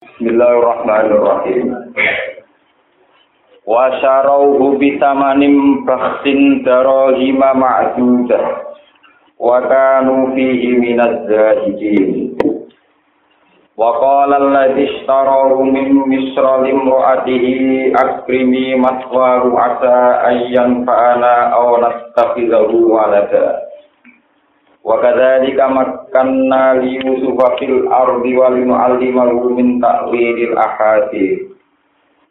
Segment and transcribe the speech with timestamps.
[0.00, 1.76] Bismillahirrahmanirrahim.
[3.68, 8.44] Wa syarauhu bitamanim bahsin darahima ma'dudah.
[9.36, 12.32] Wa kanu fihi minaz zahidin.
[13.76, 23.69] Wa qala alladhi ishtarahu min misra limra'atihi akrimi maswaru asa ayyan fa'ana aw nastakhidhahu walada.
[24.90, 31.46] Wa kadzalika makkanna li Yusufa fil ardi wa linu'allimahu min ta'wilil ahadits.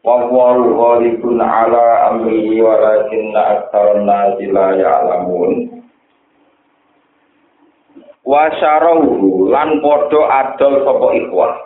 [0.03, 5.71] Wa huwa ghalibun ala amrihi walakinna aktsaran nasi la ya'lamun.
[8.27, 11.63] Wa syarahu lan padha adol sapa ikhwah.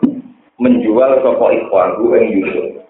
[0.61, 2.85] Menjual sapa ikhwah ing Yusuf.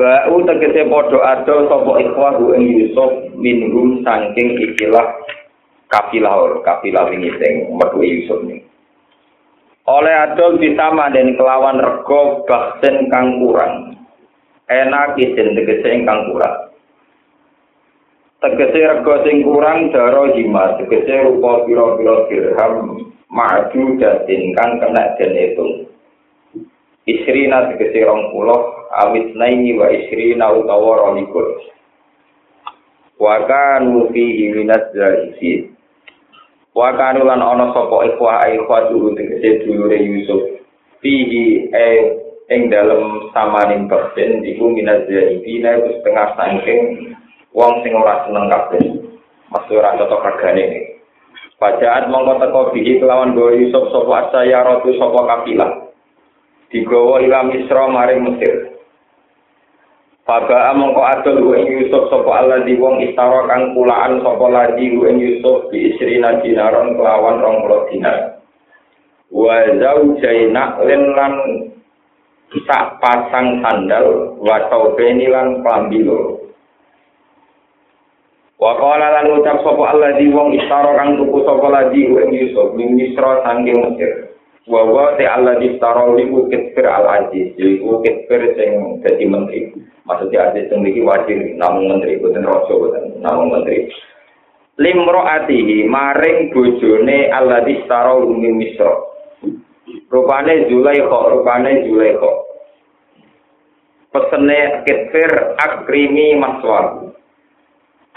[0.00, 5.12] Ba'u tegese padha adol sapa ikhwah ing Yusuf minhum saking ikilah
[5.88, 8.64] kafilah or kafilah ini sing metu Yusuf ini.
[9.88, 13.96] Oleh adol bisa dan kelawan rego baksen kang kurang.
[14.68, 16.76] Enak isin tegese ingkang kurang.
[18.44, 23.00] Tegese rego sing kurang daro hima tegese rupa pira-pira dirham
[23.32, 25.66] maju datin kang kena den itu.
[27.08, 31.64] Isrina tegese rong puluh awit naini wa isrina utawa rolikur.
[33.16, 35.77] Waka nufi minat zahisi
[36.78, 40.62] Wa kanu lan ana sapa ikhwah ikhwah dulu tegese dulure Yusuf.
[41.02, 41.86] Fihi e
[42.54, 47.10] ing dalem samaning persen iku minaz zaibina iku setengah saking
[47.50, 48.94] wong sing ora seneng kabeh.
[49.50, 50.94] Masuk ora cocok regane.
[51.58, 55.90] Pajaat mongko teko bihi kelawan go Yusuf sapa saya ratu sapa kapilah.
[56.70, 58.67] Digawa ila Misra maring Mesir.
[60.28, 65.08] Faba mongko adol ku ing Yusuf Allah di wong istara kang kulaan sapa ladi ku
[65.08, 68.36] ing Yusuf bi isrina dinaron kelawan 20 dinar.
[69.32, 71.32] Wa zaujaina lan
[72.60, 76.36] sak pasang sandal wa taubeni lan klambi loro.
[78.60, 83.40] Lan ucap sapa Allah di wong istara kang tuku sapa ladi ing Yusuf min Misra
[83.48, 84.27] saking Mesir.
[84.68, 89.60] wa wa ti Allah di taroli ku kitfir al aziz jadi kitfir sing dadi menteri.
[90.04, 93.88] Maksudnya aziz sing niki wajib namun menteri bukan rojo bukan namun menteri.
[94.78, 98.92] Limro atihi maring bojone Allah di taroli ku misro
[100.08, 102.20] rupane Zulaikha, rupane Zulaikha.
[102.20, 102.36] kok
[104.08, 107.07] pesene kitfir akrimi maswaku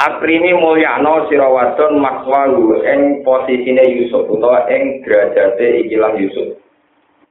[0.02, 6.58] Akrimi mulyano sirawadon maswahu ing posisine Yusuf utawa ing derajate ikilah Yusuf.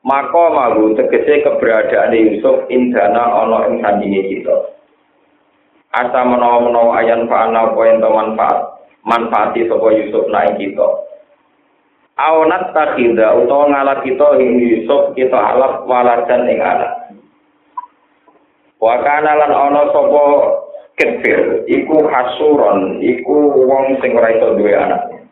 [0.01, 4.57] maka mahu tegese keberadaan Yusuf indana ana ing sandinge kita.
[5.91, 8.59] Asa menawa-menawa ayan fa'ana apa ento manfaat,
[9.03, 10.89] manfaati sapa Yusuf naik kita.
[12.21, 16.93] Aonat takhida utawa ngalat kita ing Yusuf kita alaf waladan ing anak.
[18.79, 20.25] Wa kana lan ana sapa
[21.01, 25.25] kefir iku hasuron iku wong sing ora iso duwe anak.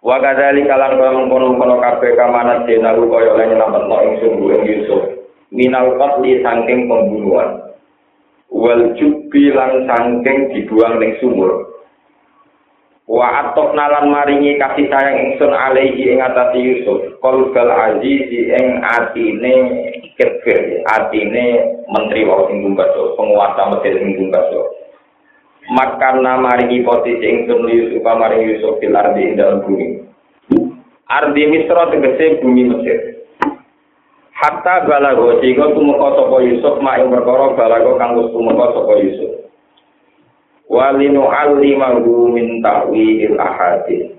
[0.00, 5.02] Wa kadzali kalan kaya mengkono-kono kabeh kamanat denahu kaya lan nyelametno ing sungguh ing Yusuf.
[5.52, 7.76] Minal qatli saking pembunuhan.
[8.48, 11.79] Wal jubbi lan saking dibuang ning sumur.
[13.10, 17.18] Wa atok nalan maringi kasih sayang ingsun alaihi ing atase Yusuf.
[17.18, 19.54] Qalbal azizi ing atine
[20.14, 21.58] kefir, atine
[21.90, 22.62] menteri wau sing
[23.18, 24.80] penguasa Mesir sing gumbaso.
[25.70, 30.02] makan nama ringi posisi ingsun Yusuf maring Yusuf fil ardi ing dalam bumi.
[31.10, 33.26] Ardi Misra tegese bumi Mesir.
[34.34, 39.49] Hatta balago sehingga tumeka sapa Yusuf mak ing perkara balago kang tumeka sapa Yusuf.
[40.70, 44.14] Walinu alimahu min ta'wil ahadits.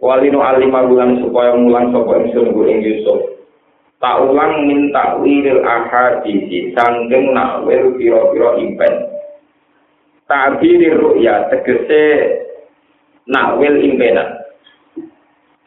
[0.00, 3.36] Walinu alimahu lan supaya mulang sapa ingsun ing Yusuf.
[4.00, 9.18] Tak ulang min ta'wil ahadits sangking nakwil pira-pira impen.
[10.28, 12.04] tabiri ru'ya tegese
[13.26, 14.36] nakwil impenan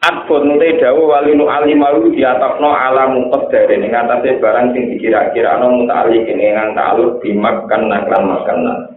[0.02, 6.26] Adfun te dawu walinu alimalu diatokno alamu qadare ning atase barang sing dikira-kira ana mutali
[6.26, 8.91] kene ngang ta'aluk dimakan naklan makanan.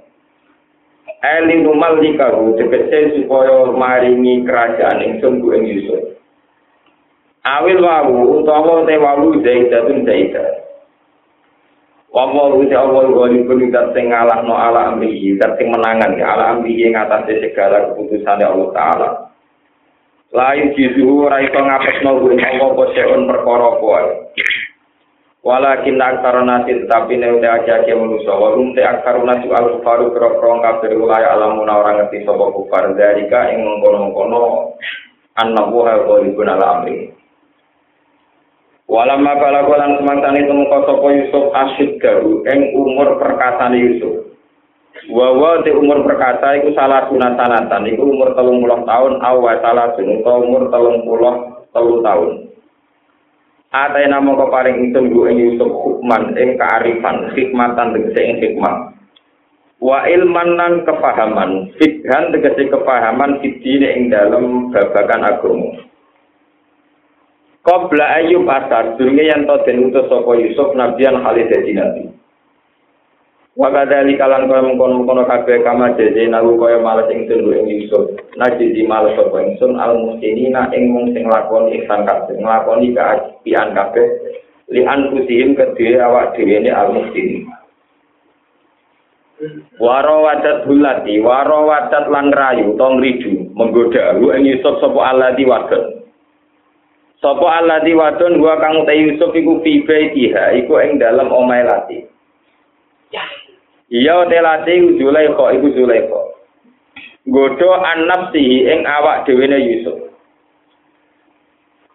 [1.25, 6.21] Elinu malikahu tegese supaya maringi kerajaan ing sungguh ing Yusuf.
[7.41, 10.65] Awil wawu utawa te wawu zaidatun zaidah.
[12.13, 16.55] Wama rusi Allah goli pun dat sing ngalahno ala amrihi, dat sing menangan ya ala
[16.55, 19.09] amrihi ing atase segala keputusan Allah Taala.
[20.31, 24.03] Lain jisu ora iso ngapesno kuwi Allah apa seun perkara kuwi.
[25.45, 30.09] Walakin aksara nasi tetapi ne udah aja ke manusia walum te aksara nasi al kufaru
[30.09, 34.73] kro kro kafir wilayah alamuna orang ngerti sopo kufar dari ka ing mengkono mengkono
[36.09, 37.13] goli pun ala amrihi.
[38.89, 44.25] Walam mabala lan semangtane tumeka sapa Yusuf asyid garu ing umur perkasane Yusuf.
[45.13, 50.31] Wawa di umur perkasa iku salah sunatan iku umur telung puluh tahun awa salah sunata
[50.41, 52.44] umur telung puluh telu tahun.
[53.75, 58.95] Atai nama kau paling ingsun ing Yusuf hukman ing kearifan hikmatan tegese ing hikmah.
[59.83, 65.71] Wa ilman lan kepahaman, fikhan tegese kepahaman fitine ing dalam babakan agama.
[67.67, 72.03] Qabla Ayub asar, durunge yang to den utus sapa Yusuf nabiyan kali dadi nabi.
[73.55, 78.11] Wa kadzali kalan kaya mengkono-mengkono kabeh kama jeje nalu kaya males ingsun ing Yusuf.
[78.35, 84.07] Najiji males sapa ingsun al muslimina ing mung sing lakoni ihsan kabeh, nglakoni kaapian kabeh
[84.75, 87.47] li anfusihim kedhe awak dhewe ne al muslimin.
[89.79, 95.95] Waro wadat bulati, waro wadat lan rayu, tong ridu, menggoda, ing Yusuf sapa alati wadon.
[97.23, 97.47] Sopo
[97.87, 102.14] di wadon gua kang te Yusuf iku fi baitiha iku ing dalem omahe lati.
[103.89, 106.21] Iya te lati Zulaikha iku Zulaikha.
[107.29, 109.97] Godho annafsihi ing awak dhewe Yusuf.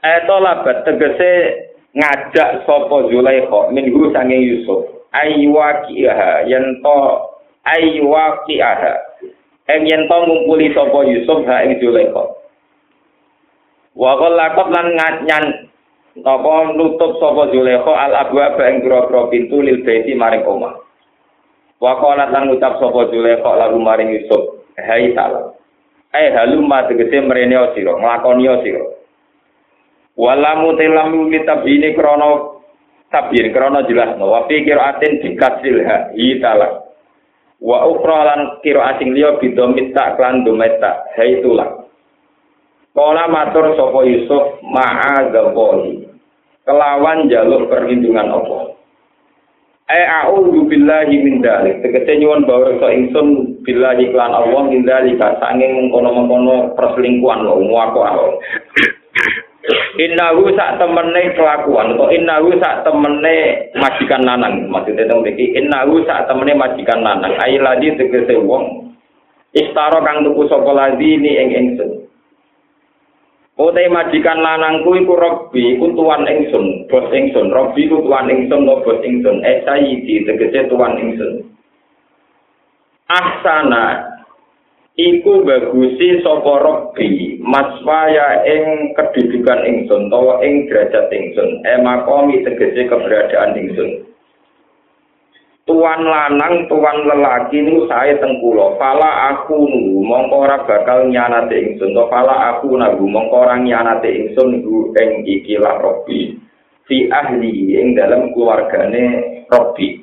[0.03, 1.31] Eto labat tegese
[1.95, 4.87] ngajak sapa Zulaikha minggu sange Yusuf.
[5.11, 6.99] Ayywaqiha yen to
[7.67, 8.93] ayywaqiha.
[9.71, 12.41] Ing yen to ngumpuli sapa Yusuf ha ing Zulaikha.
[13.99, 15.45] Wa lakot lan nganyan
[16.23, 18.87] napa nutup sapa Zulekha al abwa ing
[19.31, 20.90] pintu lil baiti maring omah.
[21.81, 25.57] Wa qala lan ngucap sapa Zulekha lagu maring Yusuf, "Hai salam."
[26.13, 28.85] Eh haluma tegese mrene sira, nglakoni sira.
[30.21, 32.61] Walamu telamu mitabini krono
[33.09, 34.29] tabir krono jelas no.
[34.29, 36.85] Wa qiraatin dikasil ha hitala.
[37.61, 41.89] Wa ukhra lan kira asing liya bidomit tak klan dometa haitulah.
[42.91, 46.09] Kala matur sapa Yusuf ma'adzallahu.
[46.67, 48.80] Kelawan jaluk perlindungan Allah.
[49.91, 51.83] A'udzu billahi min dzalik.
[51.83, 58.31] Tegese nyuwun bawreksa ingsun billahi klan Allah min dzalika sanging mengkono-mengkono perselingkuhan lho muako Allah.
[59.99, 64.71] Innahu sak temene kelakuan atau innahu sak temene majikan lanang.
[64.71, 67.35] Maksudnya teng mriki innahu sak temene majikan lanang.
[67.43, 68.95] Ai ladi tegese wong.
[69.51, 72.10] Istaro kang tuku sapa ladi ni ing ingsun
[73.61, 77.53] Utai majikan lanangku iku Robbi, iku tuan ingsun, bos ingsun.
[77.53, 79.45] Robbi iku tuan ingsun, no bos ingsun.
[79.45, 81.45] Eh sayidi, tegese tuan ingsun.
[83.13, 84.17] Ahsana,
[84.97, 91.61] iku bagusi sopo Robbi, maswaya ing kedudukan ingsun, tawa ing derajat ingsun.
[91.69, 94.10] Eh makomi tegese keberadaan ingsun.
[95.71, 101.95] Tuan lanang tuan lelaki niku saya tengkulo pala aku nunggu mongko ora bakal nyanate ingsun.
[101.95, 106.35] To pala aku nunggu mongko ora nyanate ingsun niku ing ikilah robi
[106.91, 110.03] fi ahli ing dalam keluargane robi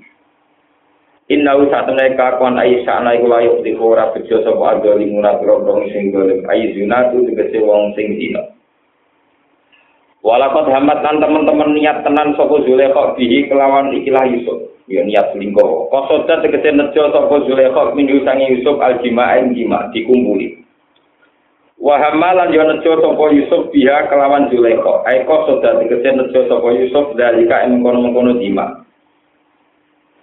[1.27, 6.15] Inna usatune kakon Aisyah ana iku layu di ora bejo sapa adoli munat robrong sing
[6.15, 8.55] golem Aisyuna tu tegese wong sing dina.
[10.23, 15.91] Walakot hamat lan teman-teman niat tenan sapa Zulekha bihi kelawan ikilah Yusuf ya niat selingkuh.
[15.91, 20.63] Kosoda tegese nejo sapa Zulaikha minggu sangi Yusuf aljima'in jima dikumpuli.
[21.77, 25.03] Wa hamalan yo nejo sapa Yusuf biha kelawan Zulaikha.
[25.03, 28.87] Ai kosoda tegese nejo sapa Yusuf dalika ing kono-kono jima.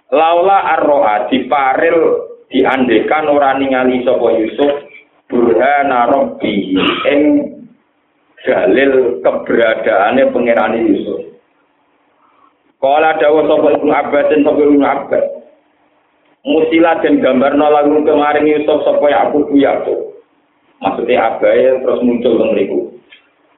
[0.09, 1.97] Laula arroa diparil
[2.49, 4.73] diandekan ora ningali sapa Yusuf
[5.29, 6.77] burhana rabbi
[7.09, 7.21] ing
[8.45, 11.34] dalil keberadaane pangerane Yusuf.
[12.85, 15.25] Kala dawa sapa Ibnu Abbas dan sapa Ibnu Abbas.
[16.45, 20.13] Musila dan gambar lagu kemarin Yusuf sapa Yakub Yakub.
[20.77, 22.93] Maksudnya abai terus muncul teng mriku.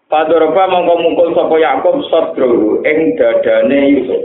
[0.08, 4.22] Padoroba mongko mungkul sapa Yakub sadru ing dadane Yusuf.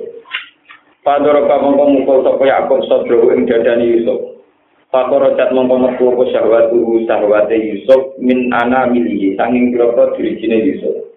[1.02, 4.38] Padoroba mongko mungkul sapa Yakub sadru ing dadane Yusuf.
[4.94, 11.11] Fakoro cat mongko metu apa syahwatu syahwate Yusuf min ana milihi sanging kira-kira dirijine Yusuf.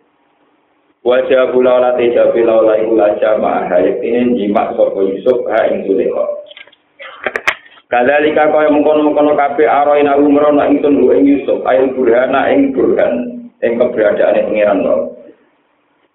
[1.06, 5.86] Wajah pula olah teja pula olah iku laja ma'ahayat ini jimak sopo Yusuf ha ing
[5.86, 6.26] Zulekha.
[7.86, 13.38] Kadalika kaya mengkono-mengkono kabe aroin aku merono ingsun lu ing Yusuf ayo burhana ing burhan
[13.62, 15.14] ing keberadaan pengiran lo.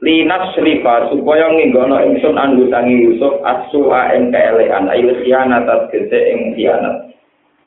[0.03, 6.59] Linas rifa supaya nginggono ingsun andutangi Yusuf asu a ing keelean ayo khianat gese ing
[6.59, 7.15] khianat.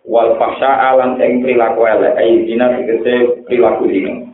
[0.04, 4.33] Wal faksa alam ing perilaku elek ayo dina gese perilaku dino.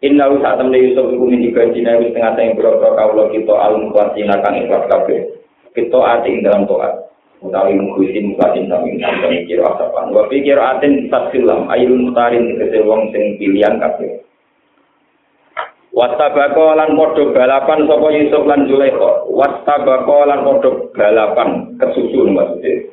[0.00, 3.76] Inna wa saat temen Yusuf iku min ibadina wis tengah tengah boro-boro kawula kita al
[3.84, 5.28] mukhlasina kang ikhlas kabeh.
[5.76, 7.10] Kita ati ing dalam toat.
[7.40, 10.12] Utawi mukhisin mukhlasin kami sampai kira asapan.
[10.12, 14.24] Wa pikir atin tasilam ayun mutarin tegese wong sing pilihan kabeh.
[15.92, 19.12] Wastabako lan padha balapan sapa Yusuf lan Zulaikha.
[19.28, 22.88] Wastabako lan padha balapan kesusun maksudnya.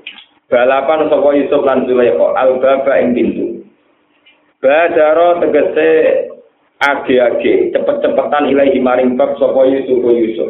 [0.52, 3.46] Balapan sapa Yusuf lan Zulaikha al-baba ing pintu.
[4.60, 5.90] Badaro tegese
[6.78, 10.50] age-age cepet-cepetan ilahi maring bab sapa Yusuf Yusuf.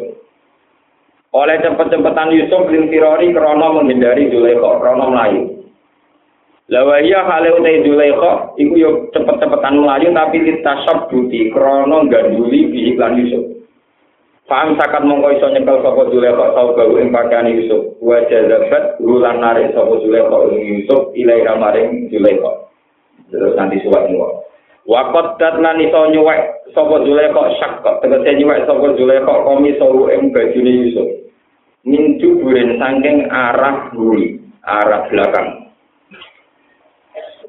[1.32, 5.42] Oleh cepet-cepetan Yusuf lintirori krana menghindari Zulaikha, krana melayu.
[6.68, 12.92] Lawa iya hale utai Zulaikha iku yo cepet-cepetan melayu tapi litasab buti krana ganduli bi
[12.92, 13.44] iklan Yusuf.
[14.48, 17.96] Faham sakat mongko iso nyekel sapa Zulaikha tau gawe ing pakaian Yusuf.
[18.00, 22.52] Wa jazabat ulan narik sapa Zulaikha ing Yusuf ilai maring Zulaikha.
[23.28, 24.47] Terus nanti suwat niwa.
[24.88, 30.32] Wa qaddat lan iso nyuwek sapa Zulaikha syakka tegese nyuwek sapa Zulaikha komi sawu ing
[30.32, 31.08] bajune Yusuf.
[31.84, 35.68] Min juburin saking arah buri, arah belakang.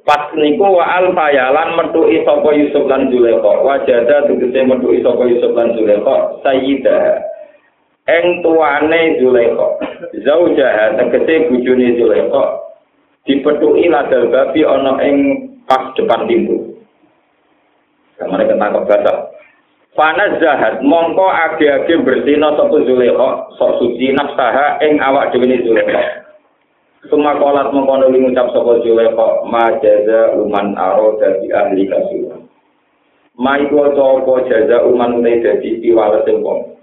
[0.03, 3.51] Pas niku wa al fayalan metuki sapa Yusuf lan Zulaikha.
[3.63, 7.24] Wajada tegese metuki sapa Yusuf lan Zulaikha sayyida.
[8.03, 9.67] Eng tuane Zulaikha.
[10.27, 12.43] Zaujaha tegese bojone Zulaikha
[13.24, 15.17] dipetuki ladal babi ana ing
[15.63, 16.68] pas depan pintu.
[18.19, 19.17] Kamane ketangkep batak.
[19.95, 26.27] Fana zahat mongko age-age bersina sapa Zulaikha sok suci nafsaha ing awak dhewe Zulaikha.
[27.07, 32.43] Suma kolat mengkono ngucap sapa Zulaikha ma jaza uman aro dadi ahli kasuhan.
[33.39, 36.75] Ma iku apa jaza uman te dadi piwales wong.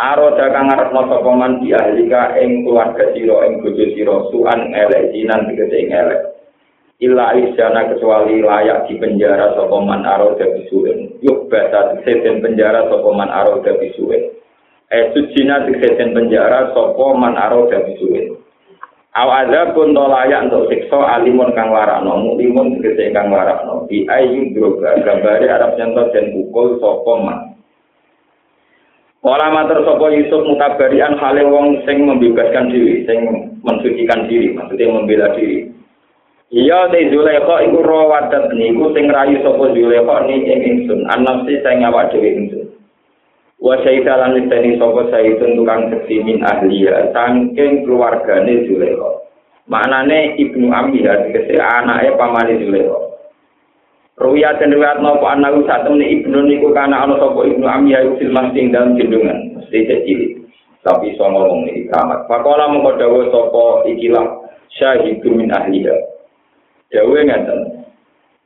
[0.00, 4.70] Aro dakang ngarepno sapa man di ahli ka ing keluarga sira ing bojo sira suan
[4.70, 6.29] elek jinan tegese ing elek.
[7.00, 11.16] Illa isjana kecuali layak di penjara sapa man aro dadi suwen.
[11.24, 14.28] Yuk bata seten penjara sapa man aro dadi suwen.
[14.92, 18.36] Eh sujina seten penjara sapa man aro dadi suwen.
[19.16, 23.88] Aw ada pun layak untuk siksa alimun kang warakno, muklimun tegese kang warakno.
[23.88, 27.38] Bi ayu droga gambare Arab nyentot dan pukul sapa man.
[29.24, 33.24] Ora matur sapa Yusuf mutabarian hale wong sing membebaskan diri, sing
[33.64, 35.69] mensucikan diri, maksudnya membela diri.
[36.50, 41.86] Iya te Zulaikha iku rawadat niku sing rayu sapa Zulaikha ni ing ingsun, anafsi sing
[41.86, 42.70] awak dhewe ingsun.
[43.60, 49.10] wa syaita lan niteni sapa saitun tukang seksi min ahliya saking keluargane Zulaikha
[49.68, 52.98] maknane ibnu Amiyah dikese anake pamane Zulaikha
[54.20, 58.32] Ruya dan riwayat nopo anak saat temen ibnu niku kana ana sapa ibnu Amiyah usil
[58.32, 60.44] masing dalam jendungan mesti cilik.
[60.84, 64.44] Tapi iso ngomong iki keramat pakola mengko dawuh sapa ikilah
[64.76, 65.96] syahidun min ahliya
[66.90, 67.80] dawuh ngaten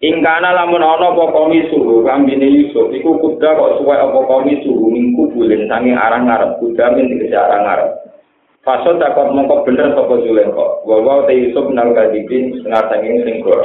[0.04, 4.92] Ingkana lamun ana apa komi suhu kambine Yusuf iku kuda kok suwe apa komi suhu
[4.92, 7.88] minggu bulan sange arang ngarep kuda min dikese arang ngarep.
[8.60, 10.66] Faso takut mongko bener sapa Zulaikha.
[10.84, 13.64] Wa wa te Yusuf nang kadipin setengah sanging sing goro.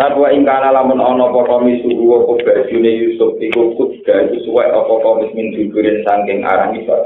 [0.00, 4.94] Tapi ingkana lamun ana apa komi suhu apa bajune Yusuf iku kuda iku suwe apa
[4.96, 7.04] komi min dudurin sanging arang isor.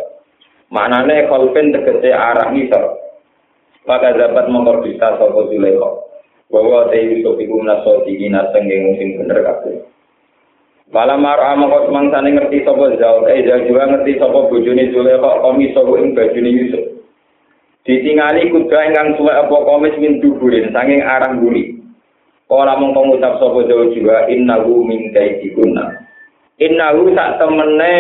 [0.71, 3.03] Maknane kolpen tegese arang isor.
[3.83, 6.12] Maka dapat mongko bisa sapa Zulaikha.
[6.53, 9.89] Bahwa te Yusuf iku menaso tinggi naseng yang sing bener kabeh.
[10.93, 15.73] Bala mar'a mongko semangsane ngerti sapa Zaul, eh Zaul juga ngerti sapa bojone Zulaikha komis
[15.73, 16.85] sapa ing bajune Yusuf.
[17.89, 21.81] Ditingali kuda ingkang suwe apa komis min duburin sanging arang guri.
[22.53, 25.97] Ora mongko ngucap sapa Zaul juga innahu min kaidikunna.
[26.61, 27.95] Innahu sak temene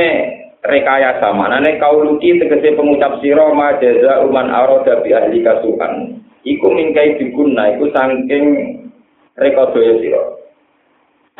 [0.60, 6.20] rekayasa manane kauluki tegese pengucap sira ma jaza uman arada bi ahli kasuhan.
[6.42, 8.44] Iku mingkai diguna iku saking
[9.38, 10.22] rekodaya sira.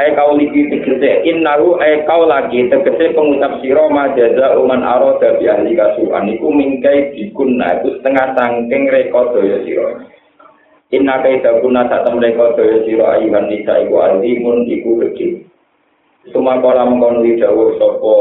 [0.01, 5.45] Ai kau lagi tegese innahu ai kau lagi tegese pengucap sira majaza uman arada bi
[5.45, 9.91] ahli kasuhan iku mingkai diguna iku setengah saking rekodaya sira.
[10.93, 15.45] Inna kai daguna sak tem rekodaya sira ayuhan nisa iku alimun iku gede.
[16.31, 18.15] Suma kala mengkono dawuh sapa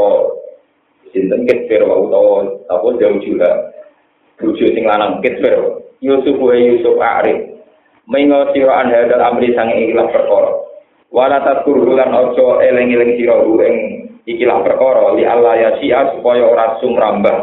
[1.14, 3.70] sinten ketfir wa utawa apa jauh juga.
[4.42, 7.62] Bojo sing lanang ketfir Yusuf wa Yusuf Arif.
[8.10, 10.50] Mengo sira an hadal amri sang ikilah perkara.
[11.14, 13.38] Wala takur lan ojo eleng-eleng sira
[13.70, 13.76] ing
[14.26, 17.36] ikilah perkara li Allah ya sia supaya ora sumrambah.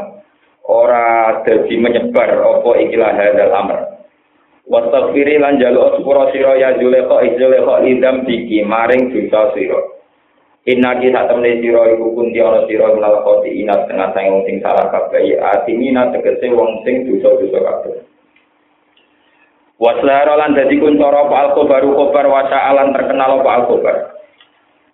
[0.68, 3.80] Ora dadi menyebar apa ikilah hadal amr.
[4.70, 9.80] Wastaghfiri lan jaluk sepura sira ya Zulekha Zulekha lidam diki maring dosa sira.
[10.68, 14.60] Inna ki sak temne sira iku kunti ana sira menawa koti inat tengah sang sing
[14.60, 18.09] salah kabeh atimina tegese wong sing dosa-dosa kabeh.
[19.80, 23.96] Waslaro lan dadi kuncoro apa al-khobaru khobar wasa alan terkenal apa al-khobar.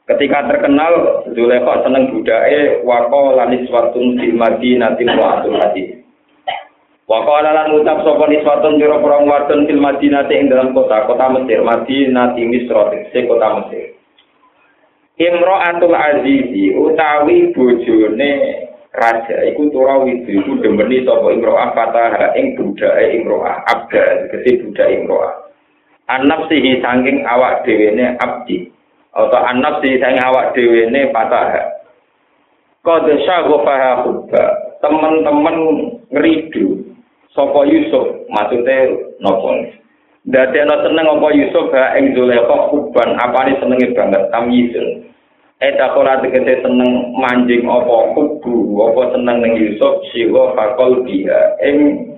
[0.06, 6.06] Ketika terkenal, Zulekha seneng budake wako lanis watun fil madinati mu'atul hadis.
[7.10, 11.62] Wako lan ucap sapa niswatun jero perang wadon fil madinati ing dalam kota, kota Mesir,
[11.62, 13.94] Madinati Misra, se kota Mesir.
[15.22, 18.65] Imro'atul Azizi utawi bojone
[18.96, 24.88] raja iku tura widu iku demeni sapa imro'ah fatah ing budake imro'ah abda tegese budak
[24.90, 25.34] imro'ah.
[26.06, 28.70] Anap sihi saking awak dhewene abdi
[29.12, 31.76] atau anap sihi saking awak dhewene fatah.
[32.86, 34.46] Qad syaghafaha hubba.
[34.86, 35.58] Teman-teman
[36.14, 36.86] ngridu
[37.34, 39.50] sapa Yusuf maksudnya nopo
[40.26, 45.06] Dadi ana seneng apa Yusuf ha ing Zulaikha kuban apane senenge banget tamyizun.
[45.56, 52.12] Eta ora tegese seneng manjing apa kubu apa seneng ning Yusuf siwa fakol dia ing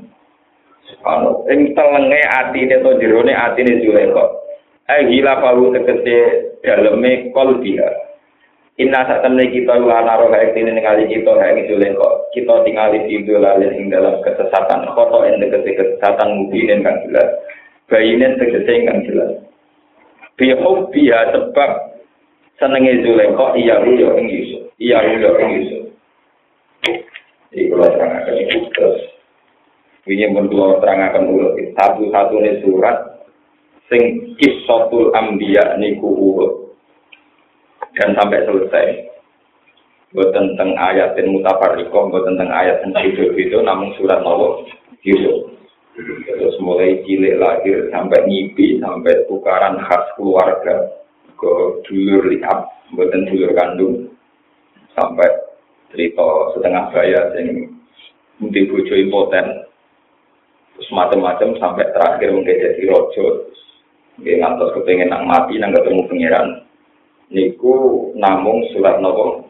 [1.05, 4.25] anu ing telenge atine to jerone atine Zulaikha.
[4.89, 6.17] Ai gila palu tegese
[6.65, 7.85] daleme kol dia.
[8.77, 12.29] Inna saat temen kita lana roh kayak ini ningali kita kayak gitu lengko.
[12.29, 14.85] Kita tinggal di lalu ing dalam kesesatan.
[14.93, 17.25] Koto yang deket kesesatan mungkin kan jelas.
[17.89, 19.31] bayinen tegese ingkang jelas.
[20.37, 21.96] Bihub biha sebab
[22.57, 24.61] senenge Zulaikha iya yo ing Yusuf.
[24.81, 25.83] Iya yo ing Yusuf.
[27.53, 29.01] Iki kula terangaken iki terus.
[30.09, 31.47] Wingi mun kula terangaken ulo
[31.77, 32.97] satu-satune surat
[33.87, 36.53] sing kisatul anbiya niku urut
[37.95, 38.87] dan sampai selesai.
[40.15, 44.63] Buat tentang ayat yang mutafarikoh, buat tentang ayat yang itu, namun surat Allah
[45.03, 45.51] Yusuf.
[45.97, 50.97] Terus mulai cilik lahir sampai nyipi sampai tukaran khas keluarga
[51.37, 51.53] ke
[51.85, 53.95] dulur lihat, buatan dulur kandung.
[54.97, 55.29] Sampai
[55.93, 57.69] cerita setengah bayar yang
[58.41, 59.69] mungkin bojo impoten.
[60.77, 63.49] Terus macam-macam sampai terakhir mungkin jadi rojo
[64.17, 66.47] dia ngantos kepengen nak mati nang ketemu pangeran.
[67.29, 69.47] Niku namung surat nopo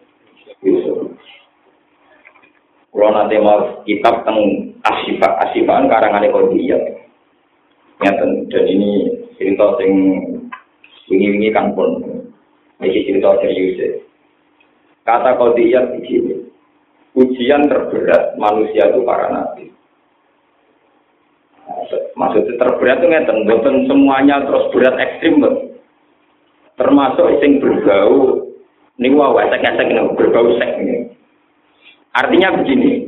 [2.98, 6.82] kalau nanti mau kitab tentang asifat asifaan karangan kodiyat.
[8.02, 9.94] Ngeten dan ini cerita sing
[11.08, 12.04] wingi-wingi kan pun
[12.84, 13.90] ini cerita serius ya.
[15.08, 16.46] Kata kodiyat begini,
[17.16, 19.72] ujian terberat manusia itu para nabi.
[22.14, 25.42] Maksudnya terberat itu ngeten, bukan semuanya terus berat ekstrim,
[26.76, 28.46] termasuk sing berbau,
[29.00, 31.08] ini wah, esek-esek berbau sek ini.
[32.12, 33.08] Artinya begini,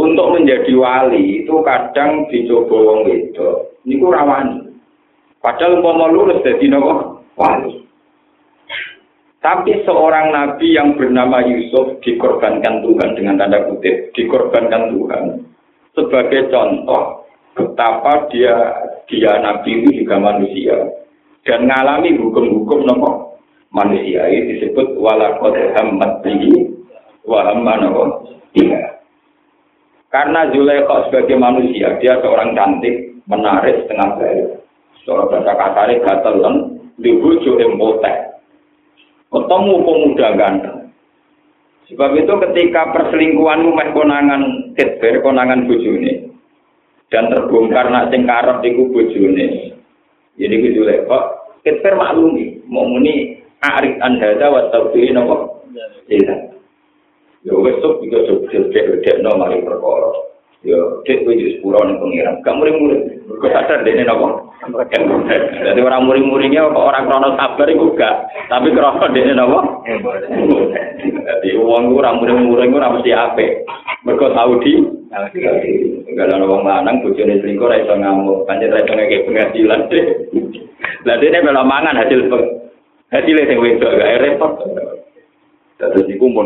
[0.00, 3.48] untuk menjadi wali itu kadang dicoba wong itu
[3.84, 4.59] niku rawani
[5.40, 7.24] padahal umpama lulus dadi nopo?
[7.36, 7.80] Wali
[9.40, 15.24] tapi seorang nabi yang bernama Yusuf dikorbankan Tuhan dengan tanda kutip dikorbankan Tuhan
[15.96, 17.24] sebagai contoh
[17.56, 18.54] betapa dia
[19.08, 20.76] dia nabi itu juga manusia
[21.48, 23.10] dan mengalami hukum-hukum nopo?
[23.70, 26.68] Manusia ini disebut walakot hamad bihi
[27.24, 28.28] wa hamma nopo?
[28.52, 29.00] Dia
[30.10, 34.46] karena Zulaikha sebagai manusia, dia seorang cantik, menarik, setengah baik.
[35.04, 36.54] Seorang bahasa kasarnya gatelan,
[37.00, 38.40] dibujuk empotek.
[39.30, 40.78] Ketemu pemuda ganteng.
[41.90, 44.42] Sebab itu ketika perselingkuhan meh konangan
[44.78, 46.30] tetber, konangan bujune,
[47.10, 49.74] dan terbongkar nak sing karep iku bojone.
[50.38, 51.18] Jadi ku Zulaikha,
[51.66, 55.36] tetber maklumi, mau muni arik anhada wa tawfirin apa?
[56.06, 56.34] Iya.
[57.40, 60.10] Ya wis sok juga sok cek no mari perkara.
[60.62, 62.38] Ya cek kowe wis pura ning pengiran.
[62.44, 63.02] Gak muring-muring.
[63.26, 64.39] Kok sadar dene napa?
[65.66, 69.60] Jadi orang muring-muringnya kok orang krono sabar itu enggak, tapi krono dia nopo.
[71.00, 73.64] Jadi uang gue orang muring-muring gue harus diape.
[74.04, 74.74] Berkat Saudi.
[75.10, 80.04] Enggak ada uang mana, bujuk nih selingkuh, raiso ngamuk, panjat raiso ngake penghasilan deh.
[81.08, 82.20] Lalu ini belum mangan hasil
[83.10, 84.52] hasilnya yang wedok, gak repot.
[85.80, 86.44] Jadi gue mau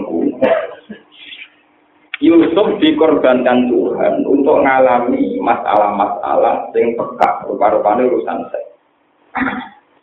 [2.22, 8.70] Yusuf dikorbankan Tuhan untuk mengalami masalah-masalah yang peka rupa-rupanya urusan seks.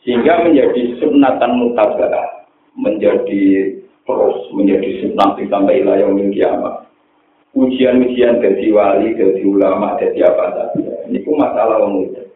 [0.03, 2.43] Sehingga menjadi sunatan mutabara,
[2.75, 6.75] menjadi terus menjadi sunat sampai ilayah kiamat.
[7.51, 10.93] Ujian-ujian dari wali, dari ulama, dari apa saja.
[11.07, 12.27] Ini pun masalah mudah.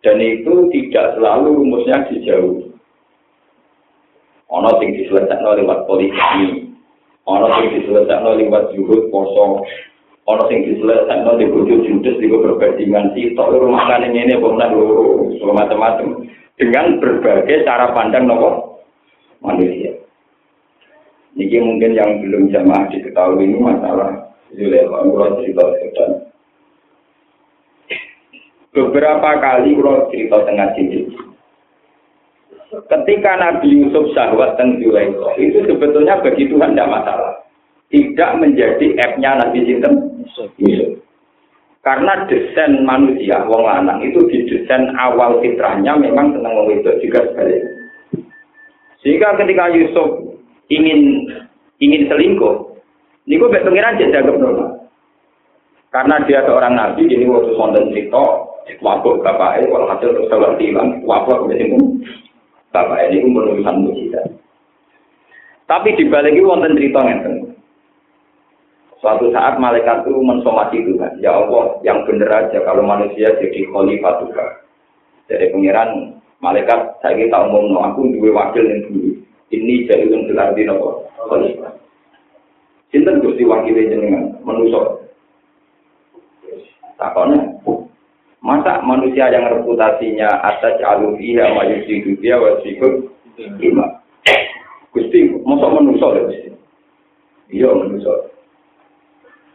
[0.00, 2.72] Dan itu tidak selalu rumusnya dijauhi.
[4.48, 6.63] Ono sing diselesaikan lewat politik
[7.24, 9.64] Ono sing diselesaikan lewat juhud poso.
[10.28, 16.28] Ono sing diselesaikan di bojo judes di perbandingan sitok rumah kan ini pemenang loro macam-macam
[16.60, 18.80] dengan berbagai cara pandang nopo
[19.40, 19.92] manusia.
[21.34, 26.12] Ini mungkin yang belum jamaah diketahui ini masalah Zulekha, kalau cerita sedang.
[28.70, 31.10] Beberapa kali kalau cerita tengah sini,
[32.90, 37.32] Ketika Nabi Yusuf syahwat dan Zulaikha, itu sebetulnya bagi Tuhan tidak masalah.
[37.92, 39.94] Tidak menjadi F-nya Nabi Sinten
[40.58, 40.98] Yusuf.
[41.84, 47.28] Karena desain manusia, wong lanang itu di desain awal fitrahnya memang senang wong itu juga
[47.28, 47.70] sebaliknya.
[49.04, 50.32] Sehingga ketika Yusuf
[50.72, 51.28] ingin
[51.84, 52.80] ingin selingkuh,
[53.28, 54.88] ini gue pengiran jadi agak normal.
[55.92, 58.24] Karena dia seorang nabi, jadi waktu sonten cerita,
[58.80, 61.78] wabuk bapaknya, kalau hasil terus hilang, wabuk kemudian
[62.74, 64.26] bapak ini menulisan mujizat.
[65.70, 67.54] Tapi dibalik itu wonten cerita ngeten.
[68.98, 74.26] Suatu saat malaikat itu mensomasi Tuhan, ya Allah, yang benar aja kalau manusia jadi khalifah
[74.26, 74.50] Tuhan.
[75.30, 79.12] Jadi pengiran malaikat saya kita ngomong, aku dua wakil yang dulu.
[79.52, 81.72] Ini jadi untuk arti nopo khalifah.
[82.90, 85.04] Sinten gusti wakil jenengan menusuk
[86.94, 87.58] Takone.
[88.44, 93.08] Masa manusia yang reputasinya atas jalu fiha wa yusidu fiha wa sikut
[93.56, 93.88] lima.
[94.92, 96.52] Gusti, masa manusia Gusti?
[97.56, 98.12] Iya manusia.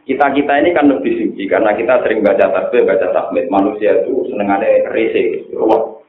[0.09, 4.89] Kita-kita ini kan lebih suci karena kita sering baca tasbih, baca takmid manusia itu senengannya
[4.89, 6.01] rese, ruwet.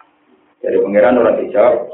[0.64, 1.84] Jadi pangeran orang dijawab,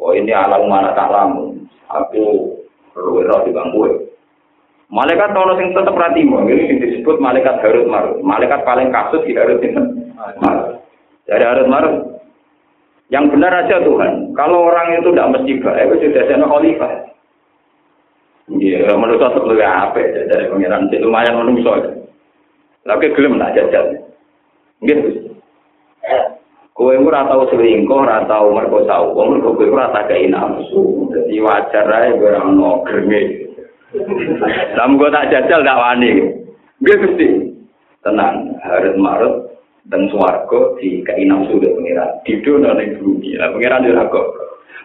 [0.00, 2.48] oh ini alam mana tak lamu, aku
[2.96, 4.08] perlu di bangku.
[4.88, 8.24] Malaikat ono sing tetep ratimo, ini disebut malaikat Harut Marut.
[8.24, 9.60] Malaikat paling kasus di Harut
[10.32, 10.48] itu.
[11.24, 11.96] Dari Harut Marut.
[13.12, 14.32] Yang benar aja Tuhan.
[14.32, 16.92] Kalau orang itu tidak mesti baik, itu sudah jadi khalifah.
[18.44, 21.72] Iya, menurut saya lebih apa dari pengiran lumayan menungso.
[22.84, 24.04] Tapi gelem lah jajal.
[24.84, 25.32] Gitu.
[26.74, 31.08] Kowe ora tau selingkuh, ora tau merkosa wong, kowe ora tak kei nafsu.
[31.08, 33.48] Dadi wajar ae ora ono greme.
[34.76, 36.10] Lah gue tak jajal tak wani.
[36.84, 37.28] Gue Gusti.
[38.04, 39.43] Tenang, harus marut
[39.92, 42.10] dan swarga di keinam sudah pengiran.
[42.24, 43.36] Di dunia ning bumi.
[43.36, 44.28] Lah pengiran yo kok.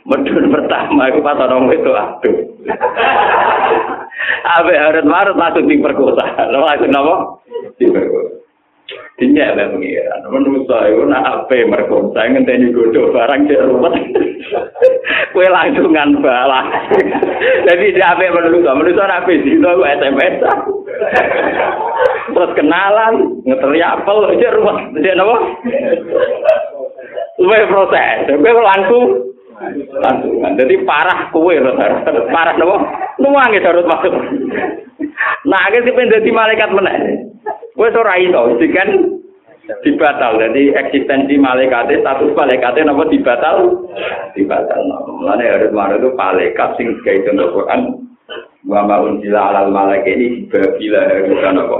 [0.07, 2.37] Medun pertama itu pas orang itu aduh.
[4.59, 6.23] Abe harus marut langsung diperkosa.
[6.51, 7.15] Langsung apa?
[7.79, 8.39] Diperkosa.
[9.19, 10.21] Dinya lah pengiran.
[10.31, 13.91] Menurut saya, nak apa merkosa ngenteni godo barang di rumah.
[15.35, 16.67] Kue langsungan balas.
[17.67, 19.53] Jadi dia apa menurut saya, menurut saya apa sih?
[19.59, 20.35] Itu SMS.
[22.39, 24.87] Terus kenalan, ngeteri apel, rumah.
[25.03, 25.35] Dia apa?
[27.35, 28.31] Kue proses.
[28.31, 29.03] Kue langsung.
[29.99, 30.55] Langsungan.
[30.55, 31.59] Jadi parah kue.
[32.31, 32.77] Parah apa?
[33.19, 34.15] Nuang ya harus masuk.
[35.43, 37.27] Nah, akhirnya si pendeti malaikat menang.
[37.75, 39.19] Wes ora iso, kan
[39.83, 40.39] dibatal.
[40.39, 43.83] Jadi eksistensi malaikat status malaikat napa dibatal?
[44.31, 44.79] Dibatal.
[45.11, 48.08] Mulane harus mana itu malaikat sing gawe contoh Quran
[48.67, 51.77] wa ma unzila alal malaik ini babila harus apa?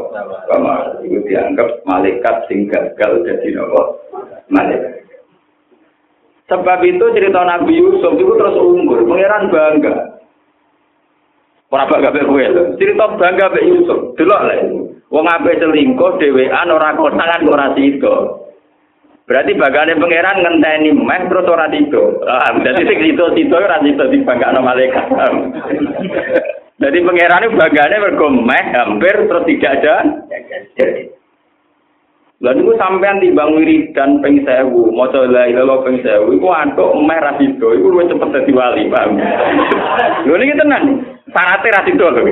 [0.48, 3.82] Sama itu dianggap malaikat sing gagal jadi apa?
[4.48, 5.00] Malaikat.
[6.50, 9.96] Sebab itu cerita Nabi Yusuf itu terus unggul, pangeran bangga.
[11.70, 12.42] Ora bangga kowe.
[12.82, 14.18] Cerita bangga be Yusuf.
[14.18, 14.62] Delok lek.
[15.10, 18.42] Wong ape selingkuh dhewean ora konangan ora sida.
[19.30, 22.02] Berarti bagane pangeran ngenteni meh terus ora sida.
[22.26, 25.06] Ah, dadi sing sida-sida ora sida dibanggakno malaikat.
[26.80, 29.96] Jadi pangeran itu bagane mergo meh hampir terus tidak ada.
[32.40, 37.20] Lah niku sampean timbang wiridan ping 1000, maca la ilaha ping 1000, iku antuk meh
[37.20, 39.20] ra sida, iku luwih cepet dadi wali, paham.
[40.24, 41.04] Lho niki tenan.
[41.36, 42.24] Sarate ra sida lho.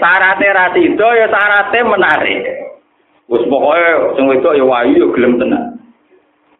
[0.00, 2.40] Sarate ra sida ya sarate menarik.
[3.28, 5.73] Wis pokoke sing wedok ya wayu ya gelem tenan.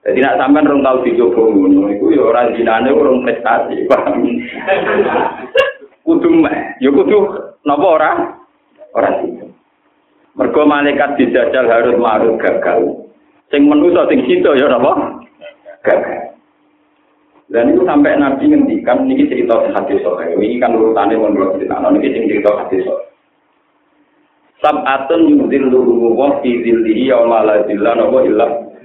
[0.05, 4.21] Jadi nak sampean rong tau dicoba ngono iku ya ora jinane urung prestasi, paham.
[6.05, 7.25] Kudu meh, ya kudu
[7.65, 8.11] napa ora?
[8.93, 9.49] Ora sida.
[10.37, 13.09] Mergo malaikat dijajal harus marut gagal.
[13.49, 15.25] Sing menusa sing sida ya napa?
[15.81, 16.37] Gagal.
[17.49, 20.33] Dan itu sampai Nabi ngendikan, ini cerita hadis sore.
[20.33, 23.05] Ini kan urutannya mau dua cerita, ini cerita hadis sore.
[24.65, 28.25] Sab'atun yudhil luruhu wa fi zillihi ya mala zillah nopo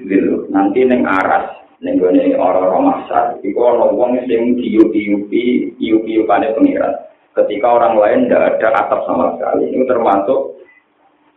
[0.06, 0.48] zillu.
[0.54, 3.26] Nanti neng aras, neng gone orang-orang masar.
[3.42, 6.94] Iku orang wong sing diupi-upi, iupi-upane pengiran.
[7.36, 9.72] Ketika orang lain tidak ada atap sama sekali.
[9.72, 10.60] Ini termasuk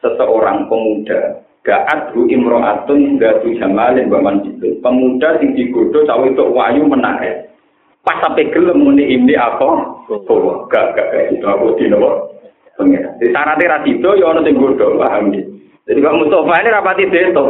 [0.03, 4.83] seseorang pemuda Ga'at hu imro'atun gatu jamalin baman itu.
[4.83, 7.55] Pemuda sing digodo cawe itu wayu menarik.
[8.03, 9.63] Pas sampai gelem muni ini apa?
[10.11, 12.35] Oh, gak gak kayak gitu aku di nopo.
[12.75, 13.15] Pengen.
[13.23, 15.62] Di syaratnya rasido ya ono sing godo paham gitu.
[15.83, 17.43] Jadi Pak Mustafa ini rapati deto.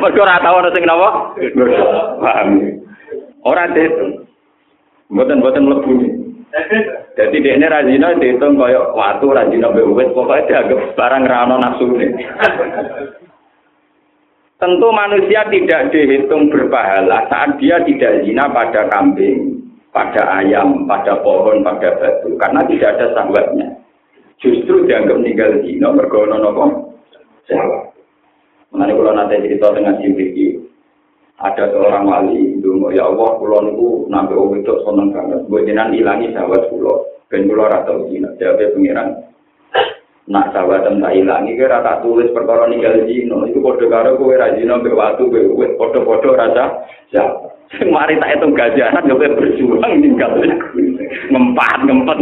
[0.00, 1.08] Mereka ora tau ono sing nopo.
[2.24, 2.48] Paham.
[3.44, 4.24] Ora deto.
[5.12, 6.12] Mlebu nih.
[7.12, 11.92] Jadi dia ini rajina dihitung kaya waktu rajina bewet pokoknya dianggap barang rano nafsu
[14.60, 19.58] Tentu manusia tidak dihitung berpahala saat dia tidak zina pada kambing,
[19.90, 23.81] pada ayam, pada pohon, pada batu, karena tidak ada sahabatnya.
[24.42, 26.64] Justru dianggap meninggal zina bergono nopo.
[28.72, 30.62] Mengenai kalau nanti cerita dengan Jibril
[31.42, 35.90] ada seorang wali dulu ya Allah pulau niku nampi wong itu seneng banget gue jenengan
[35.90, 39.08] ilangi sahabat pulau ben pulau rata zina jawabnya pengiran
[40.30, 44.54] nak sahabat tak ilangi kira tak tulis perkara ninggal zino itu kode karo kowe ra
[44.54, 50.36] zino mbek watu kowe podo-podo rasa siapa Mari tak itu gajaran, gak berjuang ninggal
[51.30, 52.16] ngempat ngempet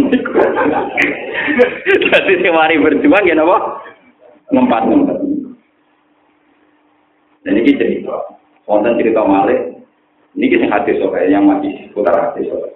[2.00, 3.80] Jadi si mari berjuang ya napa?
[4.50, 5.18] Ngempat ngempet.
[7.46, 8.16] Dan ini cerita.
[8.68, 9.80] Wonten cerita Malik.
[10.38, 12.70] Ini kisah hati soal yang masih putar hati soal.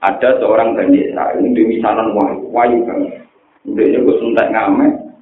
[0.00, 3.20] Ada seorang Bani Israel ini di misalan wahyu, wahyu banget.
[3.68, 5.12] Udah ini gue suntak ngamen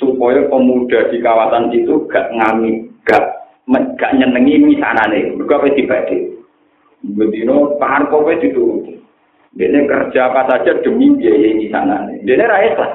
[0.00, 3.36] supaya pemuda di kawasan itu gak ngami, gak
[3.98, 6.35] gak nyenengi misanane mergo apa dibagi
[7.14, 8.82] bedino pahar kowe itu
[9.54, 12.92] dene kerja apa saja demi biaya misanane dene ra ikhlas.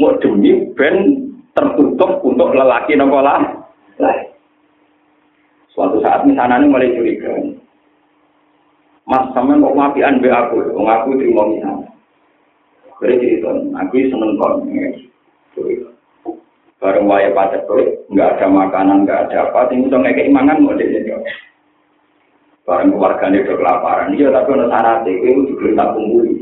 [0.00, 3.44] Mau demi ben tertutup untuk lelaki nopo lah?
[5.70, 7.32] Suatu saat misanane mulai curiga.
[9.06, 11.90] Mas sama kok ngapian be aku, wong aku terima misan.
[13.02, 14.62] Beri cerita, aku seneng kon.
[16.82, 17.78] bareng waya pada tuh
[18.10, 21.14] nggak ada makanan nggak ada apa tinggal dong kayak imangan mau dia
[22.62, 24.14] bareng keluarganya udah kelaparan.
[24.14, 26.34] Iya tapi untuk syarat itu juga tak kumpuli.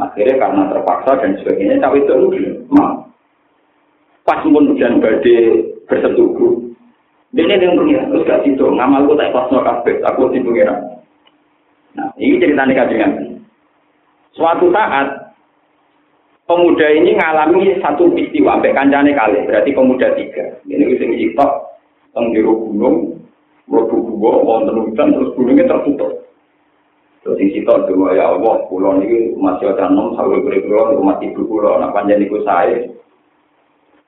[0.00, 2.14] Akhirnya karena terpaksa dan sebagainya tapi itu
[2.72, 3.04] mau
[4.24, 6.70] pas pun hujan badai bersetubuh
[7.30, 11.02] ini yang punya terus gak situ ngamalku tak pas no kabeh aku di pengiran.
[11.94, 13.12] Nah ini ceritanya kajian
[14.34, 15.34] suatu saat
[16.46, 20.58] pemuda ini ngalami satu peristiwa sampai kancane kali berarti pemuda tiga.
[20.66, 21.52] Ini sitok
[22.14, 23.19] teng jero gunung
[23.70, 26.26] mlebu gua wonten hutan terus gunungnya tertutup.
[27.22, 31.46] Terus sing sitok dua ya Allah pulau ini masih ada enam sawi berikut rumah ibu
[31.46, 32.90] pulau nak panjang niku saya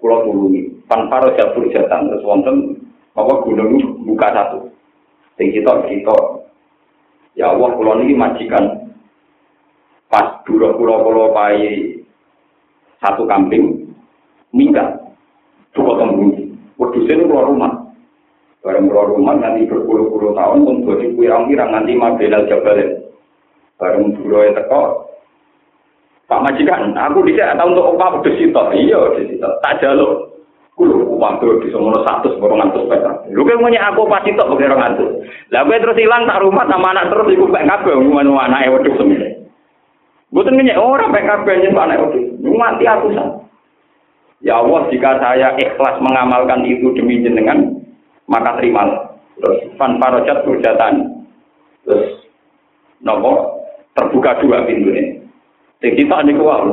[0.03, 0.83] pulau tulungi.
[0.91, 2.77] Tanpa jabur jatan terus wonten
[3.15, 4.59] apa gunung buka satu.
[5.39, 6.51] Sing sitok sitok
[7.39, 8.91] ya Allah pulau ini majikan
[10.11, 11.97] pas dura pulau pulau pai
[13.01, 13.89] satu kambing
[14.53, 15.01] minggat
[15.73, 16.31] cukup tembung
[16.77, 17.73] wedusnya ini keluar rumah
[18.63, 22.91] bareng keluar rumah nanti berpuluh-puluh tahun pun jadi pirang-pirang nanti mabelal jabalin
[23.77, 25.13] bareng dulu teko
[26.33, 28.57] Pak Majikan, aku tidak tahu untuk apa wedus itu.
[28.57, 29.45] Iya, wedus itu.
[29.61, 30.33] Tak jaluk.
[30.73, 33.13] Kulo waktu di semono satu seborong ngantus petra.
[33.29, 35.21] Lu kan punya aku pasti tok orang ngantus.
[35.53, 39.29] Lah terus hilang tak rumah sama anak terus ibu pek kabeh ngomong anake wedhus semene.
[40.33, 42.01] Bukan minyak orang PKB ini Pak Nek
[42.57, 43.13] mati aku.
[44.43, 47.72] Ya Allah, jika saya ikhlas mengamalkan itu demi jenengan,
[48.31, 49.19] maka terimalah.
[49.39, 51.25] Terus fan parojat berjatan.
[51.83, 52.23] Terus
[53.03, 53.63] nopo
[53.97, 55.19] terbuka dua pintu ini.
[55.83, 56.71] Sing kita niku wae.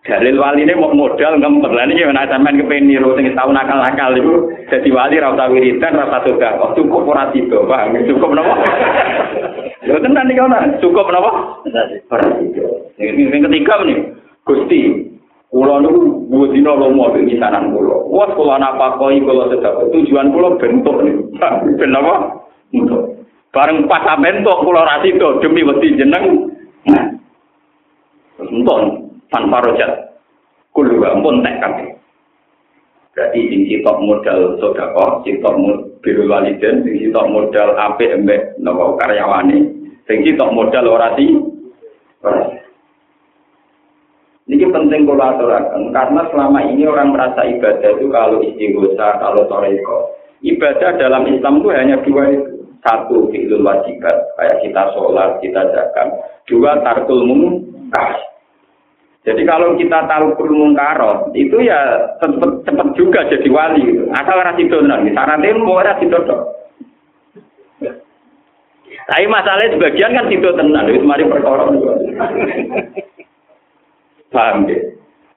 [0.00, 3.84] Dalil wali ini mau modal ngempet lah ini mana sampean kepengen niru sing tahu nakal
[3.84, 4.48] nakal itu.
[4.72, 6.56] Jadi wali rasa wiridan rasa sudah.
[6.56, 8.00] Kok cukup ora tiba bang?
[8.08, 8.52] Cukup nopo?
[9.88, 11.30] Lo tenan kawan cukup nopo?
[12.08, 12.64] Ora tiba.
[12.96, 13.98] Ini yang ketiga nih
[14.48, 15.09] gusti
[15.50, 18.06] Kulo niku dua dino lomo di misanan kulo.
[18.06, 21.16] Wah kulo napa koi kulo sedap tujuan kulo bentuk nih.
[21.78, 22.14] Ben apa?
[22.70, 26.54] Untuk bareng pas bentuk kulo rasido demi wedi jeneng.
[26.86, 27.04] Nah,
[28.38, 29.90] untuk tanpa rojat
[30.70, 32.00] kulo ampun tek kabeh
[33.20, 35.54] berarti sing sitok modal sedekah sitok
[36.00, 39.66] biru waliden sing sitok modal apik embek napa karyawane
[40.06, 41.26] sing sitok modal orasi
[44.50, 50.10] ini penting kalau aturakan karena selama ini orang merasa ibadah itu kalau istighosa, kalau toreko.
[50.42, 52.58] Ibadah dalam Islam itu hanya dua itu.
[52.80, 56.08] Satu fi'lul wajibat, kayak kita sholat, kita zakat.
[56.48, 58.16] Dua tarkul mungkar.
[59.20, 60.72] Jadi kalau kita tahu perlu
[61.36, 63.84] itu ya cepet, cepet juga jadi wali.
[63.84, 64.08] Gitu.
[64.16, 66.40] Asal rasi donan, syaratnya mau rasi dodok.
[69.10, 71.68] Tapi masalahnya sebagian kan situ tenan, itu mari perkara
[74.30, 74.78] Paham ya?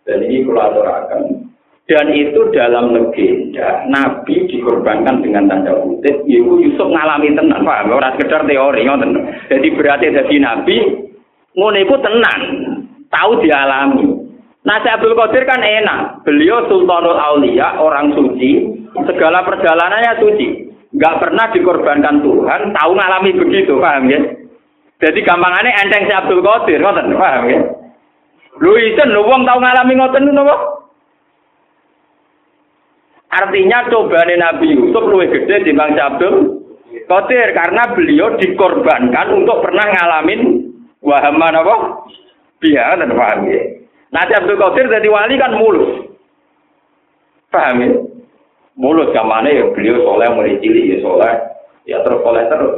[0.05, 1.43] Dan ini kolaborasi.
[1.83, 7.91] Dan itu dalam legenda, Nabi dikorbankan dengan tanda kutip, Ibu Yusuf ngalami tenan, paham?
[7.91, 9.19] Orang sekedar teori, ngoten.
[9.51, 10.79] Jadi berarti jadi Nabi,
[11.59, 12.41] ngono itu tenan
[13.11, 14.07] tahu dialami.
[14.63, 16.23] Nah, Abdul Qadir kan enak.
[16.23, 18.63] Beliau Sultanul Aulia, orang suci,
[19.03, 20.47] segala perjalanannya suci.
[20.95, 24.23] Gak pernah dikorbankan Tuhan, tahu ngalami begitu, paham ya?
[25.03, 27.59] Jadi gampangannya enteng si Abdul Qadir, ngoten, paham ya?
[28.61, 30.55] Lu isen, lu wong tahu ngalami ngoten napa?
[33.33, 36.61] Artinya cobaan Nabi Yusuf lebih gede di Bang Abdul
[37.09, 40.69] Qadir karena beliau dikorbankan untuk pernah ngalamin
[41.01, 41.75] wahaman apa?
[42.61, 43.61] Iya, dan paham ya.
[44.13, 46.13] Nanti Abdul Qadir jadi wali kan mulus.
[47.49, 47.89] Paham ya?
[48.77, 51.33] Mulut zamane ya beliau soleh mulai cilik ya soleh.
[51.89, 52.73] Ya terus soleh terus.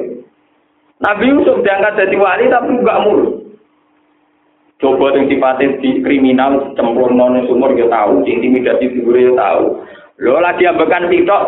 [1.04, 3.35] Nabi Yusuf diangkat jadi wali tapi enggak mulut.
[4.76, 9.88] Coba yang sifatnya di kriminal, cemplung non sumur ya tahu, intimidasi figur ya tahu.
[10.20, 11.44] Lo lagi ambekan tiktok,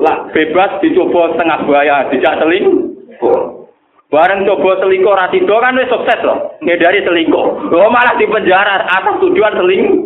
[0.00, 3.68] lah bebas dicoba setengah bahaya, tidak selingkuh.
[4.08, 7.68] Bareng coba selingkuh rasido kan wis sukses loh, ngedari selingkuh.
[7.68, 10.00] Lo malah di penjara atas tujuan selingkuh.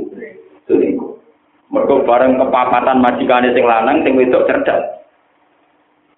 [0.67, 1.11] Selingkuh.
[1.71, 4.99] Mereka bareng kepapatan majikane sing lanang sing wedok cerdas.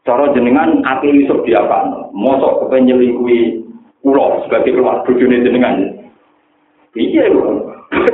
[0.08, 2.08] Cara jenengan ati Yusuf diapakno?
[2.16, 3.60] Mosok kepen nyelingkuhi
[4.00, 5.99] kula sebagai keluar bojone jenengan.
[6.90, 7.22] Iya,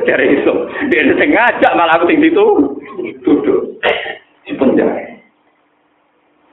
[0.05, 0.57] cari Yusuf.
[0.93, 2.45] Dia sing ngajak malah aku sing situ
[3.25, 3.81] duduk
[4.45, 5.17] di penjara.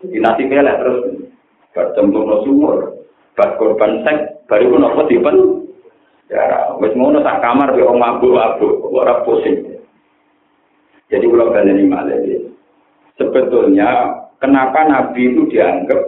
[0.04, 1.00] Di nasi pelek terus
[1.76, 2.96] bercemplung sumur,
[3.36, 6.80] bak korban seks, baru pun apa di penjara.
[6.80, 9.84] Wes ngono sak kamar be wong mabuk-mabuk, ora pusing.
[11.12, 12.40] Jadi kalau ini
[13.20, 16.02] sebetulnya kenapa Nabi itu dianggap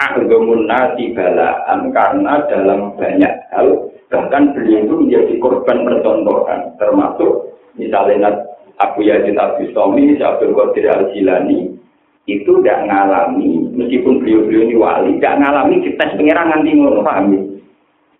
[0.00, 8.50] aghamun nasi balaan karena dalam banyak hal bahkan beliau itu menjadi korban percontohan termasuk misalnya
[8.80, 11.78] Abu Yazid Abu Somi, Abdul Qadir Al Jilani
[12.26, 17.40] itu tidak ngalami meskipun beliau-beliau ini wali tidak ngalami kita pengiran nganti ngono paham ya?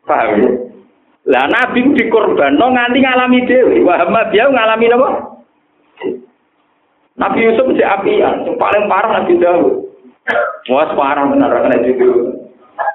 [0.06, 0.50] Paham ya?
[1.28, 3.84] Lah Nabi dikorban nganti ngalami dewi.
[3.84, 5.08] Muhammad dia ngalami apa?
[7.20, 9.84] Nabi Yusuf si apian, yang paling parah Nabi Dawud.
[10.72, 12.26] Wah parah benar Nabi Dawud.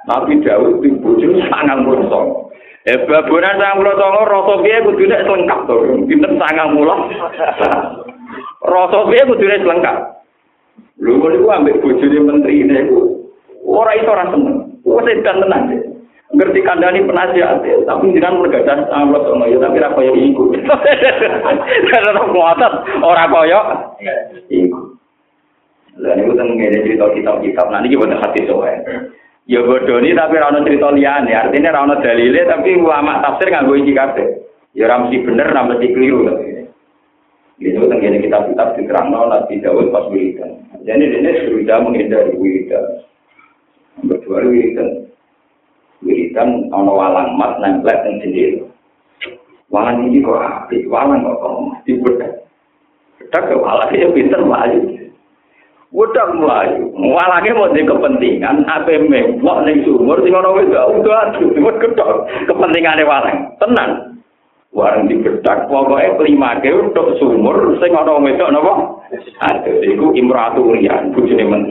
[0.10, 2.50] Nabi Dawud itu bujur sangat bersong.
[2.86, 5.76] Eh baburan sangang mulut songo rasa piye kudune lengkap to.
[6.06, 7.10] Pinten sangang mulut.
[8.62, 9.98] Rasa piye kudune lengkap.
[11.02, 13.26] Lho kok niku ambek bojone menteri niku.
[13.66, 14.78] Ora iso ora seneng.
[14.86, 15.64] Wes edan tenan.
[16.36, 20.52] ngerti kandani penasihat tapi jangan mergadah Allah sama ya tapi apa yang iku
[21.94, 23.62] karena ngotot orang koyo
[24.52, 24.80] iku
[26.02, 28.84] dan itu tentang ini cerita kitab-kitab kita buat hati soalnya
[29.46, 33.94] ya bodoh ini tapi rano cerita liane artinya rano dalile tapi ulama tafsir nggak gue
[33.94, 34.28] kabeh
[34.74, 36.66] ya ramsi bener ramsi keliru tapi
[37.56, 42.84] itu tentang ini kitab-kitab diterang nabi Dawud pas wiridan jadi ini sudah menghindari wiridan
[44.04, 45.06] berdua wiridan
[46.04, 48.70] wiridan ana walang mat nempel ning jendela.
[49.74, 52.32] Walang iki kok apik, walang kok mesti bedak.
[53.18, 54.95] Bedak ke walang ya pinter mlayu.
[55.96, 56.92] Bedak mlayu.
[56.92, 63.08] Walange mau di kepentingan apa memblok ning sumur sing ana wis aduh, wis ketok kepentingane
[63.08, 63.56] walang.
[63.64, 64.20] Tenan.
[64.76, 68.74] Warang di bedak pokoknya kelima ke untuk sumur sing ana wedok napa?
[69.48, 71.64] Aduh, iku imratu rian bojone men.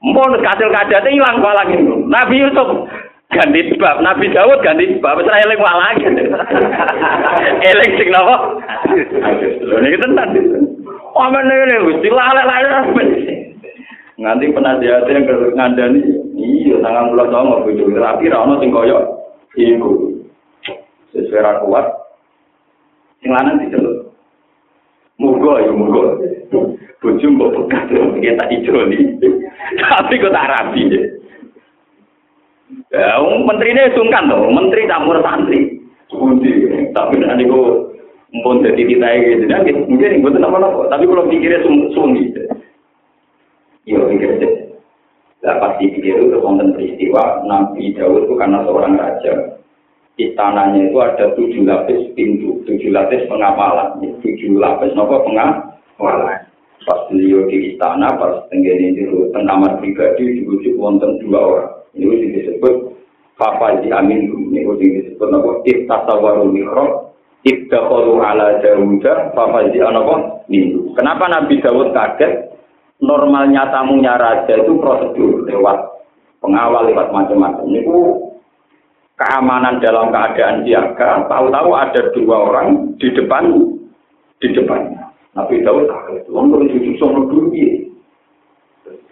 [0.00, 1.44] Mun kasil kadate ilang
[1.76, 2.08] itu.
[2.08, 2.88] Nabi Yusuf
[3.36, 6.02] ganti sebab Nabi Dawud ganti sebab wis eling lagi
[7.68, 8.36] eling sing napa
[9.60, 10.28] lho niki tenan
[11.16, 12.08] amen ngene Gusti.
[12.10, 12.86] Lalek-lalek
[14.20, 15.24] nganti penasihat yang
[15.56, 16.00] ngandani
[16.36, 18.98] iya sangang bulan songo bojo tapi ra ono sing kaya
[19.56, 19.90] iku.
[21.10, 21.86] Sesuai kuat.
[23.24, 24.12] Sing lanang diceluk.
[25.16, 26.20] Muga ya muga.
[27.00, 27.88] Bojo mbok bekas
[28.20, 29.00] kita ijoli
[29.78, 30.82] tapi kok tak rapi
[32.90, 35.78] Ya, menteri ini sungkan tuh, menteri campur santri.
[36.10, 37.89] Budi, tapi nanti kok
[38.30, 42.30] mpun jadi kita gitu, nah, mungkin ibu tuh nama tapi kalau pikirnya sung sunggi.
[43.90, 44.52] Iya pikir deh.
[45.40, 49.56] Lah pasti pikir itu konten peristiwa Nabi Daud itu karena seorang raja.
[50.20, 56.44] Istananya itu ada tujuh lapis pintu, tujuh lapis pengapalan, tujuh lapis nopo pengapalan.
[56.84, 61.72] Pas beliau di istana, pas tenggene itu tengkamar pribadi dibujuk wonten dua orang.
[61.96, 62.94] Ini disebut
[63.40, 64.68] Papa di Amin ini
[65.00, 65.64] disebut apa?
[65.64, 67.09] Iftasawaru mikro
[67.40, 70.44] Ibdakolu ala Dawuda Papa di apa?
[70.52, 70.92] Nindu.
[70.92, 72.52] Kenapa Nabi Dawud kaget?
[73.00, 75.78] Normalnya tamunya raja itu prosedur lewat
[76.44, 77.64] pengawal lewat macam-macam.
[77.64, 77.80] Ini
[79.16, 81.24] keamanan dalam keadaan siaga.
[81.32, 83.44] Tahu-tahu ada dua orang di depan
[84.36, 85.08] di depannya.
[85.32, 86.28] Nabi Dawud kaget.
[86.28, 87.56] Orang berjujur sama dulu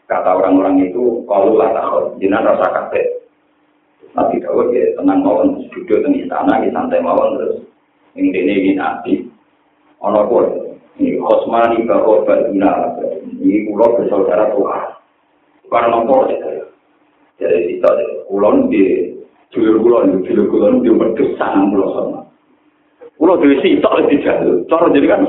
[0.08, 3.28] Kata orang-orang itu, kalau lah tahu, jinan rasa kaget.
[4.16, 7.60] Nabi Dawud ya tenang mawon, duduk di istana, di santai mawon terus.
[8.18, 9.22] Ini ini nabi.
[10.02, 10.46] Ono pun,
[10.98, 12.98] ini Osman ibu Bapak Baduna,
[13.30, 14.98] ini pulau bersaudara tua.
[15.70, 16.26] Karena nopo
[17.38, 17.90] Jadi kita
[18.26, 19.14] kulon di
[19.54, 22.20] dulur kulon, dulur kulon di wedus sangat pulau sama.
[23.14, 25.22] Pulau di sitok di jalur, cara jadi kan?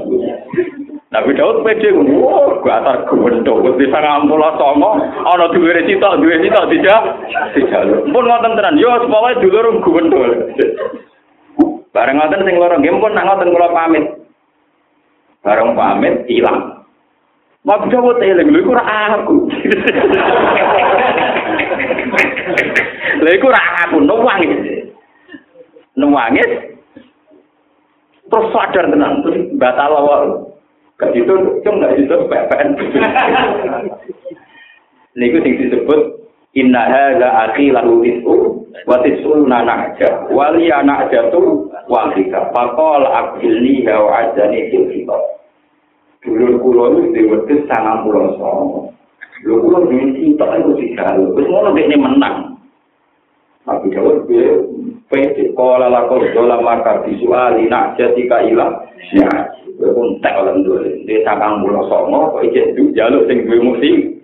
[1.09, 4.93] Nabi Daud pede wah gua atar gubernur di sangang pulau songo
[5.25, 7.01] ana dhuwure sitok duwe sitok tidak
[7.57, 7.81] tidak
[8.13, 10.53] pun ngoten tenan yo pokoke dulur gubernur
[11.99, 14.05] bareng ngoten sing loro nggih pun nak ngoten kula pamit
[15.43, 16.79] bareng pamit ilang
[17.67, 18.83] Nabi Dawud eling lho iku ora
[19.19, 19.35] aku.
[23.19, 24.87] Lha iku ora aku nuwangis.
[25.99, 26.79] Nuwangis.
[28.31, 30.23] Terus sadar tenan, terus batal awal.
[31.01, 31.33] Gak itu,
[31.65, 32.67] cuma gak itu pepen.
[35.19, 36.01] Niku sing disebut
[36.55, 38.38] inna hadza akhi lahu tis'u
[38.87, 40.29] Wati sunna na'ja.
[40.31, 42.53] Wali anak tu wali ka.
[42.55, 45.07] Pakol akhili hawa ajani til.
[46.19, 48.91] Dulur kulo ini diwetis sana pulau sama.
[49.47, 51.31] Lu kulo ini kita itu dikali.
[51.31, 52.59] Bersama ini menang.
[53.63, 54.59] Tapi jawab dia.
[55.09, 58.83] Pede kola lakol dola maka disuali na'ja tika ilah.
[59.15, 59.31] Ya.
[59.79, 61.07] Gue pun tak olam dulu.
[61.07, 62.35] Dia sakang pulau sama.
[62.35, 64.19] Kok ijen jaluk sing gue musim.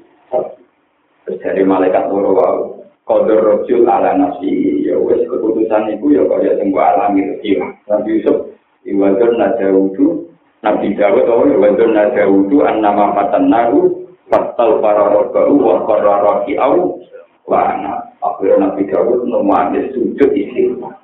[1.25, 2.74] Terus dari malaikat buruk-buruk.
[3.05, 8.37] Kodur rojul ala nafsi ya wes keputusan itu ya kaya sing alami rezeki Nabi Yusuf
[8.81, 10.25] iwadur nada wudu
[10.65, 16.57] Nabi Dawud oh iwadur nada wudu an nama fatan naru fatal para rokaru wa koraraki
[16.57, 16.97] au
[17.45, 20.97] wa anak akhirnya Nabi Dawud nomade sujud istighfar.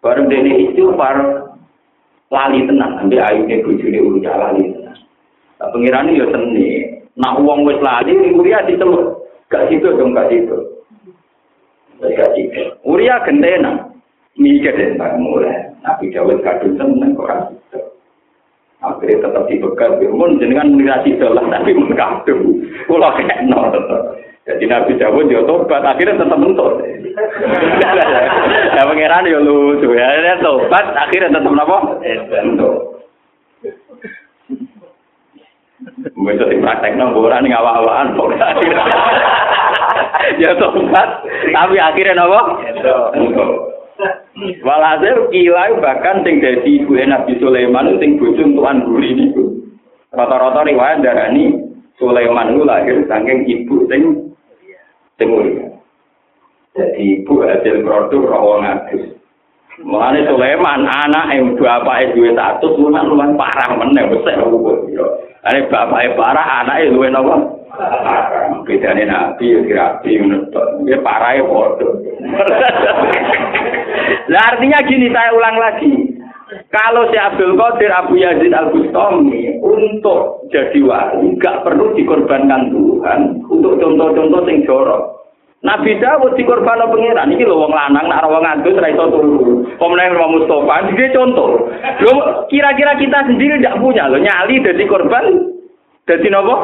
[0.00, 1.44] Bareng dene istighfar
[2.32, 4.96] lali tenang ambil ayunya bujune uruja lali tenang
[5.60, 6.68] pengirani ya seni.
[7.12, 10.71] Nak uang wis lali Uria diceluk gak situ dong gak situ
[12.82, 13.88] Uria gendena
[14.34, 15.70] mikir tentang mulai.
[15.82, 17.80] Nabi Dawud kadung seneng kok situ
[18.82, 23.62] akhirnya tetap dibegal mun jenengan menira situ lah tapi mun kadung kula kena
[24.42, 25.86] jadi Nabi Dawud ya tobat.
[25.86, 26.82] Akhirnya tetap mentok.
[28.74, 29.94] Ya pangeran ya lucu.
[29.94, 30.82] Ya tobat.
[30.98, 32.02] Akhirnya tetap apa?
[32.42, 32.74] Mentok.
[36.02, 38.34] Bisa dipraktek nang ora ning awak-awakan kok.
[40.40, 41.08] Ya tobat,
[41.52, 42.40] tapi akhirnya napa?
[44.64, 49.60] Walhasil kilai bahkan sing dadi ibu Nabi Sulaiman sing bojo tuan guri niku.
[50.12, 51.52] Rata-rata riwayat darani
[52.00, 54.02] Sulaiman itu lahir saking ibu sing
[55.20, 55.28] sing
[56.72, 59.12] Jadi ibu hasil produk rawang agus.
[59.84, 64.88] Mulane Sulaiman anak yang bapak duwe status lumayan lumayan parah meneh besar hukum.
[65.44, 67.36] Ane bapak parah anak luwe napa?
[67.76, 68.21] Parah.
[68.62, 70.54] Bedane nabi ya kirapi menurut.
[70.86, 71.98] Ya parah ya bodoh.
[74.30, 75.92] Nah artinya gini saya ulang lagi.
[76.68, 83.20] Kalau si Abdul Qadir Abu Yazid Al Bustami untuk jadi wali nggak perlu dikorbankan Tuhan
[83.48, 85.22] untuk contoh-contoh sing jorok.
[85.62, 89.62] Nabi Dawud dikorban pengiran iki lho wong lanang nak wong ngantus ra iso turu.
[89.78, 91.70] Pemenang Imam Mustofa iki contoh.
[92.02, 92.12] Lho
[92.50, 95.24] kira-kira kita sendiri tidak punya lho nyali dadi korban
[96.04, 96.56] dadi napa?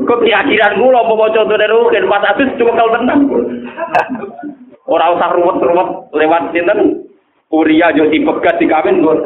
[0.00, 3.20] Kok keyakinan kula apa contoh dari rukin pas atus cuma tenang.
[4.88, 7.04] Ora usah ruwet-ruwet lewat sinten
[7.50, 9.18] Uria yo dipegat dikawin kok.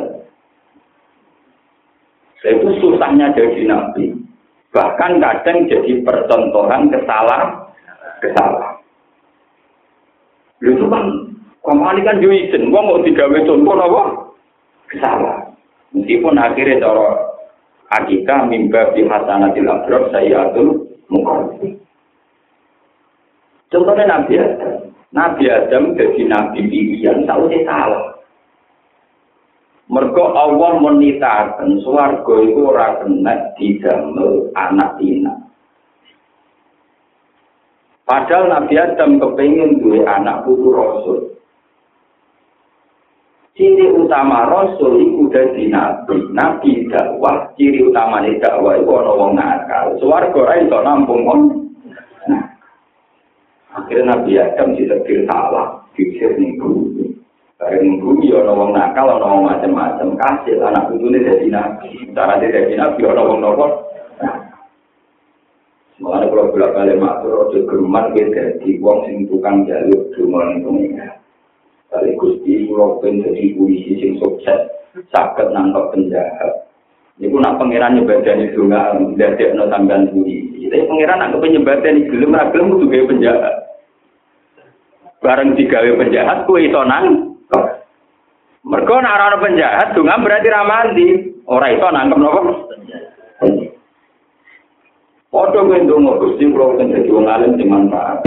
[2.44, 4.12] Itu susahnya jadi nabi.
[4.72, 7.64] Bahkan kadang jadi percontohan kesalahan
[8.24, 8.74] kesalahan.
[10.64, 11.04] Lha itu kan
[11.60, 14.02] kamane kan yo izin wong mau digawe contoh apa?
[14.88, 15.52] Kesalahan.
[15.94, 17.33] Meskipun akhirnya cara
[17.94, 21.78] akikah mimba di hasanatil abrar sayyatul mukarrabin.
[23.70, 24.74] Contohnya Nabi Adam.
[25.14, 28.14] Nabi Adam jadi Nabi pilihan, tahu dia salah.
[29.84, 35.34] Mergo Allah menitakan suarga itu ora kena didamel anak tina.
[38.08, 41.33] Padahal Nabi Adam kepingin duwe anak putu Rasul.
[43.54, 46.26] Ciri utama Rasul itu dari Nabi.
[46.34, 49.94] Nabi dakwah, ciri utama dakwah itu ada wong nakal.
[50.02, 51.40] Suarga ora iso nampung on.
[53.74, 57.14] Akhirnya Nabi Adam disebut salah, pikir ning bumi.
[57.54, 60.18] Bareng bumi ana wong nakal, ana wong macam-macam.
[60.18, 62.10] Kasih anak putune dadi nabi.
[62.10, 63.66] Cara dia dadi nabi ana wong nopo?
[66.02, 70.70] Mengenai kalau bolak balik matur, ojo geruman kita di wong sing tukang jalur geruman itu
[70.74, 71.23] enggak.
[71.94, 74.66] Kali gusti kalau pun jadi polisi sing sukses,
[75.14, 76.66] sakit nangkep penjahat.
[77.22, 80.66] Ini pun nak pangeran nyebadan itu nggak dari no tambahan polisi.
[80.66, 83.54] Tapi pangeran nak penyebadan itu gelem ragilem itu gaya penjahat.
[85.22, 87.38] Bareng digawe penjahat, kue itu nang.
[88.66, 91.08] Mereka nak penjahat, dungan berarti ramandi.
[91.46, 92.40] Orang itu nangkep nopo.
[95.34, 98.22] Foto gue ndonga Gusti kula kan dadi wong alim sing manfaat.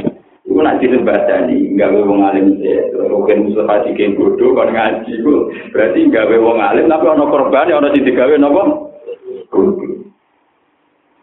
[0.57, 2.89] Iku nak disembadani, gawe wong alim sih.
[2.97, 5.53] Rugen Mustafa dike bodoh kon ngaji ku.
[5.69, 8.65] Berarti gawe wong alim tapi ana korban ana sing digawe napa?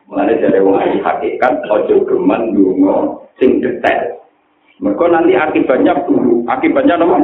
[0.06, 4.22] Mulane dari wong alim hakikat ojo geman ndonga sing detail.
[4.78, 6.46] Mereka nanti akibatnya buruk.
[6.46, 7.18] Akibatnya apa?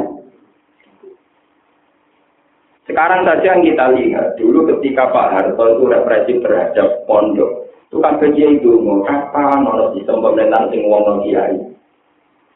[2.90, 8.18] Sekarang saja yang kita lihat, dulu ketika Pak Harto itu represi terhadap pondok, itu kan
[8.18, 11.70] kiai mau kapan ono sistem pemerintahan sing wong kiai.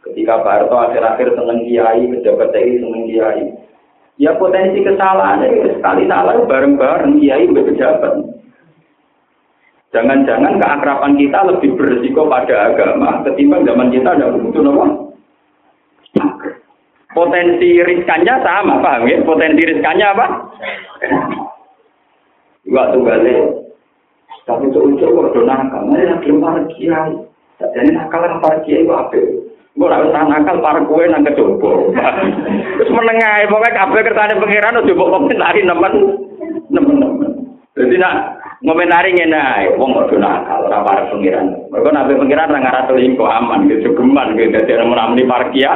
[0.04, 3.42] Ketika Pak Harto akhir-akhir seneng kiai, pejabat TNI seneng kiai.
[4.20, 8.14] Ya potensi kesalahan itu sekali salah bareng-bareng kiai pejabat.
[9.96, 14.86] Jangan-jangan keakraban kita lebih berisiko pada agama ketimbang zaman kita ada butuh nopo.
[17.14, 19.22] Potensi riskannya sama, paham ya?
[19.22, 20.26] Potensi riskannya apa?
[22.66, 23.42] Waktu balik.
[24.44, 25.14] Tapi itu ujuk
[25.46, 25.88] nakal.
[25.88, 27.14] Mana yang belum para kiai.
[27.62, 29.43] Jadi nakal para kiai apa?
[29.74, 31.90] Gue harus nakal para kue nang kecoba.
[32.78, 35.94] Terus menengah, pokoknya kabel kertanya pengiran udah coba komentari nemen.
[36.70, 37.30] Nemen-nemen.
[37.74, 41.58] Jadi nak ngomentari ngene ae, wong kok nakal ora para pengiran.
[41.74, 44.54] Mergo nabi pengiran ora ngarah selingkuh aman gitu, geman gitu.
[44.62, 45.72] Jadi menamuni parkia,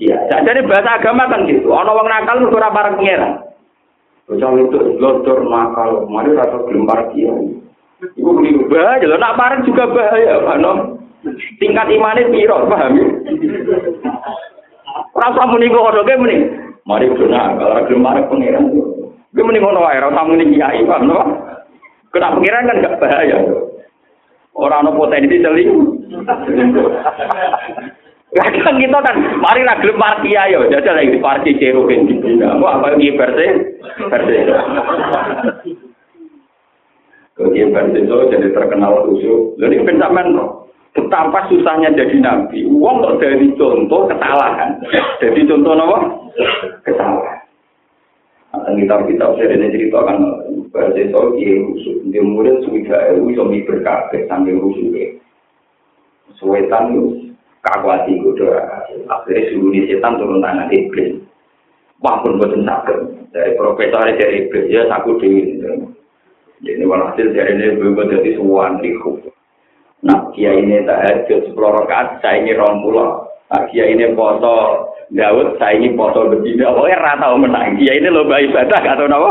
[0.00, 1.74] Iya, jadi bahasa agama kan gitu.
[1.74, 3.50] Ono wong nakal mergo ora parek pangeran.
[4.30, 7.34] Bocah itu lodor nakal, mari rasa gelem dia.
[8.14, 10.58] Iku beli bahaya, nak parek juga bahaya, Pak
[11.60, 13.06] Tingkat imannya piro, paham ya?
[15.12, 16.36] Ora usah muni kok odoke muni.
[16.88, 18.64] Mari dona kalau gelem parek pangeran.
[19.30, 21.20] Gue muni ngono wae, ora usah muni kiai, paham no?
[22.10, 23.36] Kena pangeran kan gak bahaya.
[24.56, 25.70] Orang ono potensi seling.
[28.30, 32.38] Kadang kita kan, mari lah gelem parki ayo, jajal lagi parki ceru kan gitu.
[32.62, 33.46] Wah, apa ini versi?
[34.08, 34.34] Versi.
[37.34, 39.58] Kemudian versi itu jadi terkenal khusyuk.
[39.58, 40.59] Jadi pencaman
[40.96, 42.66] betapa susahnya jadi nabi.
[42.66, 44.80] Uang kok dari contoh kesalahan.
[45.22, 45.98] Jadi contoh apa?
[46.86, 47.38] Kesalahan.
[48.50, 50.18] Atau kitab-kitab saya ini ceritakan
[50.74, 52.02] bahasa soal kiai khusyuk.
[52.10, 55.22] Dia murid sudah ewu, suami berkabeh sambil khusyuk.
[56.34, 57.30] Suwetan itu
[57.60, 58.48] kakwati kudu
[59.08, 61.20] akhirnya suruh setan turun tangan iblis
[62.00, 62.98] wah pun bosan sakit
[63.36, 65.60] dari profesor dari iblis ya aku dewi
[66.60, 69.20] jadi walhasil dari ini berubah jadi suwan liku
[70.00, 74.88] nah kia ini tak ada sepuluh rakaat saya ini rong pulau nah kia ini foto
[75.10, 77.74] Daud saya ini foto berbeda pokoknya rata menang.
[77.74, 79.30] Kia ini lomba ibadah tau nama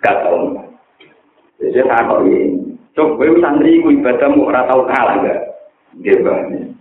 [0.00, 0.56] gak tau
[1.60, 2.40] jadi saya tahu ini
[2.96, 5.40] coba santri ibadahmu rata kalah gak?
[6.00, 6.72] Dia banyak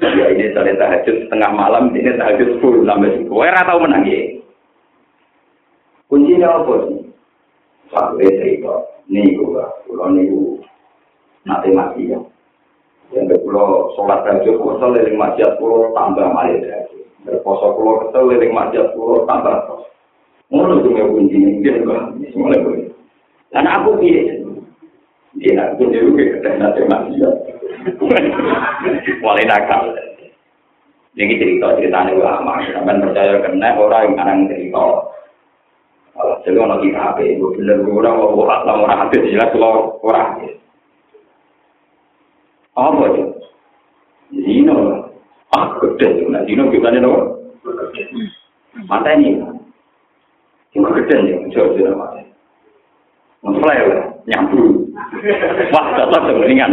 [0.00, 3.42] Ya ini soalnya tahajud setengah malam, ini tahajud full sampai sepuluh.
[3.42, 4.20] Wah, tahu menang ya.
[6.06, 7.00] Kuncinya apa sih?
[7.90, 8.74] Sampai cerita,
[9.10, 10.62] nih gue, pulau nih gue,
[11.44, 12.20] nanti mati ya.
[13.10, 17.04] Yang kulo sholat tahajud kuasa lering masjid kulo tambah malih tahajud.
[17.26, 19.82] Berposo pulau kesel lering masjid pulau tambah pos.
[20.50, 22.02] Mulu tuh nggak kunci, dia nggak
[22.34, 22.90] semuanya boleh.
[23.54, 24.34] Dan aku dia,
[25.38, 27.12] dia nggak kunci juga dan nanti mati.
[29.22, 29.94] Mulai nakal.
[31.18, 34.86] Ini cerita cerita ulama, kan percaya kena orang yang kadang cerita.
[36.14, 40.59] Kalau jadi orang lagi HP, gue bener gue orang orang orang orang orang orang orang
[42.80, 43.24] apa itu?
[44.40, 44.76] Zino.
[45.52, 46.24] Ah, gede.
[46.30, 47.12] Nah, Zino bukan itu.
[48.88, 49.36] Mata ini.
[50.72, 51.16] Cuma gede.
[51.52, 52.24] Jauh, jauh, jauh.
[53.40, 54.20] Nge-flare.
[54.28, 54.88] Nyampu.
[55.72, 56.72] Wah, tetap sebeningan.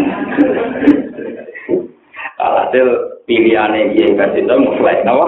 [2.38, 2.88] Alhasil,
[3.26, 5.02] pilihannya dia yang kasih tau nge-flare.
[5.02, 5.26] Kenapa?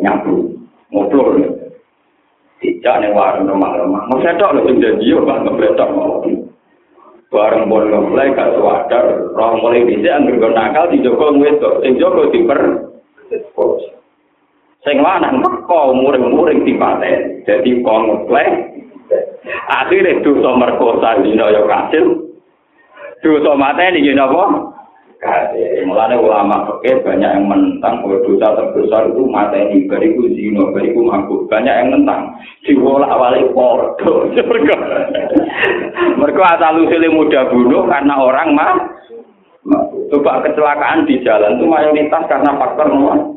[0.00, 0.54] Nyampu.
[0.94, 1.42] Ngobrol.
[2.58, 4.06] Dijak nih warung rumah-rumah.
[4.12, 5.24] Nge-flare tau lah, jauh, jauh,
[5.76, 6.47] jauh.
[7.28, 9.04] bareng bondo mulai gak sadar
[9.36, 12.60] roh mulai dhisik anggere nakal di wedok sing Joko diper.
[14.86, 18.48] Sing lanang teko umur-umuring dipaten dadi kong mulai
[19.68, 22.32] akhire dosa merkosa dina ya kasil.
[23.20, 24.77] Dosa mateni yen apa?
[25.18, 25.82] Kasil.
[25.82, 31.50] Mulane ulama fikih banyak yang menentang bahwa dosa terbesar itu mateni bariku zina, bariku mabuk.
[31.50, 32.38] Banyak yang menentang.
[32.62, 34.30] Diwolak walik pordo.
[34.48, 34.76] Mergo
[36.22, 38.72] mergo asal usule mudah bunuh karena orang mah
[40.08, 43.36] Coba kecelakaan di jalan itu mayoritas karena faktor nomor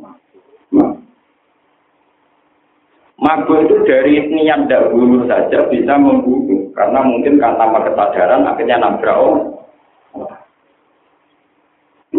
[3.21, 8.81] Mabuk itu dari niat tidak bunuh saja bisa membunuh karena mungkin karena tanpa kesadaran akhirnya
[8.81, 9.60] nabrak orang.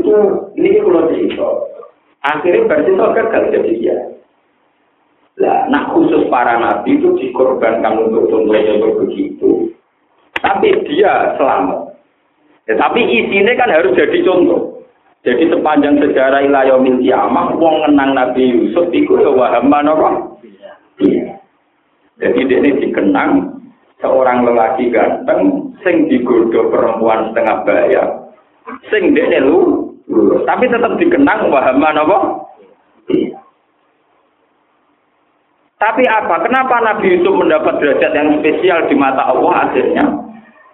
[0.03, 0.15] Itu
[0.59, 1.49] ini kalau cerita.
[2.27, 3.97] Akhirnya berarti itu gagal jadi dia.
[5.41, 9.71] Lah, nah khusus para nabi itu dikorbankan untuk contohnya untuk begitu.
[10.43, 11.95] Tapi dia selamat.
[12.67, 14.83] Ya, tapi isinya kan harus jadi contoh.
[15.23, 19.95] Jadi sepanjang sejarah ilayah kiamah, wong ngenang Nabi Yusuf itu ya waham mana
[22.19, 23.63] Jadi ini dikenang
[24.03, 28.09] seorang lelaki ganteng sing digoda perempuan setengah bayar.
[28.91, 29.82] Sing dia lu
[30.43, 32.19] tapi tetap dikenang pahaman apa?
[35.83, 36.35] Tapi apa?
[36.47, 40.05] Kenapa Nabi Yusuf mendapat derajat yang spesial di mata Allah akhirnya?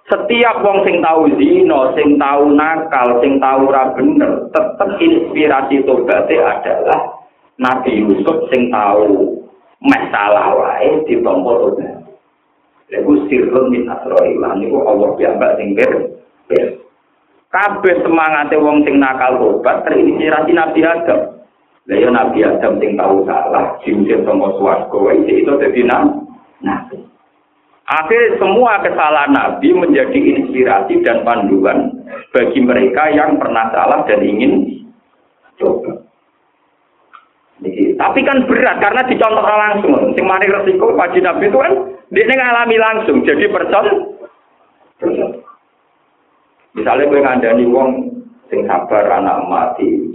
[0.09, 6.61] Setiap wong sing tahu zino, sing tahu nakal, sing tahu ra bener, tetap inspirasi tobatnya
[6.61, 7.01] adalah
[7.61, 9.37] Nabi Yusuf sing tahu
[9.85, 12.05] masalah wae ditompo tobat.
[12.89, 16.18] Iku sirrun min asroillah niku Allah piyambak sing ber.
[17.49, 21.41] Kabeh semangate wong sing nakal tobat terinspirasi Nabi Adam.
[21.89, 27.01] Lah ya Nabi Adam sing tahu salah, diusir sama swarga wae itu dadi nabi.
[27.89, 32.05] Akhirnya semua kesalahan Nabi menjadi inspirasi dan panduan
[32.37, 34.85] bagi mereka yang pernah salah dan ingin
[35.57, 36.05] coba.
[37.99, 40.13] Tapi kan berat karena dicontoh langsung.
[40.13, 41.73] Sing mari resiko wajib Nabi itu kan
[42.13, 43.25] dia ngalami langsung.
[43.25, 43.87] Jadi percon.
[46.79, 47.91] Misalnya gue ngandani wong
[48.47, 50.15] sing sabar anak mati.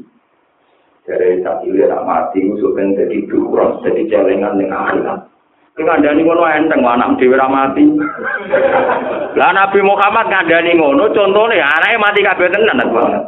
[1.03, 5.17] Dari tak anak mati, usul kan jadi dukuran, jadi celengan dengan anak.
[5.75, 7.83] Sing ngandani ngono enteng anak ra mati.
[9.39, 13.23] Lah Nabi Muhammad ngandani ngono contone anake mati kabeh tenan banget.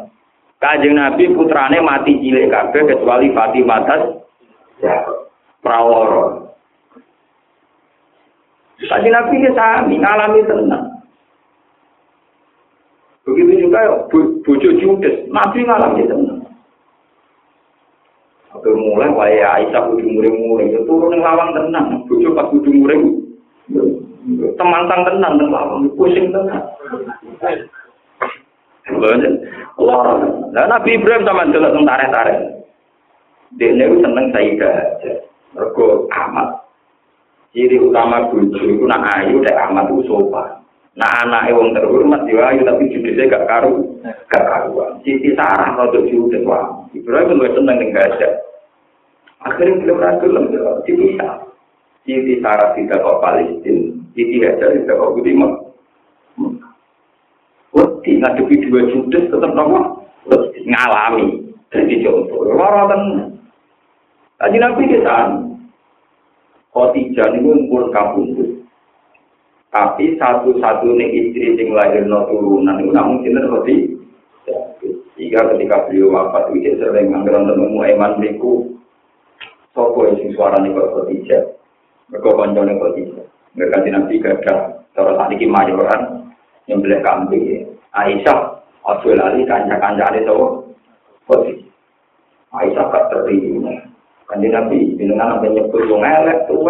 [0.56, 4.02] Kanjeng Nabi putrane mati cilik kabeh kecuali Fatimah tas
[4.80, 4.96] ya
[5.60, 6.48] prawara.
[8.88, 10.85] Kanjeng Nabi ya sami ngalami tenang.
[13.76, 14.08] Juga
[14.48, 16.48] bojo Judes, Nabi ngalami tenang.
[18.56, 23.20] Oke mulai wae Aisyah kudu muring-muring itu turun ning lawang tenang, bojo pas kudu muring.
[24.56, 26.64] Temantang tenang nang lawang, pusing tenang.
[30.56, 32.40] Lah Nabi Ibrahim sama delok teng tarik-tarik.
[33.60, 35.14] Dene seneng Sayyidah aja.
[35.52, 36.64] Mergo amat.
[37.52, 40.64] Ciri utama bojo iku nak ayu dek amat sopan.
[40.96, 44.00] Nah anake wong terhormat yo ayu tapi judise gak karu,
[44.32, 45.04] gak karuan.
[45.04, 46.96] Siti Sarah rada judes wae.
[46.96, 48.40] Ibrahim lu seneng ning gajah.
[49.44, 50.56] Akhirnya belum ragu lem
[50.88, 51.44] dipisah.
[52.08, 55.54] Siti Sarah tidak kok Palestina, Siti Hajar tidak kok Budi Mek.
[57.76, 60.08] Wedi ngadepi dua judes tetap nopo
[60.64, 61.44] ngalami.
[61.76, 63.36] Jadi contoh, loro tenan.
[64.40, 65.44] Tadi nabi kita,
[66.72, 68.55] Khotijah ini pun kabundut.
[69.76, 73.76] tapi satu-satu ini istri sing lahirno turunan itu namun kita seperti
[75.20, 78.72] jika ketika beliau wafat itu sering menganggaran temu iman beriku
[79.76, 81.44] sopo sing suarane kok seperti jat
[82.08, 84.58] mereka konjolnya kok tidak mereka tidak tiga dan
[84.96, 86.02] cara saat mayoran
[86.72, 87.60] yang kambing ya.
[87.92, 88.40] Aisyah
[88.86, 90.72] Aduh lali kanca-kanca ini tau
[91.28, 91.68] kok tidak
[92.56, 93.60] Aisyah kak terpilih
[94.26, 96.64] kan Nabi, di dengan apa nyebut yang elek tuh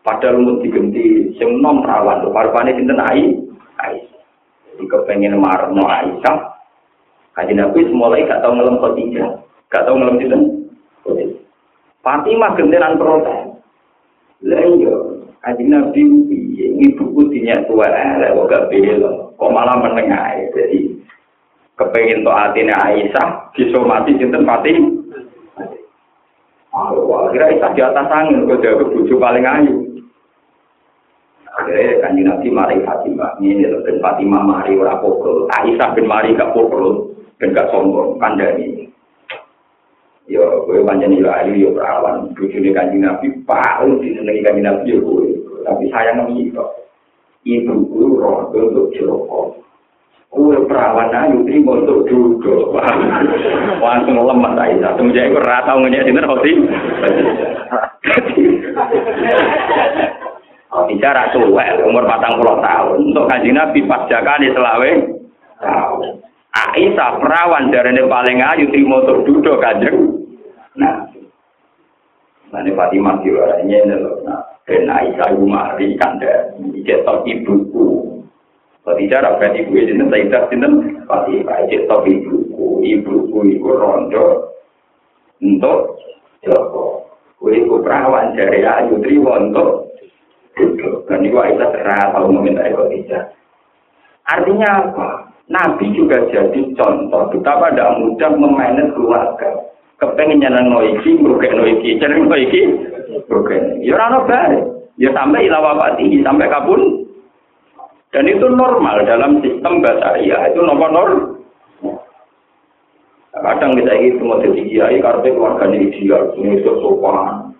[0.00, 3.36] Padahal mau diganti sing nom rawan tuh parpane sinten ai
[3.84, 4.24] Aisyah.
[4.72, 6.56] Jadi kepengen marno Aisyah.
[7.36, 9.28] Kaji Nabi mulai gak tau ngelem Khadijah,
[9.68, 10.42] gak tau ngelem sinten.
[12.00, 13.60] Fatimah gentenan protes.
[14.40, 14.96] Lah iya,
[15.44, 16.00] kaji Nabi
[16.80, 20.96] ibu putihnya tua elek kok gak bela, kok malah menengah jadi
[21.76, 24.96] kepengen to atine Aisyah disomati sinten Fatimah.
[27.30, 29.79] Kira Aisyah di atas angin, kok dia kebujuk paling ayu.
[31.60, 33.36] Akhirnya kanji Nabi mari Fatimah.
[33.36, 35.44] Ini dan Fatimah mari ora pukul.
[35.52, 37.12] Aisyah bin mari gak pukul.
[37.36, 38.16] Dan gak sombong.
[38.16, 38.88] Kandani.
[40.24, 42.32] Yo, gue panjang ila ayu yo perawan.
[42.32, 45.26] Bujuni kanji Nabi paling disenangi kanji Nabi yo gue.
[45.68, 46.64] Tapi sayang nabi itu.
[47.44, 49.60] Ibu gue roh untuk jerokok.
[50.30, 52.72] Kue perawan ayu terima untuk duduk.
[53.84, 54.94] Langsung lemah Aisyah.
[54.96, 56.52] Semenjak itu ratau ngenyek dinner hosti.
[60.70, 62.98] Khadijah ra umur 40 tahun.
[63.10, 64.90] Untuk kanjeng Nabi pas jakane selawe.
[66.50, 69.98] Aisyah perawan jarene paling ayu trimo untuk duduk kanjeng.
[70.78, 71.10] Nah.
[72.50, 74.26] Nanti Fatimah diwaranya ini loh.
[74.26, 76.54] Nah, dan Aisyah umari kanda
[76.86, 77.86] cetok ibuku.
[78.86, 82.82] Khadijah ra berarti ibu ini Sayyidah sinten Fatimah cetok ibuku.
[82.86, 84.54] Ibuku iku rondo
[85.42, 85.98] untuk
[86.46, 87.06] Joko.
[87.40, 89.89] Kue iku perawan jari ayu trimo untuk
[91.06, 93.24] dan itu Aisyah terang tahu meminta Khadijah.
[94.30, 95.08] Artinya apa?
[95.50, 99.50] Nabi juga jadi contoh betapa tidak mudah memainkan keluarga.
[99.98, 102.60] Kepengen nyenang noiki, merugikan noiki, nyenang noiki,
[103.26, 103.82] merugikan.
[103.82, 104.62] Ya orang baik.
[104.96, 107.04] Ya sampai ilawa pati, sampai kabun.
[108.14, 110.54] Dan itu normal dalam sistem basaria.
[110.54, 111.40] Itu nomor normal.
[113.30, 117.54] Kadang kita ini semua jadi kiai karena keluarganya ideal, ini sopan,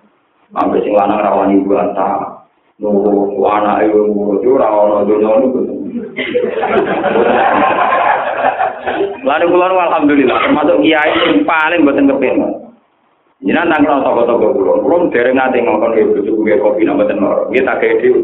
[0.51, 2.40] sampai sing lanang rawani bantah,
[2.81, 4.41] nunggu anak ibu nunggu.
[4.41, 5.61] Cura orang dunia niku
[9.21, 10.39] lalu keluar alhamdulillah.
[10.49, 12.41] Termasuk kiai yang paling buatin kepin
[13.41, 17.09] jinan nang nang toko toko pulau pulau dari nanti ngomong ibu cucu gue kopi nambah
[17.09, 18.21] tenor tak kayak dia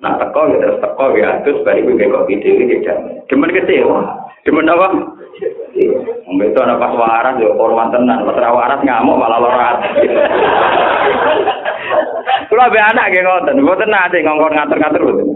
[0.00, 2.98] nah teko ya terus teko ya terus bari gue kopi dhewe ini jam.
[3.28, 4.00] cuman kecewa.
[4.46, 4.88] Cuman apa?
[6.28, 9.76] Mbak anak pas waras ya hormat tenan, pas waras ngamuk malah lorat.
[12.48, 15.28] Kulo be anak ge ngoten, mboten nate ngongkon ngatur-ngatur mboten.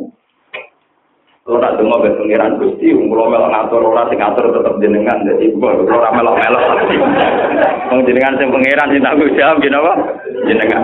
[1.42, 5.50] Kalau nak dengar dari pengiran Gusti, kalau melok ngatur orang sing ngatur tetap jenengan, jadi
[5.58, 6.62] kalau orang melok melok,
[7.90, 9.92] mau jenengan sing pengiran sing tanggung jawab, gini apa?
[10.46, 10.82] Jenengan.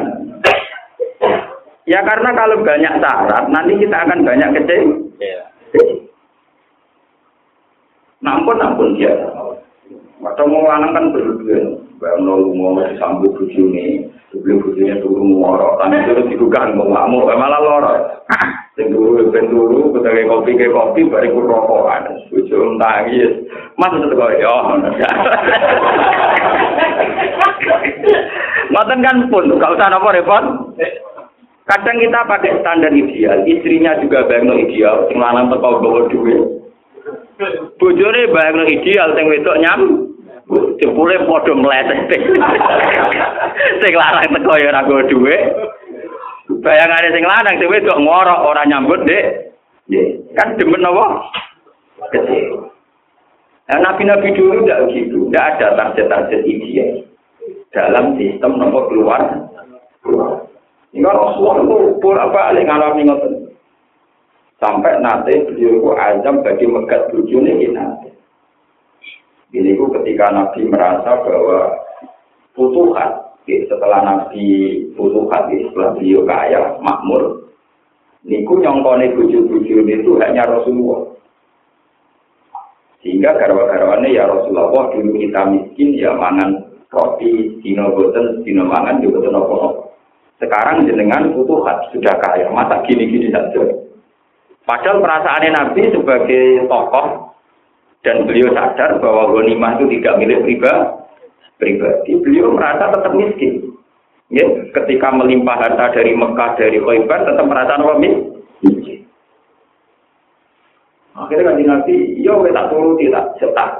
[1.86, 4.82] Ya karena kalau banyak syarat, nanti kita akan banyak kecil.
[8.18, 9.14] Nampun nampun dia.
[10.18, 16.02] Maka mau lanang kan berdua, bayang nol mau disambut bujuni, beli bujunya turun ngorok, tapi
[16.10, 17.98] terus digugah mau ngamuk, malah lorok.
[18.78, 19.50] Sing turu ben
[20.30, 22.14] kopi ke kopi bari ku rokokan.
[22.30, 23.42] Bojo nangis.
[23.74, 24.54] Mas tetep kok yo.
[28.70, 30.44] Ngoten kan pun, gak usah napa repot.
[31.66, 36.42] Kadang kita pakai standar ideal, istrinya juga bayangno ideal, sing teko bawa duit.
[37.78, 39.80] Bojone bayangno ideal, sing wedok nyam.
[40.82, 42.08] Jebule padha mletet.
[43.84, 45.42] Sing lanang teko ya ora bawa duit.
[46.64, 49.24] Bayangane sing lanang dhewe kok ngorok ora nyambut, Dik.
[50.34, 51.06] Kan demen apa?
[52.16, 52.72] Kecil.
[53.68, 57.04] Nah, nabi-nabi dulu tidak begitu, tidak ada target-target ideal
[57.68, 59.20] dalam sistem nomor keluar.
[60.96, 63.47] Ini Rasulullah itu bolak balik ngalami ngoten.
[64.58, 68.10] Sampai nanti beliau itu azam bagi megat bujune ini nanti.
[69.54, 71.78] Ini ketika Nabi merasa bahwa
[72.58, 74.44] putuhan setelah Nabi
[74.92, 77.48] butuh hati, setelah beliau kaya, makmur,
[78.26, 81.16] niku nyongkone buju-buju itu hanya Rasulullah.
[83.00, 89.32] Sehingga garwa-garwane ya Rasulullah dulu kita miskin ya mangan roti, dino boten, dino mangan juga
[89.32, 89.88] apa
[90.38, 93.87] Sekarang jenengan butuh hati, sudah kaya, masa gini-gini saja.
[94.68, 97.32] Padahal perasaannya Nabi sebagai tokoh
[98.04, 100.92] dan beliau sadar bahwa ghanimah itu tidak milik pribadi,
[101.56, 103.72] pribadi, beliau merasa tetap miskin.
[104.28, 104.44] Ya,
[104.76, 109.08] ketika melimpah harta dari Mekah, dari Khaybar, tetap merasa miskin.
[111.16, 113.70] Akhirnya kan Nabi, yo ya, tak turuti, tak cetak,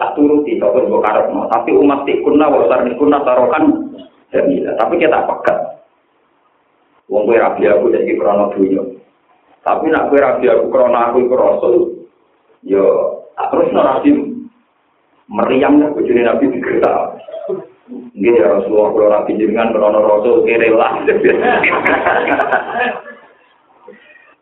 [0.00, 3.92] tak turuti, tak pun karep Tapi umat tikuna, wasar tikuna, tarokan,
[4.32, 4.74] jamilah.
[4.80, 5.58] Tapi kita pekat.
[7.12, 8.84] Wong kue rabi aku jadi krono dunia.
[9.68, 12.08] Tapi nak kue rabi aku krono aku rasul,
[12.64, 12.84] yo
[13.36, 14.16] tak terus nabi
[15.28, 17.20] meriamnya bujuni nabi digertak.
[17.88, 20.92] Nggih ya Rasulullah kula rapi jenengan krana rasul kere lah.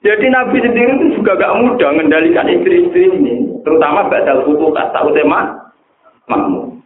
[0.06, 5.50] Jadi Nabi sendiri itu juga gak mudah mengendalikan istri-istri ini, terutama badal tak tahu tema
[6.30, 6.78] makmum.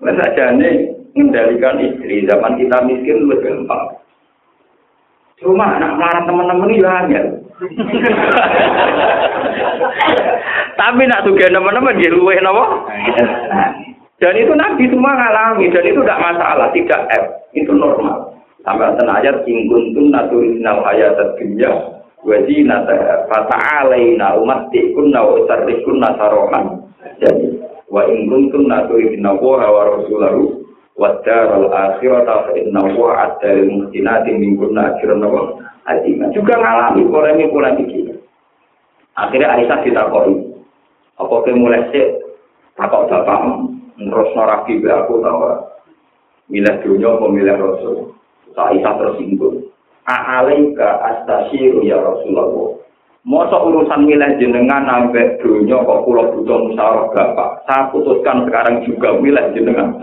[0.00, 4.00] Nah saja nih mengendalikan istri zaman kita miskin lebih gampang.
[5.42, 7.20] Cuma anak marah teman-teman itu hanya.
[10.78, 12.86] Tapi nak juga teman-teman dia luwe nopo.
[14.22, 17.24] Dan itu Nabi semua ngalami dan itu tidak masalah, tidak F,
[17.58, 18.38] itu normal.
[18.62, 25.26] Sampai ada ayat ingkun tun naturinal ayat dunya wajib nata fata alaina umat tikun na
[25.26, 26.86] usarikun nasarohan.
[27.18, 27.58] Jadi
[27.90, 30.61] wa ingkun tun naturinal wa wa rasulahu
[30.98, 35.56] wa daral akhirat fa inna wa adal muhsinati minkum akhiran wa
[35.88, 36.28] adima.
[36.36, 38.14] Juga ngalami polemik-polemik ini.
[39.16, 40.36] Akhirnya Aisyah ditakoi.
[41.20, 42.22] Apa mulai sih
[42.76, 45.40] takok bapakmu terus rapi be aku tahu
[46.48, 47.96] milih dunia apa milih rasul
[48.52, 49.68] isa tersinggung
[50.08, 52.76] a'alaika astasiru ya rasulullah
[53.22, 57.62] Masa urusan milih jenengan sampai dunia kok pulau butuh musyawarah bapak.
[57.70, 59.94] Saya putuskan sekarang juga milih jenengan.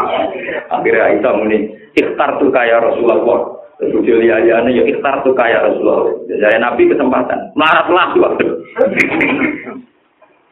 [0.74, 3.62] Akhirnya Aisyah muni, ikhtar tuh kaya Rasulullah.
[3.78, 6.18] Terus ya ikhtar tuh kaya Rasulullah.
[6.26, 7.54] Jadi Nabi kesempatan.
[7.54, 8.46] Marah-marah waktu.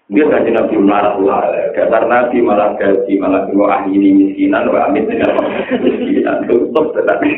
[0.07, 5.02] Dia kaji Nabi marah lah, dasar Nabi malah gaji, malah dua ahli miskinan, wa amin
[5.82, 7.34] miskinan, tutup tetapi.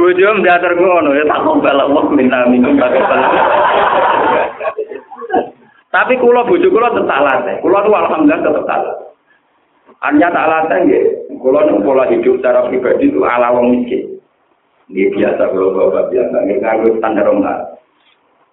[0.00, 2.96] Bujum diatur ngono, ya tak kembali Allah minta minum, tak
[5.92, 8.96] Tapi kulo bujuk kulo tetap latih, kulo tuh alhamdulillah tetap latih.
[10.00, 11.00] Hanya tak latih ya,
[11.36, 14.16] kulo nih pola hidup secara pribadi itu ala wong miskin.
[14.88, 17.75] Ini biasa kalau bapak biasa, ini kan standar orang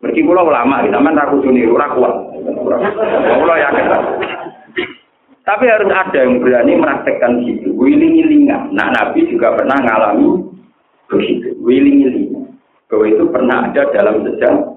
[0.03, 2.13] Mergi kula ulama, sampean ra kudu niru kuat.
[5.43, 8.75] Tapi harus ada yang berani meraktekkan gitu, wiling-wilingan.
[8.75, 10.43] Nah, Nabi juga pernah ngalami
[11.07, 12.51] begitu, wiling-wilingan.
[12.91, 14.67] Bahwa itu pernah ada dalam sejarah.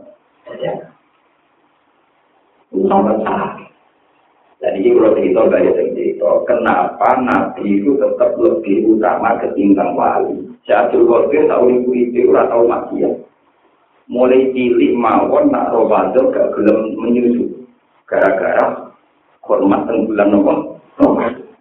[4.56, 6.30] Dan ini kalau cerita ada cerita.
[6.46, 10.38] kenapa Nabi itu tetap lebih utama ketimbang wali.
[10.66, 13.14] Jatuh Qadir tahu ibu itu tahu maksiat.
[14.06, 17.66] Mulai cilik mawon nak Ramadan gak gelem menyusu.
[18.06, 18.94] Gara-gara
[19.42, 20.54] hormat teng bulan nopo.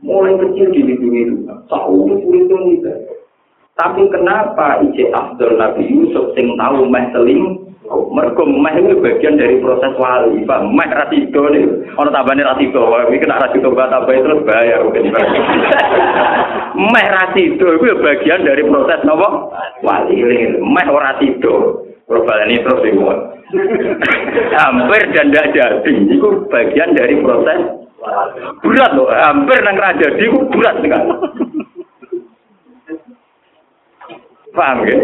[0.06, 2.58] Mulai kecil di itu, tahu itu itu
[3.76, 9.62] Tapi kenapa Ije Abdul Nabi Yusuf sing tahu meh seling Mergo meh itu bagian dari
[9.62, 10.74] proses wali, Pak.
[10.74, 11.94] Meh rasido nih.
[12.02, 14.82] Ono tambane rasido, iki kena rasido mbak tambah terus bayar
[16.94, 19.54] meh rasido itu bagian dari proses nopo?
[19.86, 20.18] Wali.
[20.62, 21.14] Meh ora.
[22.06, 23.04] Ini terus iku.
[24.58, 25.94] Hampir dan tidak jadi.
[26.12, 27.86] Itu bagian dari proses
[28.62, 29.10] berat loh.
[29.10, 31.10] Hampir nang ra jadi itu berat sekali.
[34.56, 34.98] Paham ya?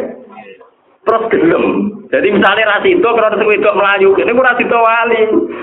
[1.01, 1.65] Terus gelem.
[2.11, 5.21] Jadi misalnya rasido kalau sing wedok melayu, ini ku rasido wali.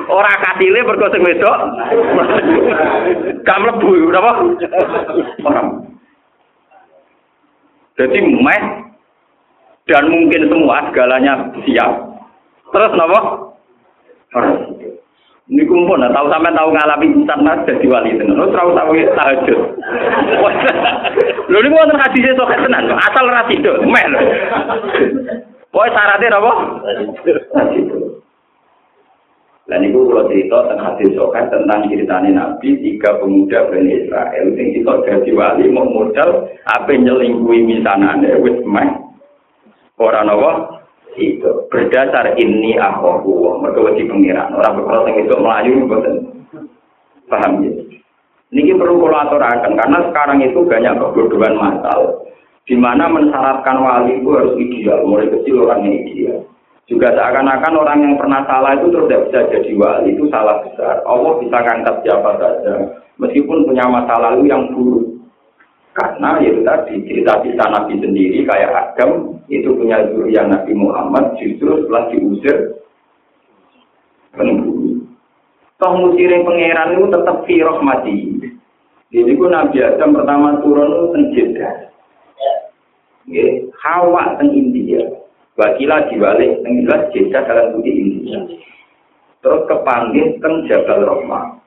[0.09, 1.59] Ora kasile mergo sing wedok.
[3.47, 4.32] Kam lebu napa?
[5.47, 5.66] Orang.
[7.99, 8.62] Jadi meh
[9.89, 11.93] dan mungkin semua segalanya siap.
[12.68, 12.93] Terus?
[14.36, 14.78] Orang.
[15.49, 18.36] Ini kumpul, nah, tahu sampai tahu ngalami insan mas jadi wali tenan.
[18.36, 19.61] Lo tahu tahu tahajud.
[21.51, 24.12] Lo ini mau hadisnya sokat tenan, asal rasido, men.
[25.72, 26.53] Pokoknya syaratnya apa?
[29.68, 34.68] Dan itu kalau cerita tentang hadis sokat tentang ceritanya Nabi tiga pemuda Bani Israel yang
[34.72, 39.07] itu jadi wali mau modal apa nyelingkuhi misanane wis meh.
[39.99, 40.78] Orang apa?
[41.18, 41.51] itu.
[41.68, 46.16] Berdasar ini aku mereka wajib pengiran orang berkata itu melayu betul
[47.28, 47.72] paham ya?
[48.49, 52.24] Ini perlu kolaborasi karena sekarang itu banyak kebodohan masal
[52.64, 55.05] di mana mensyaratkan wali itu harus ideal.
[55.05, 56.38] Mulai kecil orang yang ideal.
[56.88, 61.05] Juga seakan-akan orang yang pernah salah itu terus tidak bisa jadi wali itu salah besar.
[61.05, 62.74] Allah bisa angkat siapa saja
[63.20, 65.05] meskipun punya masa lalu yang buruk.
[65.92, 71.84] Karena itu tadi cerita cerita Nabi sendiri kayak Adam itu punya zuriat Nabi Muhammad justru
[71.84, 72.57] setelah diusir
[74.34, 75.05] penghuni.
[75.78, 78.16] Toh musirin pangeran itu tetap firok mati.
[79.14, 81.70] Jadi ku Nabi Adam pertama turun itu tenjeda.
[83.28, 83.47] Ya,
[83.84, 85.05] hawa teng India.
[85.55, 88.41] Wakila diwalik teng jelas jeda dalam budi India.
[89.39, 91.62] Terus kepanggil teng Jabal Rahmah.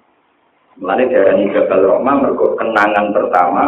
[0.81, 1.07] Dari
[1.55, 3.65] Jabal Rahmah mereka kenangan pertama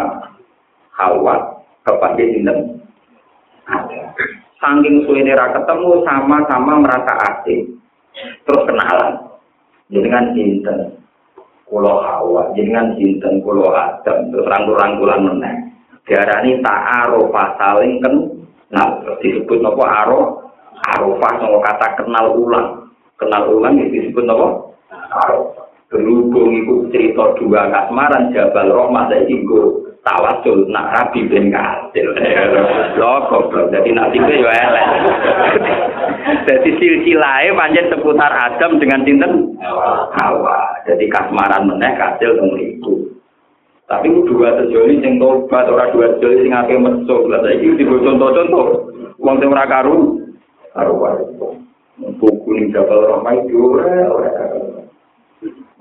[0.93, 2.82] Hawa kepada sinten.
[4.59, 7.79] Saking suwene ra ketemu sama-sama merasa asing.
[8.47, 9.13] Terus kenalan.
[9.91, 11.03] Dengan sinten
[11.67, 15.55] kulo Hawa, dengan sinten kulo Adam, terus rangkul-rangkulan meneh.
[16.03, 18.15] Diarani ta'arufa saling ken
[18.73, 20.21] nah disebut napa aro
[20.95, 22.89] arufah sama kata kenal ulang.
[23.19, 24.71] Kenal ulang disebut napa?
[25.27, 25.63] Arufah.
[25.93, 29.29] Berhubung itu cerita dua kasmaran Jabal Rahmah saya
[30.03, 32.07] tawasul nak rabi ben kasil
[32.99, 33.71] lho goblok.
[33.71, 34.87] Dadi nasibe yo elek.
[36.47, 39.33] Dadi silsilahe pancen seputar Adam dengan sinten?
[40.19, 40.83] Hawa.
[40.83, 43.07] Jadi kasmaran meneh kasil teng mriku.
[43.87, 47.21] Tapi dua terjadi sing tobat ora dua terjadi sing akeh mesuk.
[47.31, 48.67] Lha saiki digo contoh-contoh.
[49.23, 50.19] Wong sing ora karu
[50.75, 51.23] karo wae.
[52.19, 54.31] Buku ning jabal ramai ora ora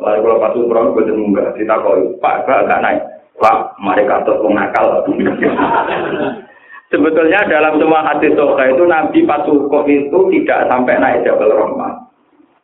[0.03, 3.07] Lalu kalau pas umroh, gue munggah, ditakoki, Pak, gak naik.
[3.41, 5.07] Pak, mereka tuh nakal.
[6.93, 12.05] Sebetulnya dalam semua hadis soka itu Nabi Pasukof itu tidak sampai naik Jabal Rahmah.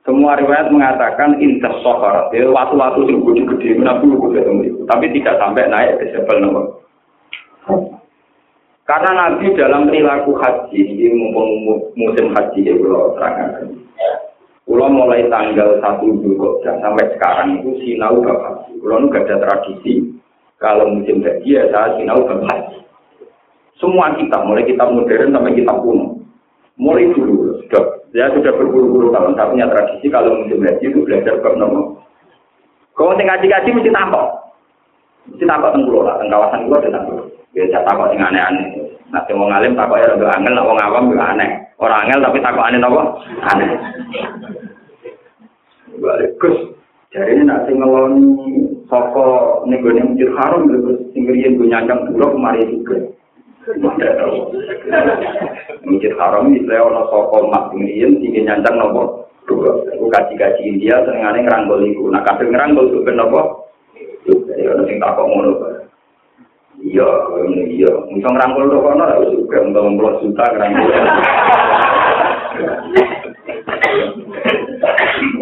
[0.04, 4.80] Semua riwayat mengatakan intas sohar, itu waktu-waktu yang gede-gede, Nabi ketemu itu.
[4.84, 6.66] Tapi tidak sampai naik ke Jabal Rahmah.
[8.88, 11.50] Karena Nabi dalam perilaku haji, ini mumpung
[11.92, 13.68] musim haji ya kalau terangkan.
[14.68, 18.72] Kalau mulai tanggal 1 Juli sampai sekarang itu sinau gak haji.
[18.80, 20.08] Kalau gak ada tradisi,
[20.58, 22.82] kalau musim haji ya saya sinau haji.
[23.78, 26.18] Semua kita, mulai kita modern sampai kita kuno.
[26.78, 29.38] Mulai dulu, sudah, ya sudah berburu-buru tahun.
[29.38, 32.02] Saya punya tradisi kalau musim haji itu belajar ke nomor.
[32.98, 34.26] Kalau saya ngaji-ngaji mesti takut.
[35.30, 37.18] Mesti takut tenggulo lah, teng kawasan itu ada takut.
[37.54, 38.66] Biasa takut yang aneh-aneh.
[39.14, 41.50] Nah, mau ngalim takut ya udah angel, mau ngawam juga aneh.
[41.78, 43.02] Orang angel tapi takut aneh apa?
[43.54, 43.70] Aneh.
[46.02, 46.30] Balik.
[47.08, 48.20] Jadi nak singelon
[48.84, 50.68] soko nego nih mujur harum
[51.16, 53.00] sing riyen go nyanyang dulu mari juga.
[55.88, 59.24] Mujur harum misalnya orang saka mak singgirin, sing nyanyang nopo.
[59.48, 62.12] Gue kaji kaji India, senengane ngrangkul iku.
[62.12, 63.72] Nah kafe ngeranggol kok ben nopo.
[64.28, 65.52] Jadi orang sing tak ngono
[66.78, 67.08] Iya,
[67.72, 67.90] iya.
[68.12, 69.04] Misal ngeranggol tuh kono,
[69.48, 70.92] gue nggak mau juta ngrangkul.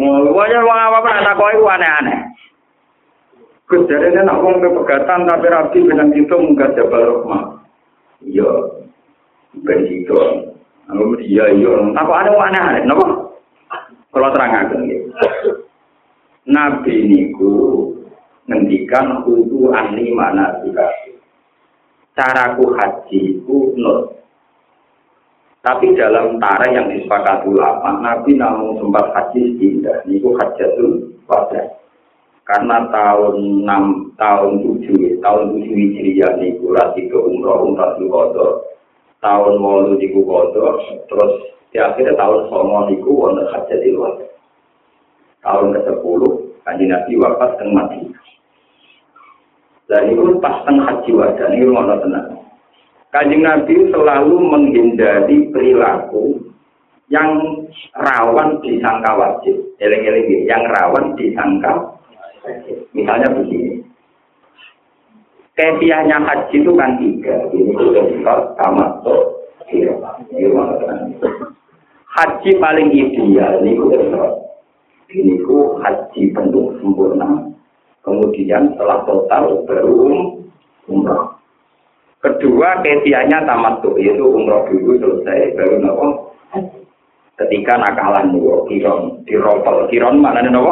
[0.07, 2.19] Wajar wong apa pernah takoki aneh-aneh.
[3.67, 7.43] Kejarnya nak wong pegatan tapi rapi benang itu munggah jabal rahmah.
[8.23, 8.49] Iya,
[9.61, 10.15] ben itu.
[10.87, 11.71] Aku iya iya.
[11.99, 13.35] Aku ada mana ada, nopo?
[14.15, 14.75] Kalau terang aja
[16.47, 17.91] Nabi niku
[18.47, 20.87] ngendikan kudu ani mana juga.
[22.15, 24.15] Caraku haji ku nur.
[25.67, 29.99] Tapi dalam tarikh yang disepakati ulama, Nabi namun sempat haji tidak.
[30.07, 31.75] Niku hajatul wadah.
[32.47, 38.63] Karena tahun 6, tahun 7, tahun 7 Hijriah niku rasi ke umroh, umrah di kodo.
[39.19, 40.79] Tahun 8 niku kodo,
[41.11, 41.33] terus
[41.75, 44.31] di akhirnya tahun 9 niku wonten hajatul wadah.
[45.43, 46.21] Tahun ke-10,
[46.63, 47.99] kanji Nabi wafat dan mati.
[49.91, 52.46] Dan itu pas tengah haji wadah, ini rumah tenang.
[53.15, 56.51] Kanjeng Nabi selalu menghindari perilaku
[57.07, 57.39] yang
[57.95, 59.55] rawan disangka wajib.
[59.79, 61.97] Eleng-eleng yang rawan disangka
[62.95, 63.83] Misalnya begini.
[65.57, 67.35] Kepiahnya haji itu kan tiga.
[67.49, 69.15] Ini sudah sifat tamattu.
[72.07, 74.31] Haji paling ideal ini sudah
[75.07, 77.51] Ini ku haji penuh sempurna.
[78.05, 79.95] Kemudian setelah total baru
[80.87, 81.36] umrah.
[82.27, 86.07] Kedua, kesianya tamat tuh, yaitu umroh dulu selesai, baru nopo.
[87.39, 90.71] Ketika nakalan nopo, kiron, diropel, kiron mana nih nopo?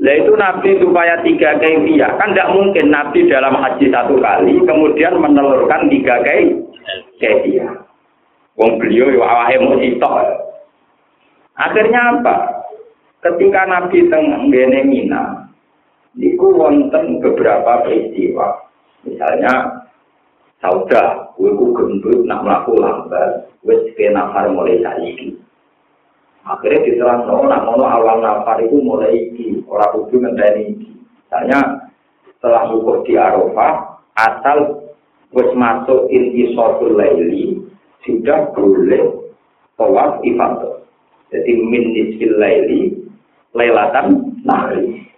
[0.00, 5.20] Lah itu Nabi supaya tiga kefiah, kan tidak mungkin Nabi dalam haji satu kali, kemudian
[5.20, 6.24] menelurkan tiga
[7.20, 7.84] kefiah.
[8.56, 10.14] Wong beliau ya awake sitok.
[11.60, 12.36] Akhirnya apa?
[13.20, 15.52] Ketika Nabi teng Mina,
[16.16, 18.63] niku wonten beberapa peristiwa.
[19.04, 19.84] Misalnya
[20.64, 25.36] sauda, gue ku gendut nak melaku lambat, gue ke nafar mulai saiki.
[26.44, 30.90] Akhirnya diterang no, nak ngono awal nafar itu mulai iki, orang kudu ngenteni iki.
[31.24, 31.60] Misalnya
[32.28, 34.88] setelah ukur di Arafah, asal
[35.32, 37.64] wis masuk inti sotul laili,
[38.04, 39.32] sudah boleh
[39.80, 40.84] tawaf ifadah.
[41.32, 42.92] Jadi min nisfil laili,
[43.56, 45.08] lailatan nahri.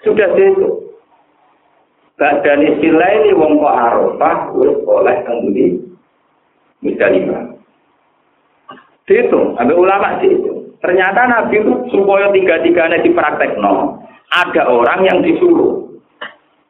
[0.00, 0.83] Sudah itu.
[2.14, 5.66] Badan istilah ini wong kok arafah wis oleh kembali
[6.84, 7.42] Musdalifah.
[9.04, 10.78] Dihitung, ambil ulama dihitung.
[10.84, 15.84] Ternyata Nabi itu supaya tiga-tiganya dipraktekno, ada orang yang disuruh.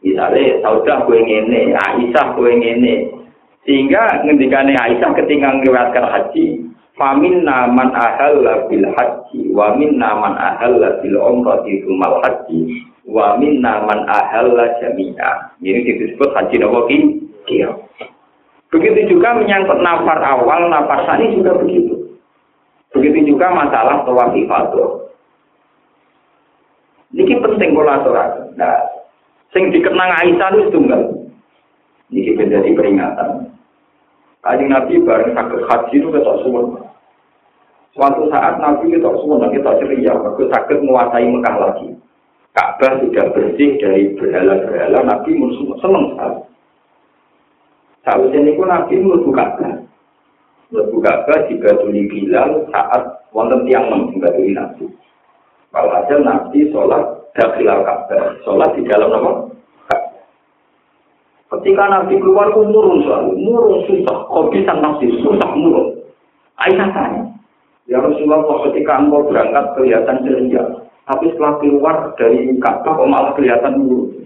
[0.07, 2.95] Misalnya, Saudah gue ngene, Aisyah gue ngene.
[3.67, 6.63] Sehingga ngendikane Aisyah ketika ngeliwatkan haji,
[6.95, 8.39] Famin naman ahal
[8.71, 15.59] bil haji, wa min naman ahal bil umrati mal haji, wa minna man ahalla jami'a.
[15.61, 16.89] Ini disebut haji nopo
[17.45, 17.71] Iya.
[18.73, 22.17] Begitu juga menyangkut nafar awal, nafar sani juga begitu.
[22.97, 25.13] Begitu juga masalah tawaf ifadah.
[27.15, 28.59] Ini penting kolaborasi.
[28.59, 28.81] Nah,
[29.55, 31.03] sing dikenang Aisyah itu tunggal.
[32.11, 33.55] Ini menjadi peringatan.
[34.43, 36.84] Kajian Nabi bareng sakit haji itu ketok semua.
[37.95, 41.95] Suatu saat Nabi ketok semua, kita ceria, aku sakit menguasai Mekah lagi.
[42.55, 46.43] Ka'bah sudah bersih dari berhala-berhala, Nabi musuh seneng sekali.
[48.03, 49.75] Saat ini pun Nabi mlebu Ka'bah.
[50.75, 54.91] Mlebu Ka'bah dibatuli Bilal saat wonten tiang nem dibatuli Nabi.
[55.71, 59.55] Walhasil Nabi sholat dakhilal Ka'bah, sholat di dalam nama
[61.55, 66.03] Ketika Nabi keluar, itu murung selalu, murung susah, kopi sang nafsi, susah murung.
[66.59, 67.23] Aisyah tanya,
[67.89, 70.65] ya Rasulullah, ketika engkau berangkat kelihatan ceria,
[71.05, 74.25] tapi setelah keluar dari Ka'bah kok malah kelihatan buruk.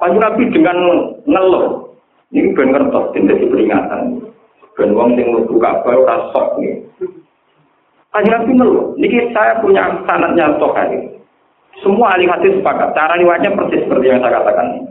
[0.00, 0.78] Kanjeng Nabi dengan
[1.28, 1.84] ngeluh.
[2.32, 4.24] Ini ben kertas jadi peringatan.
[4.78, 6.80] Ben wong sing mlebu Ka'bah ora sok nih.
[8.14, 8.86] Kanjeng Nabi ngeluh.
[8.96, 11.12] Niki saya punya sanatnya stok hari.
[11.84, 12.96] Semua ahli hadis sepakat.
[12.96, 14.82] Cara riwayatnya persis seperti yang saya katakan ini.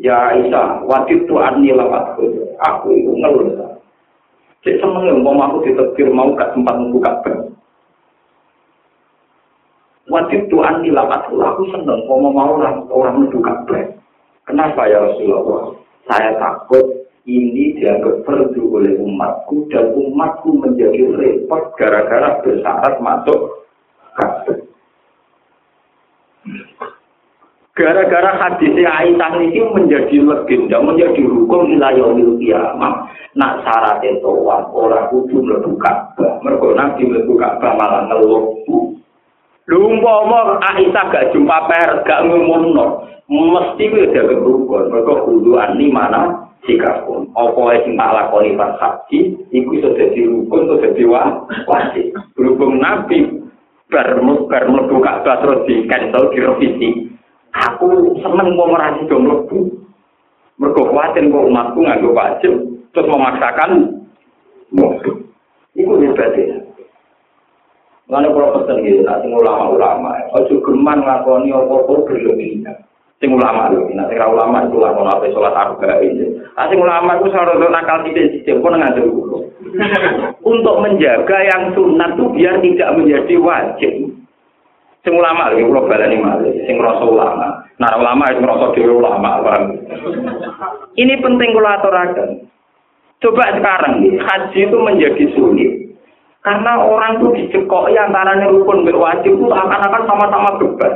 [0.00, 2.16] Ya Isa, wajib tu anni lawat
[2.60, 3.69] Aku itu ngeluh.
[4.60, 7.56] Cek seneng mau aku ditetir mau gak sempat membuka ben
[10.12, 13.96] wajib Tuhan ilamat aku seneng mau mau orang orang menuju kabeh
[14.44, 15.72] kenapa ya Rasulullah?
[16.04, 23.64] Saya takut ini dianggap perlu oleh umatku dan umatku menjadi repot gara-gara bersyarat masuk
[24.18, 24.59] kabeh
[27.70, 32.10] Gara-gara hadis Aisyah ini menjadi legenda, menjadi hukum wilayah
[32.42, 32.94] kiamat.
[33.38, 36.42] Nak syarat itu orang kudu mlebu Ka'bah.
[36.42, 38.58] Mergo nabi mlebu Ka'bah malah ngeluh.
[39.70, 44.90] Aisyah gak jumpa per, gak ngumumno, mesti kuwi rukun.
[44.90, 47.30] Mergo kudu ani mana sikapun.
[47.38, 51.06] Apa sing tak lakoni pas haji, iku iso dadi rukun, iso dadi
[51.70, 52.18] wajib.
[52.34, 53.30] Berhubung Nabi
[53.86, 54.18] bar
[54.50, 57.19] bar Ka'bah terus di cancel direvisi.
[57.50, 59.26] Aku seneng mau merasi dong.
[60.60, 62.52] Mergo kuatir kok umatku nganggo wajib
[62.92, 64.04] terus memaksakan
[64.68, 65.24] mlebu.
[65.72, 66.60] Iku hebatnya.
[68.10, 72.74] Lalu kalau pesen gitu, nanti ulama-ulama, ojo geman ngakoni apa-apa berlebihan.
[73.22, 76.42] Sing ulama lho, nanti ulama itu lakon apa sholat arba ini.
[76.58, 79.38] Ah, sing ulama itu selalu nakal tidak sistem, kok ngajar dulu.
[80.42, 83.94] Untuk menjaga yang sunat itu biar tidak menjadi wajib.
[85.00, 87.64] Sing ulama lho, kalau balani malah, sing rasa ulama.
[87.80, 89.64] Nah ulama itu merasa diri ulama, bang.
[90.92, 92.30] Ini penting kalau aturakan.
[93.20, 95.72] Coba sekarang haji itu menjadi sulit.
[96.40, 100.92] Karena orang itu dicekoki antaranya rukun berwajib itu akan-akan sama-sama beban.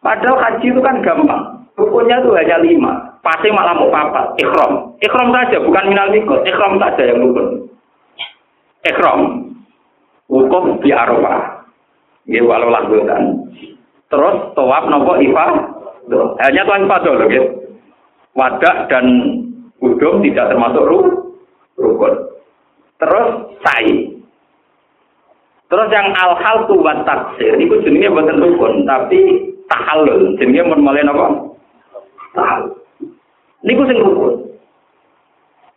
[0.00, 1.64] Padahal haji itu kan gampang.
[1.80, 2.92] Rukunnya itu hanya lima.
[3.24, 4.36] Pasti malah mau papat.
[4.40, 5.00] Ikhram.
[5.00, 6.44] Ikhram saja, bukan minal mikot.
[6.44, 7.72] Ikhram saja yang rukun.
[8.84, 9.20] Ikhram.
[10.28, 11.63] Hukum di Arafah.
[12.24, 13.52] Ya walau lakukan.
[14.08, 15.46] Terus tawaf nopo ifa.
[16.40, 17.24] Hanya tuan ifa dulu.
[17.28, 17.42] Ya.
[18.34, 19.06] Wadah dan
[19.78, 20.84] udum tidak termasuk
[21.78, 22.14] rukun.
[22.98, 23.28] Terus
[23.60, 24.14] sa'i.
[25.68, 31.26] Terus yang al-hal buat taksir, itu jenisnya buatan rukun, tapi tahalul, jenisnya mulai apa?
[32.36, 32.78] Tahalul.
[33.64, 34.53] Ini sing rukun.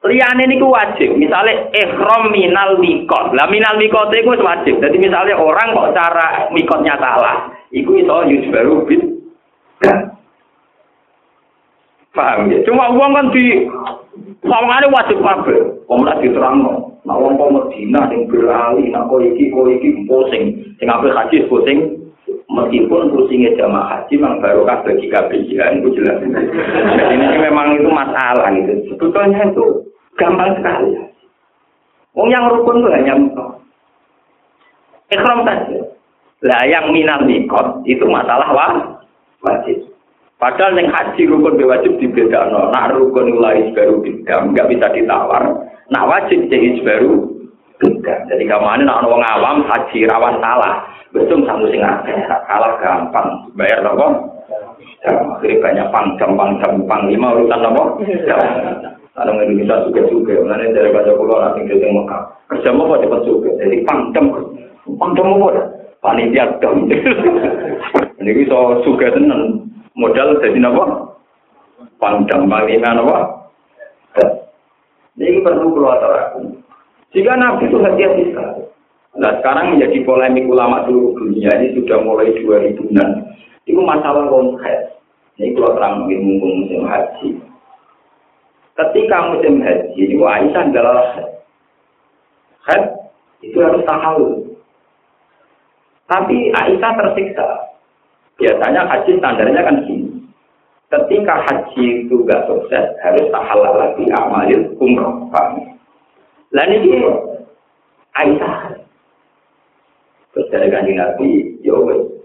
[0.06, 3.34] Liane niku wajib, misalnya ihram minal mikot.
[3.34, 4.78] Lah minal mikot itu wajib.
[4.78, 8.22] Jadi misalnya orang kok cara mikotnya salah, itu iso
[8.54, 9.02] baru bid.
[12.14, 12.62] Paham ya?
[12.66, 13.70] Cuma uang kan di
[14.42, 15.86] sawangane wajib kabeh.
[15.86, 16.98] Wong lak diterangno.
[17.06, 20.44] Nah wong kok Medina sing berali, nak kok iki kok iki pusing.
[20.82, 22.07] Sing apik haji pusing.
[22.58, 26.18] Meskipun pusingnya jamaah haji memang barokah bagi KPJN itu jelas.
[26.26, 28.74] Jadi ini memang itu masalah gitu.
[28.90, 29.86] Sebetulnya itu
[30.18, 30.98] gampang sekali.
[32.18, 33.14] Wong yang rukun itu hanya
[35.14, 35.80] ikhram saja.
[36.42, 38.74] Lah yang minal mikot itu masalah wah,
[39.46, 39.94] wajib.
[40.42, 42.74] Padahal yang haji rukun wajib dibedakno.
[42.74, 45.62] Nak rukun mulai baru beda, nggak bisa ditawar.
[45.94, 47.37] Nak wajib jadi baru
[47.78, 50.82] Jadi ke mana nak orang awam haji rawan salah.
[51.14, 51.82] Betul sama sing
[52.50, 53.28] salah gampang.
[53.54, 54.08] Bayar apa?
[55.06, 57.84] Akhirnya banyak pangdam, pangdam, panglima urutan apa?
[59.18, 62.22] Kalau Indonesia juga juga, mana dari baca pulau nanti kita Mekah.
[62.54, 64.26] Kerja apa cepat juga, jadi pangdam,
[64.98, 65.50] pangdam apa?
[66.02, 66.86] Panitia dam.
[68.22, 70.86] Ini bisa juga tenan modal jadi apa?
[71.98, 73.18] Pangdam, panglima apa?
[75.18, 76.67] Ini perlu keluar aku.
[77.16, 78.64] Jika Nabi itu hati-hati sekali.
[79.18, 83.10] Nah sekarang menjadi polemik ulama seluruh dunia ini sudah mulai 2000-an.
[83.66, 84.98] Itu masalah konsep.
[85.38, 87.30] Ini kalau terang mungkin mumpung musim haji.
[88.78, 90.98] Ketika musim haji, ini Aisyah adalah
[92.70, 92.84] haid.
[93.42, 94.26] itu harus tahu.
[96.10, 97.48] Tapi Aisyah tersiksa.
[98.38, 100.10] Biasanya haji standarnya kan gini.
[100.88, 105.26] Ketika haji itu gak sukses, harus tahalal lagi amalil umroh.
[106.56, 107.04] Lain ini
[108.16, 108.80] Aisyah.
[110.38, 111.30] Dari kanji Nabi,
[111.66, 111.98] Yowes.
[111.98, 112.18] Ya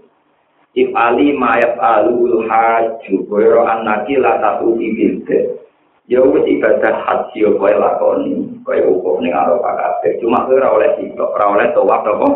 [0.73, 5.61] If ali mayat alul haju, koyro anaki la satu ibilde.
[6.09, 10.17] Ya wis ibadah haji yo kowe lakoni, kowe ukur ning Arafah kabeh.
[10.17, 12.27] Cuma kowe ora oleh sitok, ora oleh tawaf apa?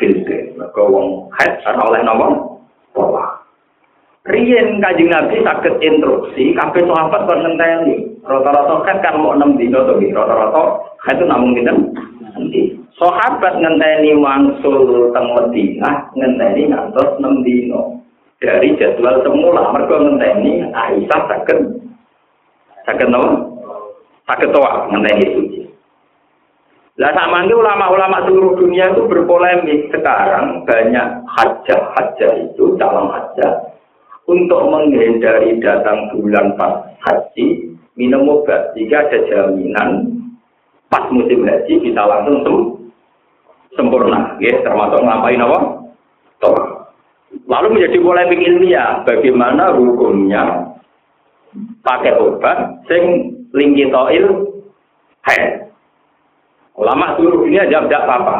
[0.00, 0.56] Bilde.
[0.56, 1.06] Mergo wong
[1.36, 2.26] haid ora oleh napa?
[2.96, 3.41] Tawaf.
[4.22, 8.06] Riyen Kanjeng Nabi sakit instruksi kabeh sahabat kon ngenteni.
[8.22, 10.62] Rata-rata kan kan mau 6 dino to rata-rata
[11.10, 11.90] itu namung dinten
[12.22, 12.70] nanti.
[12.94, 17.98] Sahabat ngenteni wangsul teng Madinah ngenteni ngantos 6 dino.
[18.38, 21.58] Dari jadwal semula mergo ngenteni Aisyah sakit
[22.86, 23.42] sakit napa?
[24.30, 25.60] Sakit toa ngenteni suci.
[26.94, 33.71] Lah sama ulama-ulama seluruh dunia itu berpolemik sekarang banyak hajah-hajah itu calon hajah
[34.26, 38.72] untuk menghindari datang bulan pas haji minum obat.
[38.78, 39.90] Jika ada jaminan
[40.86, 42.56] pas musim haji bisa langsung sem
[43.74, 44.36] sempurna.
[44.38, 45.60] Ya termasuk ngapain apa?
[47.48, 50.72] Lalu menjadi polemik ilmiah bagaimana hukumnya
[51.80, 54.52] pakai obat sing lingki toil
[55.24, 55.68] head
[56.76, 58.36] ulama seluruh dunia jawab tidak apa-apa.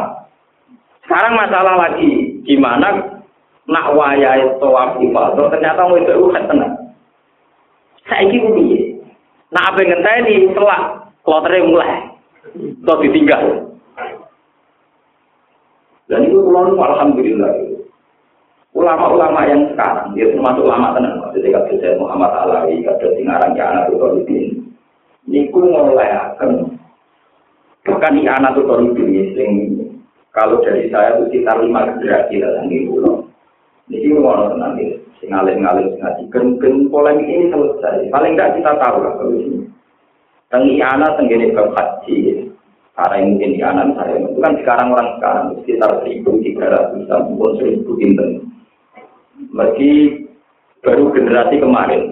[1.05, 3.21] Sekarang masalah lagi gimana
[3.71, 6.73] nak wayai tawaf ifadah ternyata mau itu kan tenang.
[8.11, 8.81] Saiki piye?
[9.55, 10.83] Nak apa ngenteni telak
[11.23, 12.11] klotere mulai.
[12.83, 13.71] Atau ditinggal.
[16.11, 17.73] Dan itu ulama alhamdulillah.
[18.73, 23.69] Ulama-ulama yang sekarang, dia termasuk ulama tenang, maksudnya kata saya Muhammad Alawi, kata Singarang ya
[23.69, 24.73] anak Utolibin.
[25.29, 26.81] Niku mulai akan,
[27.85, 29.51] bahkan di anak Utolibin, sing
[30.33, 32.65] Kalau dari saya itu sekitar lima generasi dalam
[33.93, 34.49] di pulau.
[34.49, 34.85] Ini mau nanti
[35.21, 36.23] singalir-ngalir ngaji.
[36.33, 38.09] Gen polemik ini selesai.
[38.09, 39.69] Paling tidak kita tahu lah kalau ini.
[40.49, 42.17] Tengi anak tenggini ke haji.
[42.93, 47.09] Karena yang mungkin di anak saya itu kan sekarang orang sekarang sekitar seribu tiga ratus
[47.09, 48.31] pun seribu pinten.
[49.49, 49.89] Meski
[50.85, 52.03] baru generasi kemarin.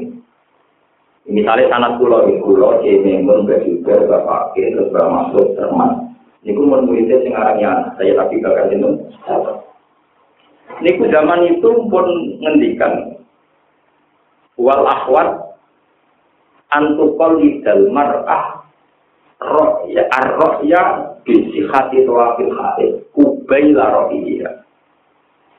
[1.29, 7.21] Misalnya sanat pulau di pulau, ini pun juga bapak bapak masuk termas Niku mun muridnya
[7.21, 8.91] sing arannya saya tapi bakal itu.
[10.81, 12.07] Niku zaman itu pun
[12.41, 13.21] ngendikan
[14.57, 15.57] wal akhwat
[16.73, 18.65] antukol lidal mar'ah
[19.41, 20.83] rohya ar-rohya
[21.25, 22.87] bisihati tawafil hati
[23.17, 24.65] kubaila rohiyya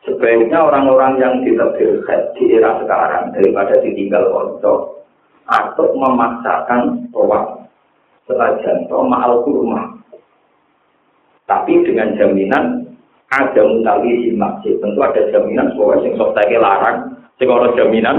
[0.06, 5.06] sebaiknya orang-orang yang berkhat di era sekarang daripada ditinggal konco
[5.46, 7.66] atau memaksakan tawaf
[8.30, 9.98] senajan to ma'al kurma
[11.50, 12.81] tapi dengan jaminan
[13.32, 14.76] ada mutawi di masjid.
[14.84, 16.98] Tentu ada jaminan bahwa sing sok larang,
[17.40, 17.48] sing
[17.80, 18.18] jaminan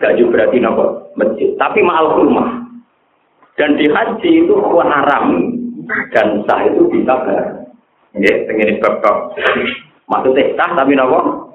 [0.00, 1.52] gak juga berarti nopo masjid.
[1.60, 2.64] Tapi mahal rumah.
[3.58, 4.54] Dan di haji itu
[4.86, 5.26] haram
[6.14, 7.66] dan sah itu bisa ber.
[8.16, 9.04] Ya, ini bab
[10.08, 11.52] Maksudnya sah tapi nopo?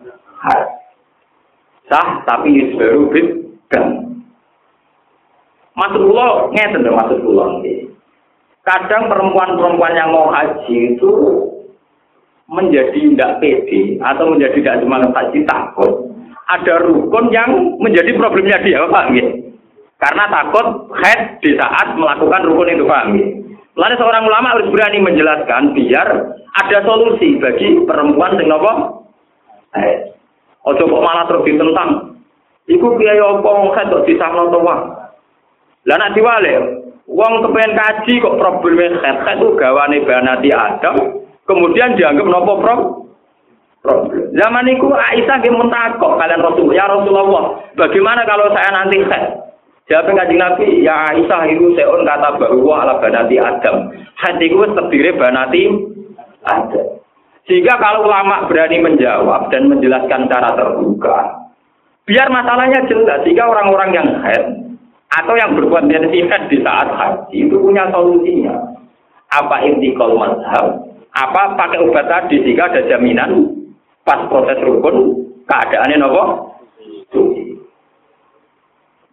[1.89, 3.09] Sah tapi baru
[3.73, 3.85] dan
[5.73, 7.45] Maksud kula ngeten maksud kula.
[8.63, 11.09] Kadang perempuan-perempuan yang mau haji itu
[12.51, 15.91] menjadi tidak pede atau menjadi tidak semangat haji takut.
[16.43, 19.05] Ada rukun yang menjadi problemnya dia, Pak.
[19.15, 19.25] Ya?
[19.99, 23.03] Karena takut head di saat melakukan rukun itu, Pak.
[23.15, 23.25] Ya?
[23.73, 26.07] Lalu seorang ulama harus berani menjelaskan biar
[26.53, 28.73] ada solusi bagi perempuan yang nopo.
[30.63, 31.89] Ojo kok malah terus ditentang.
[32.69, 34.61] Iku biaya opo head kok disahno to
[35.83, 42.27] Lah nak diwale, Wong kepengen kaji kok problemnya khet itu gawane banati Adam, kemudian dianggap
[42.27, 42.75] nopo pro.
[44.33, 49.43] Zaman itu Aisyah yang mentakok kalian Rasul, ya Rasulullah, bagaimana kalau saya nanti khet?
[49.91, 53.91] Jawab kajian Nabi, ya Aisyah itu seon kata bahwa ala banati Adam.
[54.15, 55.67] Hati itu terdiri banati
[56.47, 57.03] Adam.
[57.43, 61.51] Sehingga kalau ulama berani menjawab dan menjelaskan cara terbuka,
[62.07, 63.19] biar masalahnya jelas.
[63.27, 64.43] Sehingga orang-orang yang head
[65.19, 68.55] atau yang berbuat jihad di saat haji itu punya solusinya.
[69.35, 70.92] Apa intikal mazhab?
[71.13, 73.53] Apa pakai obat tadi sehingga ada jaminan
[74.01, 76.23] pas proses rukun keadaannya nopo?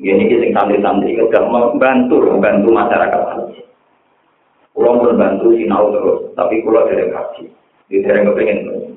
[0.00, 3.52] Ini kita santri-santri kita membantu membantu masyarakat.
[4.72, 7.44] Pulau membantu sinau terus, tapi pulau dari haji.
[7.92, 8.90] Di daerah kepengen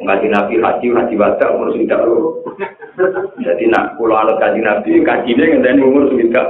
[0.00, 2.40] ngaji nabi haji haji wada umur sudah lo
[3.36, 6.46] jadi nak pulau alat kaji nabi kaji dia ngenteni umur sudah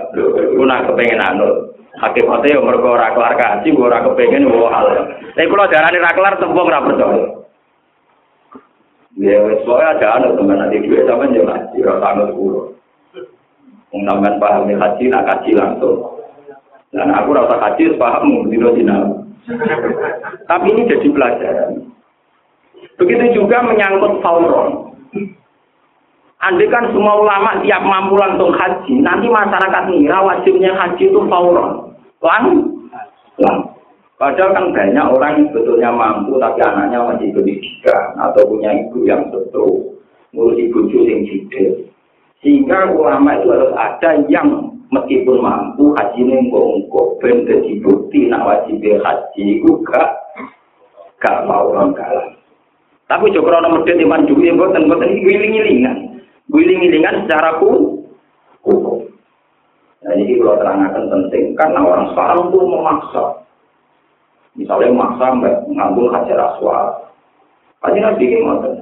[0.55, 4.87] lo nak kepengen anut Hakim Hotel yang mergo ora kelar kaji, ora kepengen wo hal.
[5.35, 7.27] Nek kula darane ra kelar tembung ra percaya.
[9.19, 12.63] Ya wis wae aja ana teman nanti dhuwit sampean yo mati ora tanu sepuro.
[13.91, 15.99] Wong sampean paham haji nak kaji langsung.
[16.95, 18.97] Dan aku rasa kaji paham dino dina.
[20.47, 21.91] Tapi ini jadi pelajaran.
[23.03, 24.95] Begitu juga menyangkut Faulron.
[26.41, 31.93] Andai kan semua ulama tiap mampu langsung haji, nanti masyarakat ngira wajibnya haji itu fauron.
[32.25, 32.45] Lang,
[33.37, 33.59] lang.
[34.17, 39.29] Padahal kan banyak orang yang sebetulnya mampu tapi anaknya masih pendidikan atau punya ibu yang
[39.33, 39.97] betul
[40.33, 41.89] ngurus ibu yang jidil.
[42.41, 48.81] Sehingga ulama itu harus ada yang meskipun mampu haji nengko-ngko ben jadi bukti nak wajib
[48.81, 49.71] haji itu
[51.21, 52.29] gak mau orang kalah.
[53.09, 56.10] Tapi joko ana medhit iman duwe mboten mboten iki giling-gilingan.
[56.51, 59.07] Giling-gilingan secara hukum.
[60.01, 63.25] Nah ini kalau terangkan penting karena orang sekarang pun memaksa.
[64.59, 65.27] Misalnya memaksa
[65.71, 67.07] mengambil hajar aswad.
[67.81, 68.73] Kaji nabi ini ngoten.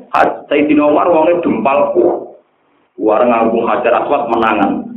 [0.49, 2.35] Sayyidina Umar wongnya dempalku.
[2.99, 4.89] Warang ngambung hajar aswad menangan.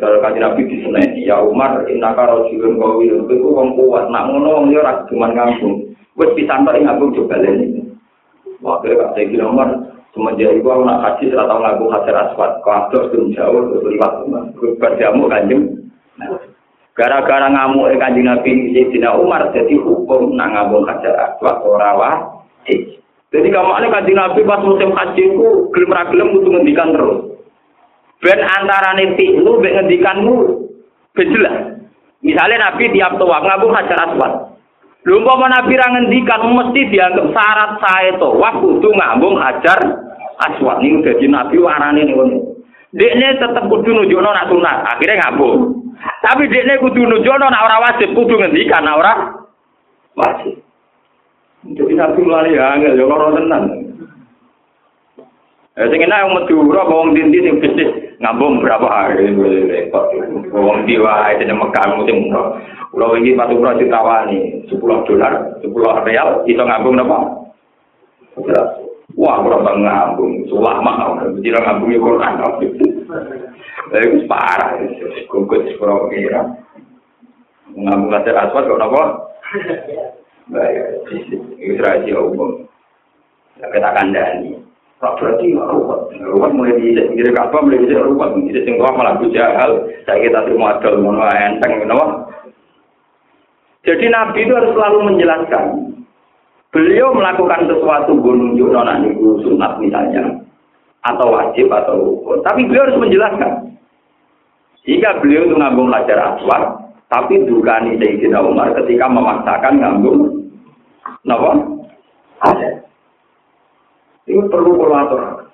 [0.00, 4.06] Kalau kaji nabi di sana, ya Umar, inaka rojulun kawil, itu wong kuat.
[4.08, 5.90] Nak ngono wong dia cuma ngambung.
[6.14, 7.90] Wes pisan tok ngabung coba lene.
[8.62, 12.34] Waktu Kak Sayyidina Umar semenjak itu aku nak haji tahun ngabung hajar.
[12.34, 14.12] Kau atur turun jauh terus liwat.
[14.78, 15.62] Berjamu kanjeng.
[16.98, 23.00] Gara-gara ngamuk kanjeng Nabi Sayyidina Umar jadi hukum nak ngabung hajar aswad ora wajib.
[23.30, 27.18] Jadi kamu ini kanjeng Nabi pas musim haji itu gelem ra gelem kudu ngendikan terus.
[28.20, 30.34] Ben antarane lu ben ngendikanmu
[31.20, 31.56] jelas.
[32.20, 34.32] Misalnya Nabi tiap tua ngabung hajar aswad.
[35.00, 38.28] Lho umpama Nabi ra ngendikan mesti dianggap syarat sae to.
[38.36, 39.80] Wah kudu ngambung hajar
[40.44, 42.24] aswad niku dadi Nabi warane niku.
[42.92, 45.88] Dekne tetep kudu nunjukno nak sunat, akhirnya ngambung.
[46.20, 49.12] Tapi dekne kudu nunjukno nak ora wajib, kudu ngendikan nak ora
[50.18, 50.58] wajib.
[51.70, 53.62] nabi mulai angel, ya loro tenan.
[55.76, 59.32] Ya sing enak wong Madura apa wong dindi sing bisnis ngambung berapa hari
[59.66, 60.12] repot.
[60.52, 62.60] Wong di wae dene Mekah sing murah.
[62.92, 65.32] Kula iki patu ora ditawani 10 dolar,
[65.62, 67.18] 10 real iso ngambung napa?
[69.18, 72.38] Wah, bang ngambung, ulama mesti ngambung Quran.
[73.90, 74.78] Lah iku parah,
[75.26, 76.42] kok kok kira.
[77.74, 79.02] Ngambung latar aswad kok napa?
[80.50, 81.06] Baik,
[81.62, 82.66] itu rahasia umum.
[83.54, 84.58] Kita kandani.
[85.00, 86.12] Pak berarti ruwet.
[86.20, 88.36] Ruwet mulai di pinggir kapal, mulai bisa ruwet.
[88.44, 89.72] Bisa sing malah hal.
[90.04, 92.28] Saya kita terima adol, mono enteng, kenapa?
[93.80, 95.64] Jadi Nabi itu harus selalu menjelaskan.
[96.70, 100.36] Beliau melakukan sesuatu gunung nona niku sunat misalnya,
[101.02, 102.44] atau wajib atau rukun.
[102.44, 103.52] Tapi beliau harus menjelaskan.
[104.84, 110.40] Jika beliau itu ngambung belajar aswad, tapi dukani Sayyidina Umar ketika memaksakan ngambung
[111.24, 111.52] Napa?
[114.30, 115.50] Ini perlu kolaborator.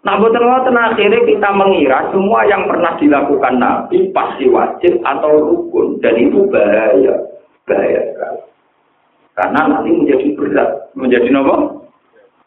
[0.00, 6.16] Nah, betul akhirnya kita mengira semua yang pernah dilakukan Nabi pasti wajib atau rukun dan
[6.16, 7.20] itu bahaya,
[7.68, 8.40] bahaya sekali.
[9.36, 11.56] Karena nanti menjadi berat, menjadi apa?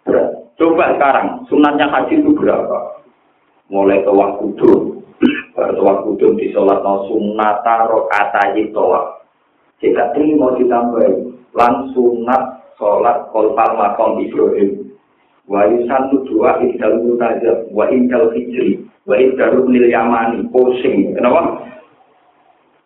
[0.01, 0.29] Berat.
[0.57, 3.05] Coba sekarang sunatnya haji itu berapa?
[3.69, 5.05] Mulai tawaf kudus,
[5.53, 9.29] baru tawaf kudus di sholat no sunata rokata tawaf.
[9.77, 14.82] Jika ini mau ditambahin, lan sunat sholat kolpal makom Ibrahim.
[15.43, 21.11] Wa satu dua indal mutajab, wa indal hijri, wa indal nil yamani, pusing.
[21.11, 21.67] Kenapa?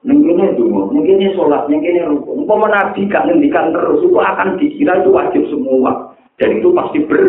[0.07, 2.47] Mungkin dulu, mungkin sholat, mungkin rukun.
[2.47, 6.15] Umpama nabi kan ngendikan terus, itu akan dikira itu wajib semua.
[6.37, 7.21] Dan itu pasti ber.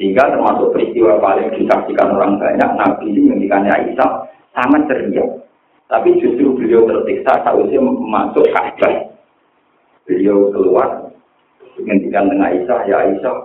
[0.00, 4.10] Sehingga termasuk peristiwa paling disaksikan orang banyak, Nabi menghentikannya Aisyah
[4.56, 5.24] sangat ceria.
[5.86, 9.12] Tapi justru beliau tersiksa sausnya masuk Ka'bah.
[10.08, 11.11] Beliau keluar
[11.76, 13.36] dengan dengan Aisyah, ya Aisyah,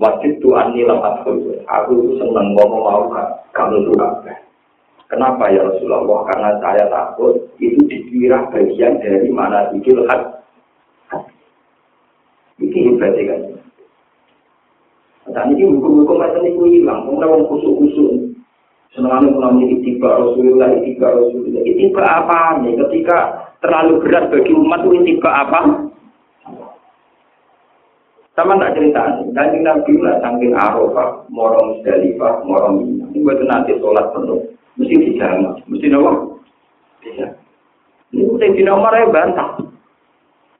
[0.00, 1.60] wajib Tuhan nilam adhul.
[1.66, 3.04] Aku itu senang ngomong mau
[3.52, 4.38] kamu itu Ka'bah.
[5.10, 6.22] Kenapa ya Rasulullah?
[6.30, 10.38] Karena saya takut itu dikira bagian dari mana itu lehat.
[12.62, 13.40] Ini hebatnya kan.
[15.34, 17.10] Dan ini hukum-hukum macam ini hilang.
[17.10, 18.10] Kemudian orang kusuk-kusuk.
[18.94, 21.62] Senang mengalami itiba Rasulullah, itiba Rasulullah.
[21.62, 22.74] Itiba apa nih?
[22.78, 23.18] Ketika
[23.62, 25.89] terlalu berat bagi umat itu itiba apa?
[28.40, 33.04] Sama tak cerita kanjeng Nabi lah saking Arafah, morong Musdalifah, morong Mina.
[33.12, 34.40] Ini buat nanti sholat penuh,
[34.80, 36.24] mesti dijama, mesti nawa,
[37.04, 37.36] bisa.
[38.16, 39.60] Ini udah di nomor ya bantah.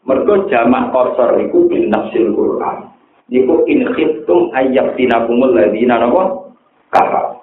[0.05, 2.93] Mereka jamak korsor itu bin nafsil Quran.
[3.33, 6.53] Niku in khiftum ayyak tinakumul ladina nawa
[6.93, 7.41] kafar.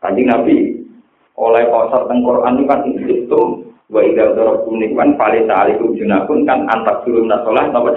[0.00, 0.80] Kanjeng Nabi
[1.36, 3.42] oleh kosor teng Quran itu kan itu
[3.92, 7.92] wa idza darakum nikman fali ta'alikum junakun kan antak surum nasolah napa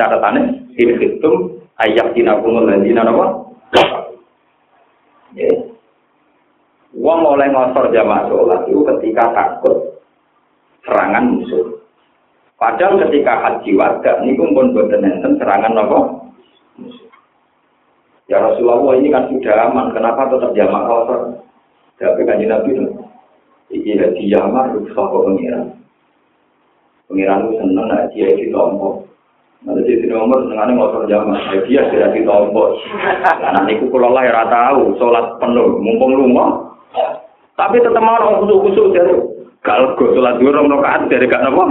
[0.74, 1.36] catatane hitum
[1.80, 3.06] ayyak dinakum ladina
[5.34, 5.50] ya
[6.94, 9.98] Wong oleh ngosor jamaah sholat itu ketika takut
[10.86, 11.82] serangan musuh.
[12.54, 16.00] Padahal ketika haji warga ini pun boten enten serangan apa?
[16.78, 17.10] Musuh.
[18.30, 21.22] Ya Rasulullah ini kan sudah aman, kenapa tetap jamaah kosor?
[21.98, 22.86] Tapi kanji Nabi itu,
[23.74, 25.74] iki haji yamar ruksa kok pengiran.
[27.10, 29.13] Pengiran itu seneng, nah dia itu tombol.
[29.64, 32.76] Nanti jadi nomor senengannya ngotor jamaah, nah dia tidak ditombol.
[33.24, 36.76] Nah niku kalau lah ya tahu, sholat penuh, mumpung rumah.
[37.56, 39.14] Tapi tetap mau orang kusuk-kusuk dari
[39.64, 41.64] kalau gue sholat dua orang rakaat dari gak nopo.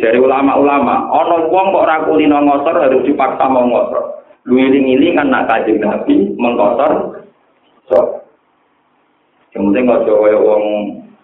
[0.00, 4.24] Dari ulama-ulama, ono wong kok rakulino ngosor harus dipaksa mau ngosor.
[4.48, 7.20] Lu iling-iling kan nak kajeng nabi mengkosor
[7.86, 7.98] So,
[9.54, 10.64] yang penting nggak jauh ya uang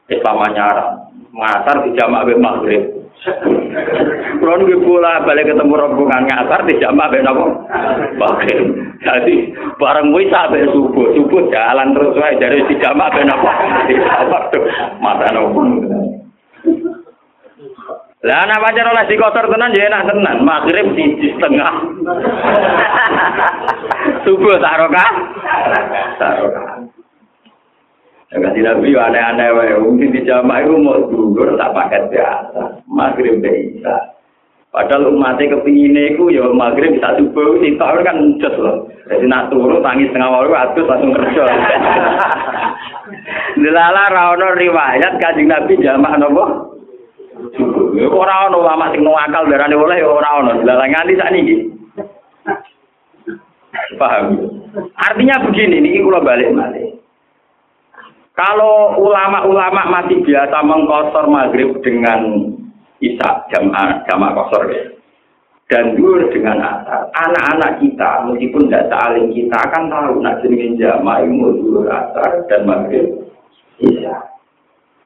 [0.06, 3.01] Islam anyara, ngasar di jamak maghrib.
[3.22, 7.70] Kalau nggak pula balik ketemu rombongan ngasar di jamak be nopo
[8.18, 8.74] maghrib.
[8.98, 13.46] Jadi bareng wisa be subuh, subuh jalan terus wae dari di jamak be nopo
[13.86, 14.66] di jamak tuh
[14.98, 15.62] mata nopo.
[18.22, 20.46] Lah anak pacar oleh di kotor tenan ya enak tenan.
[20.46, 21.74] Maghrib di, setengah.
[24.26, 25.06] Subuh taroka.
[26.22, 26.81] Taroka.
[28.32, 29.76] Ya kasih nabi aneh-aneh wae.
[29.76, 32.80] Mungkin di jamaah itu mau gugur tak pakai biasa.
[32.88, 34.16] Maghrib bisa.
[34.72, 37.60] Padahal umatnya kepingin itu ya maghrib bisa subuh.
[37.60, 38.88] Sitok kan just loh.
[39.04, 41.44] Jadi nak turu tangis tengah waktu atus langsung kerja.
[43.60, 46.44] Dilala rawono riwayat kajing nabi jamaah nopo.
[48.16, 50.56] Ora ono ulama sing akal darane oleh ya ora ono.
[50.64, 51.56] Lah nganti sakniki.
[54.00, 54.40] Paham?
[54.96, 57.01] Artinya begini, ini kula balik balik.
[58.42, 62.50] Kalau ulama-ulama masih biasa mengkosor maghrib dengan
[62.98, 64.82] Isa jamaah jamaah kosor ya.
[65.70, 67.06] Dan dur dengan asar.
[67.14, 72.66] Anak-anak kita meskipun tidak saling kita akan tahu nak jenengin jamaah mau dur asar dan
[72.66, 73.30] maghrib
[73.78, 74.26] Isa.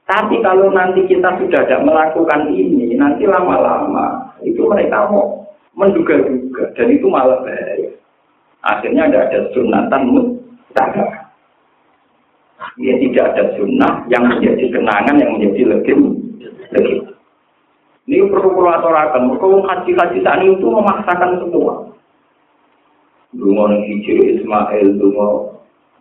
[0.09, 5.45] Tapi kalau nanti kita sudah tidak melakukan ini, nanti lama-lama itu mereka mau
[5.77, 7.91] menduga-duga dan itu malah bahaya.
[8.65, 11.16] Akhirnya ada ada sunatan mutaka.
[12.77, 16.21] Ya tidak ada sunnah yang menjadi kenangan yang menjadi legend.
[18.07, 19.35] Ini perlu aturakan.
[19.41, 21.91] Kalau haji-haji saat itu memaksakan semua.
[23.35, 25.57] Dungo hijau Ismail, dungo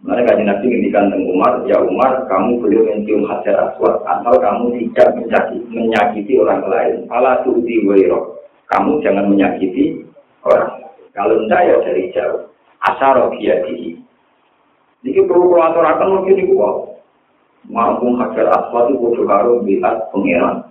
[0.06, 4.78] mereka kaji nabi ngendikan tentang Umar, ya Umar, kamu boleh mencium hajar aswad asal kamu
[4.78, 6.94] tidak menyakiti, menyakiti orang lain.
[7.10, 8.38] Fala tu'ti wairo.
[8.70, 10.06] Kamu jangan menyakiti
[10.46, 10.84] orang.
[11.10, 12.46] Kalau tidak ya dari jauh.
[12.86, 14.05] Asaro biadihi.
[15.06, 16.58] Ini perlu kalau aturakan mungkin itu
[17.66, 20.62] Ngambung hajar aswad itu kudu karo lihat pengiran.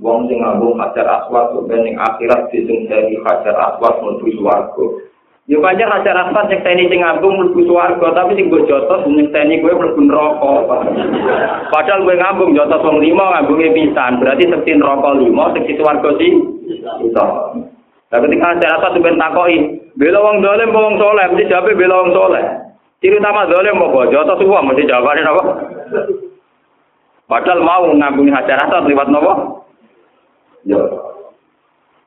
[0.00, 4.84] Wong sing ngambung hajar aswad sebenarnya akhirat disungseri hajar aswad menuju swarga.
[5.44, 7.68] Ya pancen hajar aswad yang tani sing ngambung menuju
[8.16, 10.52] tapi sing gue jotos sing tani gue mlebu neraka.
[11.68, 16.32] Padahal gue ngambung jotos wong lima ngambungnya pisan, berarti sekti neraka lima, sekti swarga sih.
[17.04, 17.24] Bisa.
[18.08, 19.56] Tapi ketika hajar aswad sebenarnya takoi,
[20.00, 22.67] bela wong dolim, wong soleh, mesti jawabnya bela wong soleh.
[22.98, 25.42] Ciri utama dolim mau bojo atau semua mesti jawabannya apa?
[27.30, 29.62] Padahal mau ngambungi hajar aswad lewat nopo?
[30.66, 30.82] Ya.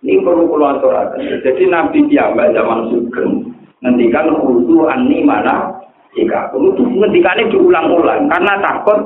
[0.02, 1.46] Ini perlu keluar aturakan.
[1.46, 3.54] Jadi Nabi Tiambak zaman Sugeng
[3.86, 5.78] ngendikan khusu ani mana
[6.18, 9.00] jika perlu ngendikannya diulang-ulang karena takut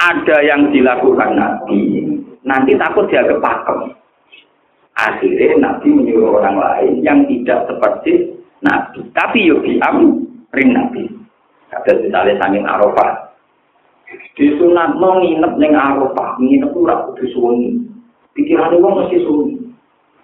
[0.00, 2.08] ada yang dilakukan Nabi
[2.46, 3.92] nanti takut dia kepakem.
[4.96, 9.04] Akhirnya Nabi menyuruh orang lain yang tidak seperti Nabi.
[9.12, 11.04] Tapi yuk diam, ring Nabi.
[11.70, 13.30] Ada misalnya sangin Arafah,
[14.34, 17.70] di sunat no nginep neng Arafah, nginep ora kudu suwengi.
[18.34, 19.56] Pikirane wong mesti suwengi.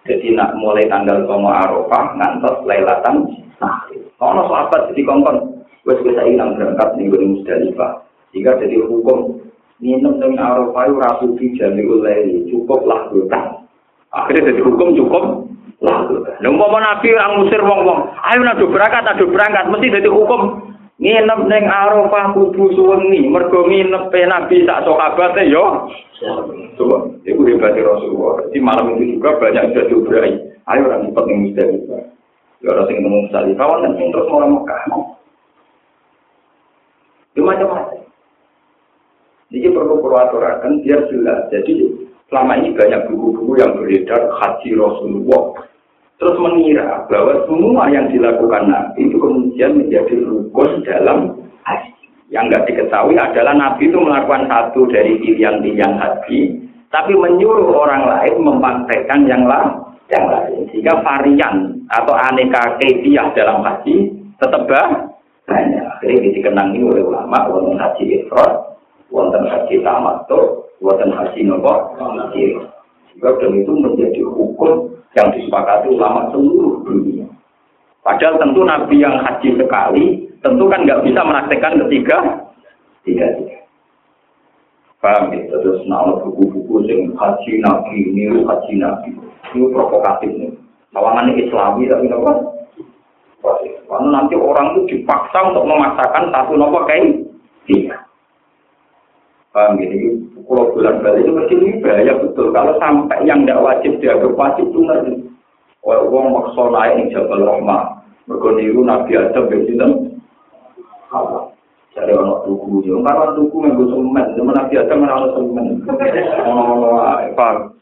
[0.07, 4.03] Jadi nak mulai tanggal komo Arafah ngantos Lailatan Sahri.
[4.19, 8.03] Ono sahabat jadi kongkon wis bisa ilang berangkat ning Gunung Musdalifah.
[8.35, 9.39] Sehingga jadi hukum
[9.79, 13.71] nginep neng Arafah ora suci jami ulai cukup lah hutang.
[14.11, 15.46] Akhirnya jadi hukum cukup.
[15.85, 21.41] Lha umpama Nabi orang ngusir wong-wong, ayo nado berangkat, nado berangkat, mesti jadi hukum nginep
[21.53, 23.29] ning Arafah kudu suwengi.
[23.29, 25.93] Mergo nginep Nabi sak sahabate yo.
[26.81, 28.49] Coba iku hebat Rasulullah.
[28.49, 30.33] Di malam itu juga banyak sudah diubrai.
[30.67, 32.03] Ayo orang cepat ning Musdalifah
[32.65, 34.83] ya orang sing nemu Musdalifah wonten sing terus orang Mekah
[37.37, 38.01] itu macam-macam.
[39.53, 41.53] Ini perlu aturakan biar jelas.
[41.53, 41.85] Jadi
[42.33, 45.66] selama ini banyak buku-buku yang beredar haji Rasulullah
[46.17, 51.93] terus mengira bahwa semua yang dilakukan Nabi itu kemudian menjadi rukun dalam haji.
[52.33, 56.39] Yang nggak diketahui adalah Nabi itu melakukan satu dari pilihan-pilihan haji,
[56.89, 59.85] tapi menyuruh orang lain mempraktekkan yang lain.
[60.07, 60.61] Yang lain.
[60.73, 61.57] Sehingga varian
[61.91, 64.11] atau aneka kebiah dalam haji
[64.41, 65.85] tetap banyak.
[65.99, 68.53] Akhirnya dikenangi oleh ulama, wonten haji ifrat,
[69.11, 71.95] wonten haji tamattu, wonten haji nopo.
[72.35, 77.25] Sehingga dan itu menjadi hukum yang disepakati ulama seluruh dunia.
[78.05, 82.17] Padahal tentu Nabi yang haji sekali, tentu kan nggak bisa menaktikan ketiga,
[83.03, 83.59] tiga tiga.
[85.03, 85.43] Paham ya?
[85.51, 89.11] Terus nama buku-buku yang haji Nabi, ini haji Nabi.
[89.57, 90.53] Ini provokatif nih.
[90.95, 92.33] Tawangan Islami tapi apa?
[93.87, 97.26] Karena nanti orang itu dipaksa untuk memaksakan satu nopo kayak.
[99.57, 99.89] Paham ya?
[100.45, 102.53] kalau bulan balik itu mesti ini bahaya betul.
[102.53, 105.13] Kalau sampai yang tidak wajib dianggap wajib itu nanti.
[105.81, 109.89] Kalau uang maksa naik di Jabal Rahmah, mereka niru Nabi Adam di sini.
[111.97, 115.67] Jadi orang tuku, yang karena tuku yang gue semen, zaman Nabi Adam mana ada semen.
[116.45, 117.73] Oh, apa?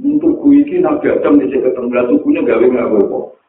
[0.00, 3.41] Tuku ini Nabi Adam sini ketemu, tukunya gawe nggak gue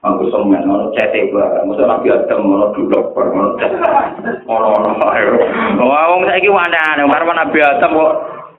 [0.00, 3.76] Aku semen, ono cete gua, masa nabi Adam, ono duduk, ono cete,
[4.48, 5.36] ono ono ayo.
[5.76, 8.14] Wah, wong mana, nih, karena nabi Adam kok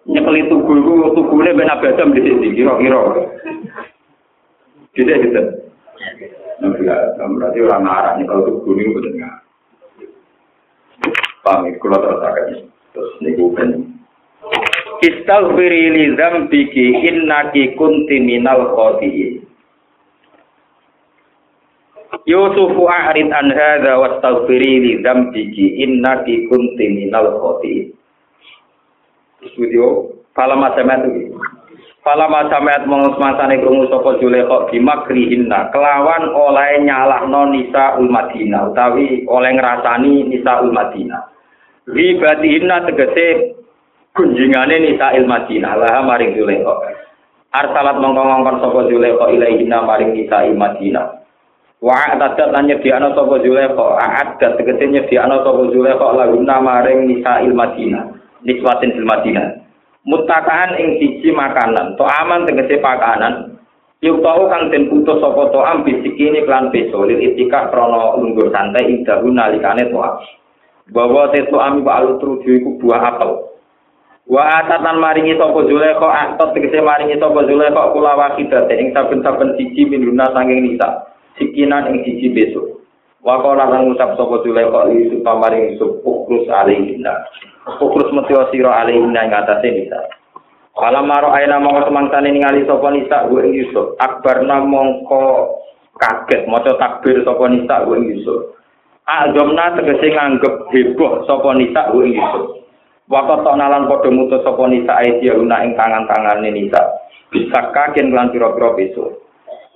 [0.06, 3.26] nyekeli tugu itu, tugu ini ben nabi Adam di sini, kira-kira.
[4.94, 5.42] Tidak gitu.
[6.62, 9.36] Nabi Adam berarti orang marah nih kalau tugu ini betul nggak?
[11.42, 12.46] Paham, kalau terus akan
[12.94, 13.34] terus nih.
[15.02, 19.41] Istaghfiri li dzambiki innaki kunti minal khati'in.
[22.30, 27.90] Yusufu a'rid an hadza wastaghfiri li dzambiki innaki kunti minal khati'in.
[29.54, 31.28] Studio Fala masamat iki.
[32.02, 39.28] Fala masamat mongos masane krungu sapa Julekha bimakrihinna kelawan oleh nyalahno nisa ul Madinah utawi
[39.28, 41.30] oleh ngrasani nisa ul Madinah.
[41.86, 43.54] Ribatihinna tegese
[44.16, 46.76] kunjingane nisa il Madinah lah maring Julekha.
[47.52, 51.21] Arsalat mongko ngongkon sapa Zulaikha ilaihina maring nisa Madinah.
[51.82, 58.06] Wa atadat lan nyediakno sapa Zulaikha, a'adat tegese nyediakno sapa Zulaikha laguna maring nisa Madinah.
[58.46, 59.66] Niswatin fil Madinah.
[60.06, 63.58] Mutakaan ing siji makanan, to aman tegese pakanan.
[64.02, 68.50] Yuk tau kang den putus sapa to am bisikini klan beso lil itika krana lungguh
[68.54, 69.98] santai ing dalu nalikane to
[70.94, 73.42] Bahwa tetu ami wa alutru iku buah apel.
[74.30, 79.90] Wa atatan maringi sapa Zulaikha atot tegese maringi sapa Zulaikha kula wakidate ing saben-saben siji
[79.90, 81.10] minuna sanging nisa.
[81.40, 82.82] Sikinan ing siji besok.
[83.22, 87.14] Wa qala lan ngucap sapa Zulaikha li supamaring sup ukrus alaihinna.
[87.78, 90.02] Ukrus metya sira alaihinna ing atase nisa.
[90.82, 93.94] Alam maro aina mongko semangsane ningali sapa nisa gue Yusuf.
[94.02, 95.54] Akbarna mongko
[96.02, 98.58] kaget maca takbir sapa nisa gue ing Yusuf.
[99.06, 102.66] Azomna tegese nganggep heboh sapa nisa gue Yusuf.
[103.06, 106.82] Waktu tok nalan padha mutus sapa nisa aidya una ing tangan-tangane nisa.
[107.30, 109.21] Bisa kagen lan pira-pira besok.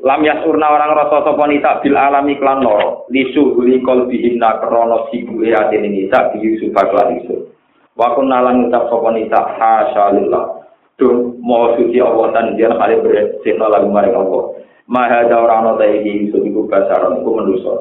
[0.04, 3.08] Lam yasurna orang rasa sapa nisa bil alami klan loro.
[3.08, 7.48] Lisu huli kolbi inna krono sibuhe atine nisa bi Yusuf lan Yusuf.
[7.96, 10.68] Waktu nalan ngucap sapa nisa hasyalillah.
[11.00, 14.44] Duh, mau suci Allah dan dia kali bersihna lagu maring Allah.
[14.88, 17.74] Maha da ora ana ta iki Yusuf iku basaron iku manusa.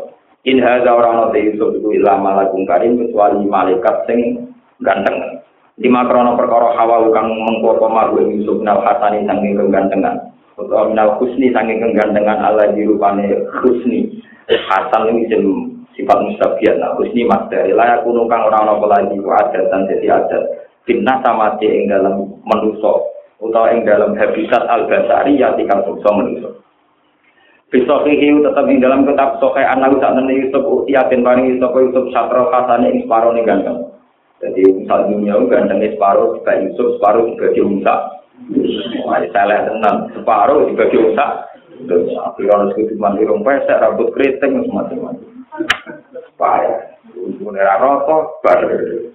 [0.47, 4.51] In hadza ora ana ta Yusuf iku ila malakun karim kecuali malaikat sing
[4.83, 5.43] ganteng.
[5.83, 10.31] Lima krono perkara hawa kang mengkopo mahu Yusuf nal hasani sanging kegantengan.
[10.55, 13.27] Utawa minal husni sanging kegantengan Allah dirupane
[13.63, 14.23] husni.
[14.47, 15.45] Hasan ini jem
[15.99, 16.79] sifat mustabiat.
[16.79, 20.43] Nah, husni mas dari layak kuno kang ora ana lagi ku adat dan jadi adat.
[20.85, 23.09] Fitnah sama ing dalam menuso
[23.41, 26.51] utawa ing dalam habitat al-basari ya tikang bangsa manusa.
[27.73, 32.53] Bisohihi tetap ing dalam kitab sokai anak usak nene Yusuf yakin paring Yusuf Yusuf satro
[32.53, 33.91] kasane ing separo ning ganteng.
[34.39, 38.01] Jadi misal dunia gantengnya separo juga Yusuf separo juga diungsak.
[39.05, 41.55] Mari salah tenan, separuh dibagi otak.
[41.85, 45.27] Tapi kalau sekutu mandi rompai, rambut keriting, semacam itu.
[46.35, 46.99] Pahit.
[47.15, 49.11] Ini era rokok, baru.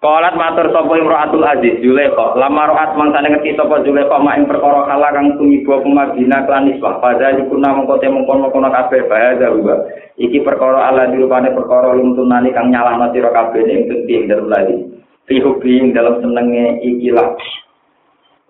[0.00, 2.32] Kolat matur sapa imro'atul aziz, juleko.
[2.32, 7.04] Lama ro'at mangsane ngerti sapa sopo mak maing perkara kala kalakang tumi buah pemagina klanisbah.
[7.04, 9.76] Pada yukuna mengkote mengkon mengkona kabe, bahaya juga.
[10.16, 14.76] Iki perkara ala dirupane perkara luntunani kang nyalah sira kabeh ini yang penting dalam lagi.
[15.28, 17.36] Tihubi dalam senenge ikilah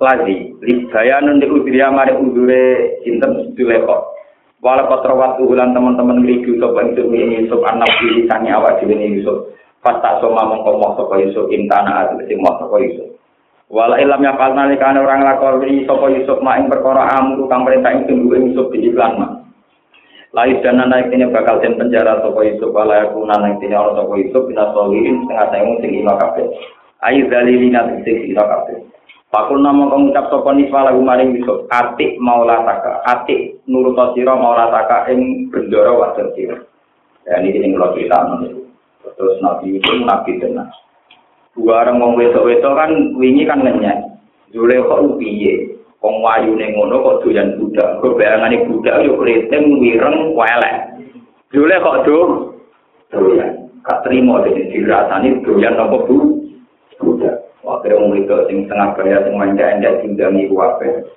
[0.01, 4.11] lagi libayanun di udriya mari udure sinten Zulaikha
[4.61, 7.09] Walau kotrawat ulan teman-teman ngrigu sapa ing
[7.49, 7.89] Yusuf anak
[8.29, 9.49] sange awak dhewe Yusuf
[9.81, 13.17] Fasta soma mongko moh sapa Yusuf intana ati sing moh sapa Yusuf.
[13.73, 18.37] Wala ilam ya orang lakoni sapa Yusuf mak ing perkara amru kang perintah ing tunggu
[18.37, 19.33] Yusuf di iklan mak.
[20.37, 24.13] Lais dan anak ini bakal den penjara sapa Yusuf wala aku nang ini ora sapa
[24.21, 26.47] Yusuf bina solihin setengah tahun sing ino kabeh.
[27.01, 28.45] Ayu dalilina sing ino.
[29.31, 35.47] Pakul nama mengucap sapa niswa lagu maring Yusuf atik maulataka atik nurut sira maulataka ing
[35.55, 36.59] bendoro wajar sira.
[37.31, 38.43] Ya ini sing kula critakno
[39.15, 40.67] Terus Nabi itu Nabi tenang.
[41.55, 44.03] Dua orang mau wetok-wetok kan wingi kan ngenyek.
[44.51, 45.79] Zule kok piye?
[46.03, 48.03] Wong wayune ngono kok doyan budak.
[48.03, 50.77] Kok bayangane budak yo kriting wireng welek.
[51.55, 52.19] Zule kok do
[53.15, 53.71] doyan.
[53.87, 56.17] Gak terima dene dirasani doyan apa bu?
[56.99, 57.30] Budak.
[57.81, 61.09] Akhirnya wong itu sing tengah kaya sing manja-manja tindangi kuwape.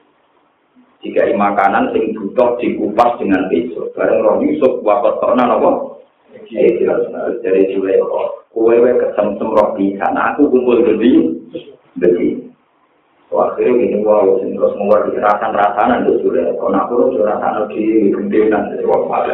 [1.03, 3.91] Jika makanan sing butuh dikupas dengan besok.
[3.91, 5.93] Bareng roh Yusuf wakot tokna apa?
[7.43, 7.99] dari Julai
[8.53, 11.11] kue kue kesemsem roh di sana aku kumpul gede
[11.97, 12.52] gede
[13.37, 18.41] akhirnya gini wow terus mengeluarkan kekerasan rasanan tuh Julai kalau aku tuh rasanan di gede
[18.53, 19.33] nanti wah pada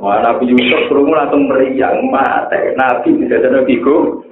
[0.00, 2.72] wah nabi Yusuf kerungu langsung meriang mati.
[2.78, 4.24] Nabi bisa jadi biku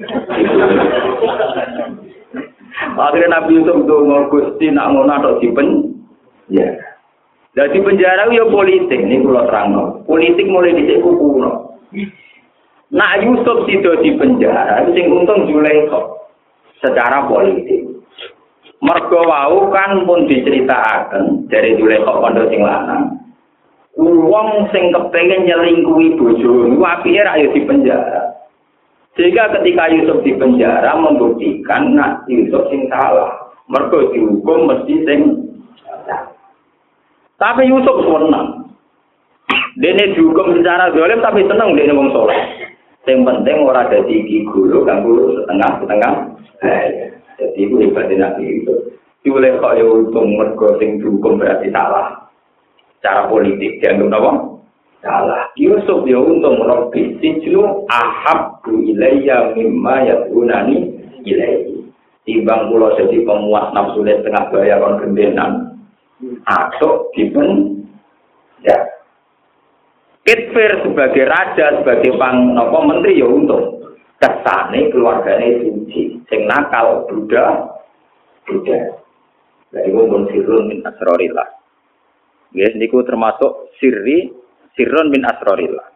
[2.97, 5.97] akhirnya nabi Yusuf tuh mau gusti nak mau nato dipen
[6.49, 6.69] ya.
[7.51, 9.75] Jadi penjara ya politik ini pulau terang
[10.07, 11.75] politik mulai dicek kuno
[12.91, 16.11] Nak Yusuf sido di penjara, sing untung Zulaikha.
[16.83, 17.80] Secara politik.
[18.81, 23.13] Mergo wau kan pun diceritakan dari Zulaikha pondok sing lanang.
[24.01, 28.41] Wong sing kepengen nyelingkuhi bojo niku apike ra di penjara.
[29.21, 33.53] Sehingga ketika Yusuf di penjara membuktikan nak Yusuf sing salah.
[33.69, 35.21] Mergo dihukum mesti sing
[37.37, 38.65] Tapi Yusuf senang.
[39.77, 42.41] Dene dihukum secara zalim tapi seneng dene wong saleh.
[43.05, 46.13] Sing penting ora dadi iki guru kang guru setengah setengah.
[47.41, 48.75] Jadi iku ibadah nabi itu.
[49.25, 52.29] Dioleh kok ya untung mergo sing dihukum berarti salah.
[53.01, 54.33] Cara politik dianggap apa?
[55.01, 55.43] Salah.
[55.57, 61.81] Yusuf ya untung Rabbi sijnu ahabbu ilayya mimma yadunani ilayhi.
[62.29, 65.53] timbang kula jadi pemuas nafsu setengah bayar kon gendenan
[66.45, 67.81] atau dipen
[68.61, 68.77] ya
[70.21, 73.83] Kitfir sebagai raja, sebagai pang nopo menteri ya untung.
[74.21, 77.77] Kesane keluarganya suci, sing nakal Buddha,
[78.47, 78.81] Buddha.
[79.71, 81.47] Gue pun sirun min asrorillah.
[82.51, 84.31] Yes, niku termasuk sirri,
[84.75, 85.91] sirun min asrorillah.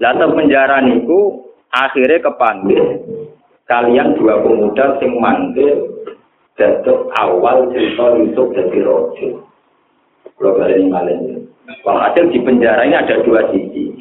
[0.00, 2.84] Lalu penjara niku akhirnya kepanggil
[3.68, 5.86] kalian dua pemuda sing manggil
[7.20, 9.28] awal cerita Yusuf jadi rojo.
[10.36, 11.36] Kalau kalian ini
[11.86, 13.94] Walhasil di penjara ini ada dua sisi.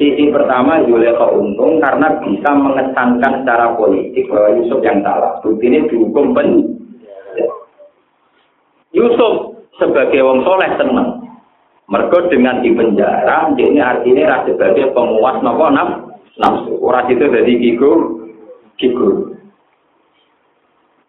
[0.00, 5.36] Sisi pertama Yuleka untung karena bisa mengesankan secara politik bahwa Yusuf yang salah.
[5.44, 6.48] Bukti ini dihukum pen.
[8.96, 11.08] Yusuf sebagai wong soleh seneng.
[11.92, 15.68] Mereka dengan di penjara, ini artinya sebagai pemuas nopo
[16.40, 16.72] nafsu.
[16.80, 17.92] Orang itu jadi gigu,
[18.80, 19.36] gigu.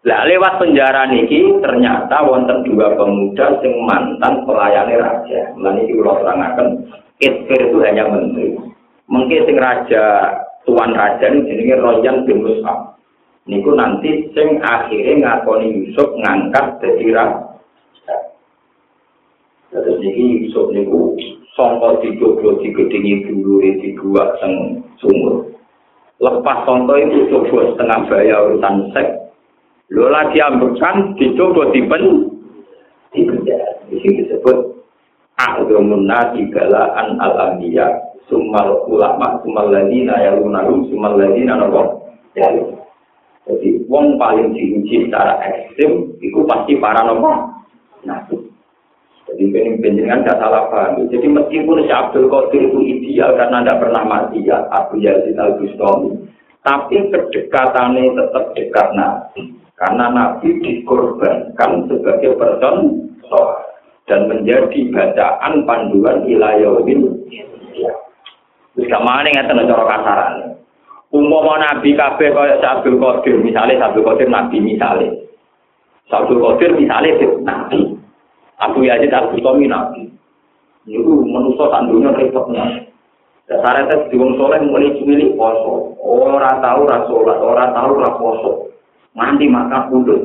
[0.04, 5.56] Lah lewat penjara niki ternyata wonten dua pemuda sing mantan pelayani raja.
[5.56, 6.68] Lan iki kula terangaken,
[7.24, 8.73] itu hanya menteri.
[9.04, 10.32] Mungkin sing raja
[10.64, 12.96] tuan raja ini jenenge Royan bin Mus'ab.
[13.44, 18.16] Niku nanti sing akhirnya ngakoni Yusuf ngangkat dadi raja.
[19.68, 21.12] Terus niki Yusuf niku
[21.52, 25.52] sangka dicoba digedingi dulu di gua sing sumur.
[26.24, 29.24] Lepas sangka itu coba setengah bayar urusan seks
[29.92, 32.32] Lo lagi ambekan dicoba dipen
[33.12, 33.84] di penjara.
[33.92, 34.72] Di sini disebut
[35.36, 42.08] A'zamun nasi galaan al-anbiya Summal ulama, summal ladina yalunarum, summal ladina nopo
[43.44, 47.28] Jadi, wong paling diuji secara ekstrim, itu pasti para nopo
[48.08, 48.40] nabi.
[49.28, 49.44] Jadi,
[49.80, 51.04] penjenengan tidak salah paham.
[51.12, 56.16] Jadi, meskipun si Abdul Qadir itu ideal karena tidak pernah mati, ya, Abu Yazid al-Bustami.
[56.64, 59.64] Tapi kedekatannya tetap dekat nabi.
[59.74, 63.10] Karena Nabi dikorbankan sebagai person
[64.06, 66.22] dan menjadi bacaan panduan
[68.74, 70.44] Wis gak maning ngeten cara kasarane.
[71.14, 75.30] Umpama nabi kabeh kaya Abdul Qadir, misale Abdul Qadir nabi misale.
[76.10, 77.14] Abdul Qadir misale
[77.46, 77.94] nabi.
[78.58, 80.10] Abu Yazid Abu Tomi nabi.
[80.90, 82.90] Niku manusa sak donya repotnya.
[83.44, 88.72] Dasare tes diwong saleh muni cilik poso, ora tau ora salat, ora tau ora poso.
[89.12, 90.16] Nganti makan kudu.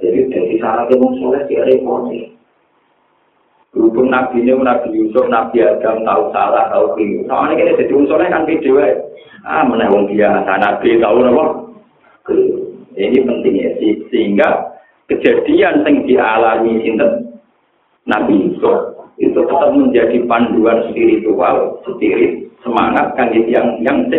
[0.00, 2.29] Jadi dari syaratnya mau sholat di.
[3.70, 7.22] Berhubung Nabi ini, Nabi Yusuf, Nabi Adam, tahu salah, tahu keliru.
[7.30, 8.98] Soalnya kita jadi unsurnya kan video ya.
[9.46, 11.44] Ah, mana wong biasa, Nabi tahu apa?
[12.98, 14.02] Ini pentingnya sih.
[14.10, 14.74] Sehingga
[15.06, 17.38] kejadian yang dialami sinten
[18.10, 24.10] Nabi Yusuf itu tetap menjadi panduan spiritual, spirit, semangat kan yang yang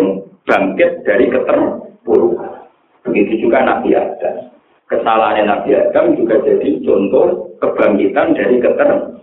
[0.48, 2.72] bangkit dari keterpurukan.
[3.04, 4.48] Begitu juga Nabi Adam.
[4.88, 9.20] Kesalahan Nabi Adam juga jadi contoh kebangkitan dari keter.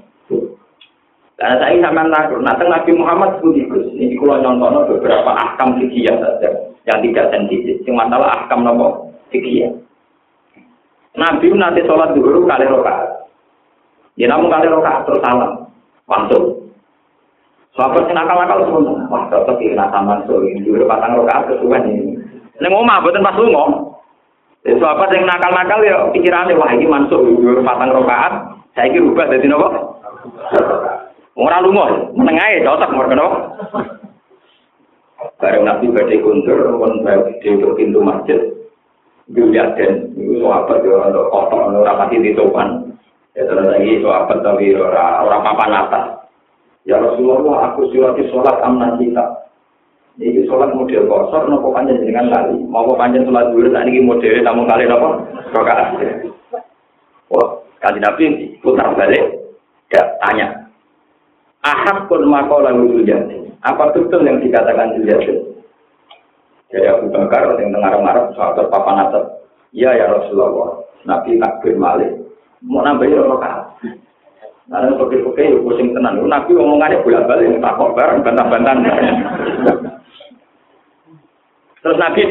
[1.38, 3.54] Karena saya sama takut, nah Nabi Muhammad itu
[3.94, 6.50] ini kalau contohnya beberapa ahkam fikih saja
[6.82, 7.78] yang tidak sensitif.
[7.86, 9.70] Yang masalah ahkam nopo fikih.
[11.14, 13.30] Nabi nanti sholat dulu kali rokaat.
[14.18, 15.70] Ya namun kali rokaat terus salam,
[16.10, 16.58] langsung.
[17.78, 22.18] Sahabat yang nakal-nakal semua, wah tetap ini taman sore, dulu patang rokaat kesuwen ini.
[22.58, 23.94] Neng omah boten pas lunga.
[24.66, 29.46] Itu apa sing nakal-nakal ya pikirane wah iki masuk dhuwur patang rakaat, saiki rubah dadi
[29.46, 29.97] napa?
[31.38, 33.28] Ora lunga, meneng ae cocok mergo?
[35.38, 37.06] Bareng Nabi badhe kundur kon
[37.42, 38.38] di pintu masjid.
[39.28, 42.96] Juliaden, itu sahabat ya untuk kotor, ora pati ditopan.
[43.36, 46.04] Ya terus lagi sahabat tapi ora ora papan atas.
[46.88, 49.44] Ya Rasulullah, aku silati sholat amna kita.
[50.16, 52.58] Ini sholat model kosor, nopo panjang dengan lali.
[52.66, 55.08] Mau panjang sholat dulu, tadi ini model tamu kali nopo.
[55.52, 55.94] Rokaat.
[57.28, 57.48] Wah,
[57.84, 58.24] kali nabi
[58.64, 59.37] putar balik,
[59.92, 60.68] gak tanya.
[61.64, 63.50] Ahad pun makola jadi.
[63.66, 65.34] Apa betul yang dikatakan jadi?
[66.68, 69.24] Jadi Abu Bakar yang tengah marah sahabat papan atas.
[69.72, 70.84] Iya ya Rasulullah.
[71.08, 72.12] Nabi takbir malik.
[72.60, 73.80] Mau nambahin rokaat.
[74.68, 76.20] Karena pakai-pakai pusing tenang.
[76.28, 78.84] Nabi omongannya bolak balik tak bareng bantah-bantahan.
[81.80, 82.28] Terus Nabi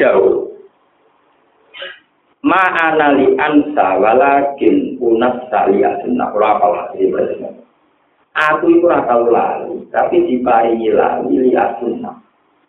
[2.48, 6.32] Daud, Ma'anali ansa walakin unas saliyah sunnah.
[6.32, 7.12] Kalau apa lagi
[8.38, 12.14] Aku itu rata lali, tapi diparingi lali lihat sunnah.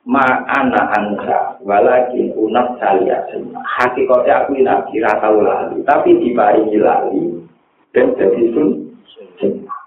[0.09, 3.63] Ma'ana ansa walakin unas saliyah sunnah.
[3.79, 7.23] Hakikatnya aku ini nabi rata lali, tapi diparingi lali
[7.95, 9.79] dan jadi sunnah.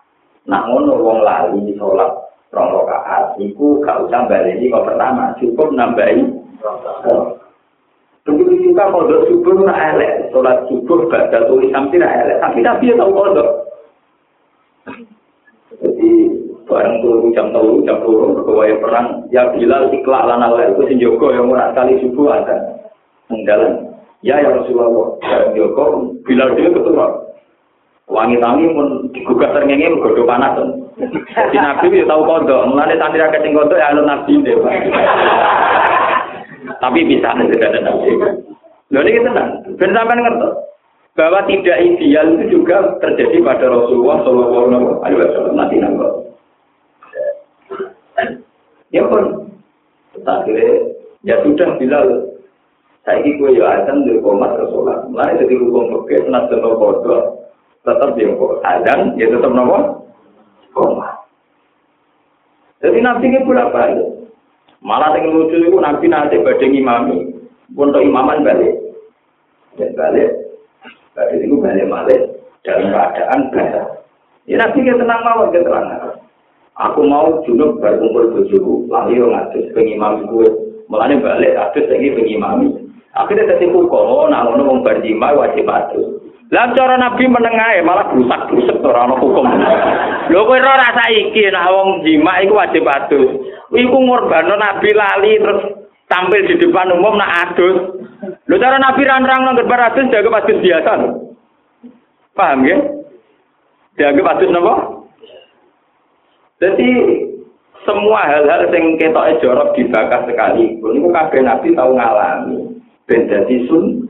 [0.48, 2.12] Nah, ngono wong lali sholat
[2.52, 6.36] rong rakaat, iku gak usah balik kok pertama, cukup nambahin
[8.22, 12.94] Begitu juga kodok subuh nak elek, sholat subuh baca tulis sampai nak elek, tapi nabi
[12.94, 13.50] ya tahu kodok.
[15.82, 16.10] Jadi
[16.70, 21.50] barang tuh jam tahu jam turun berkewaya perang, ya bila ikhlas lana itu senjoko yang
[21.50, 22.78] murah kali subuh ada
[23.34, 23.90] mengdalan.
[24.22, 27.26] Ya ya Rasulullah, ya Joko, bila dia ketua.
[28.06, 30.62] Wangi tangi pun digugat terngenge menggodok panas.
[31.34, 34.54] Jadi Nabi ya tahu kodok, mulanya rakyat yang kodok ya alun Nabi deh.
[36.80, 37.98] tapi bisa juga tenang.
[38.92, 39.50] Lalu ini tenang.
[39.76, 40.50] Ben sampean ngerti
[41.16, 45.04] bahwa tidak ideal itu juga terjadi pada Rasulullah Shallallahu Alaihi Wasallam.
[45.04, 46.10] Ayo kita nanti nanggur.
[48.92, 49.48] Ya pun,
[50.28, 50.68] akhirnya
[51.24, 52.28] ya sudah bilal.
[53.02, 55.10] saiki ini gue ya akan di rumah Rasulullah.
[55.10, 57.02] Mulai dari rumah Mekah, nanti nanggur
[57.82, 58.62] tetap di rumah.
[58.62, 60.06] Adan, ya tetap nopo?
[60.72, 61.10] Koma.
[62.82, 64.21] Jadi nanti ini pula balik.
[64.82, 67.30] Malah yang lucu itu nanti nanti badai imami,
[67.78, 68.74] untuk imaman balik.
[69.78, 70.30] Dan balik,
[71.14, 72.22] balik itu balik balik
[72.66, 73.88] dalam keadaan basah.
[74.50, 76.18] Ya nanti kita tenang mawar kita tenang.
[76.82, 80.50] Aku mau junub berkumpul bujuku, lalu yang ngadus pengimam gue.
[80.90, 82.68] Mulanya balik, adus lagi pengimami.
[83.14, 86.31] Akhirnya ketipu kok, nah ngono mau berjima wajib adus.
[86.52, 89.48] Lah cara Nabi menengae malah rusak-rusak ora ana hukum.
[90.28, 93.40] Lho kowe ora rasa iki nek wong jima iku wajib adus.
[93.72, 95.64] Iku ngorbano Nabi lali terus
[96.12, 98.04] tampil di depan umum nak adus.
[98.52, 100.92] Lho cara Nabi ranrang nang gerbar adus jaga adus biasa.
[102.36, 102.78] Paham ya?
[103.96, 104.76] Jaga adus napa?
[106.60, 106.90] Jadi
[107.88, 112.60] semua hal-hal yang kita jorok dibakar sekali, ini kabeh Nabi tahu ngalami.
[113.10, 114.04] Ben dadi sun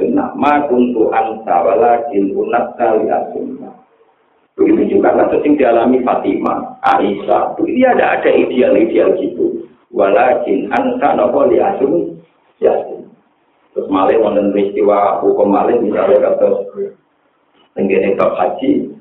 [0.00, 0.32] sunnah.
[0.34, 3.04] Ma kuntu anta walakin unat kali
[3.36, 3.74] sunnah.
[4.60, 7.56] Begitu juga kasus yang dialami Fatimah, Aisyah.
[7.56, 9.64] Begitu ada ada ideal-ideal gitu.
[9.88, 12.20] Walakin anta nopo liasun
[12.60, 13.08] yasin.
[13.72, 16.68] Terus malih wonten peristiwa hukum malih misalnya kata
[17.72, 18.92] tenggene bab haji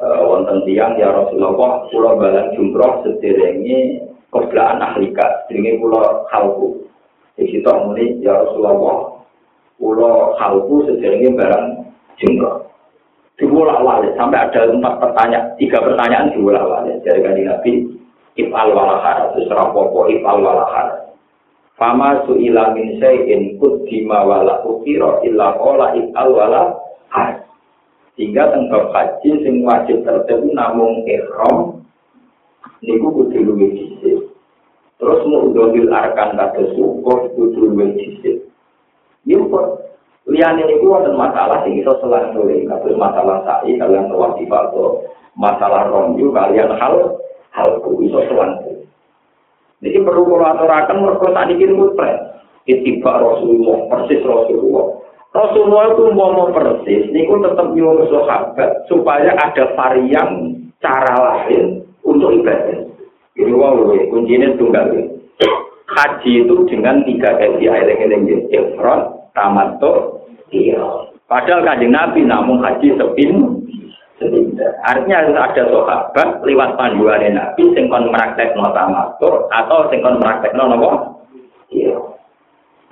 [0.00, 6.88] uh, wonten tiang ya Rasulullah kula balan jumroh sederenge keblaan ahlika jenenge kula khalku.
[7.36, 9.11] Di situ muni ya Rasulullah
[9.82, 11.66] Pulau halku sejauhnya barang
[12.22, 12.70] jumroh.
[13.34, 17.72] Dibolak balik sampai ada empat pertanyaan, tiga pertanyaan dibolak balik dari kanji Nabi.
[18.38, 21.18] Ifal walahar, terus rapopo ifal walahar.
[21.74, 27.42] Fama su ila min sayin kuddima wala ukiro illa kola ifal walahar.
[28.14, 31.82] Sehingga tentang haji sing wajib tertentu namun ikhram
[32.86, 33.74] niku kudu luwih.
[35.02, 38.41] Terus mau dohil arkan kata syukur kudu luwih dhisik.
[39.28, 39.66] Nyumput.
[40.30, 44.06] Liane itu ada masalah sing iso selang sore, kados masalah sa'i kalian
[44.38, 45.02] di fardo,
[45.34, 47.18] masalah romju kalian hal
[47.50, 48.86] hal ku iso selang sore.
[49.82, 52.18] Jadi perlu kalau aturakan mereka tadi kini mutret.
[52.62, 55.02] Itiba Rasulullah, persis Rasulullah.
[55.34, 62.30] Rasulullah itu mau persis, ini pun tetap nyuruh sahabat supaya ada varian cara lain untuk
[62.30, 62.86] ibadah.
[63.34, 64.86] Jadi wow, kuncinya tunggal.
[65.92, 70.80] Haji itu dengan tiga yang ini, ifrat, tamato iya.
[71.28, 73.60] Padahal kanjeng nabi namun haji sepin
[74.84, 80.90] artinya ada sahabat lewat panduan nabi sing kon no tamato atau sing kon no nopo?
[81.72, 81.96] Iya.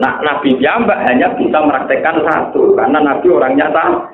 [0.01, 4.09] Nah, Nabi Jambak hanya bisa meraktekkan satu, karena Nabi orangnya sama.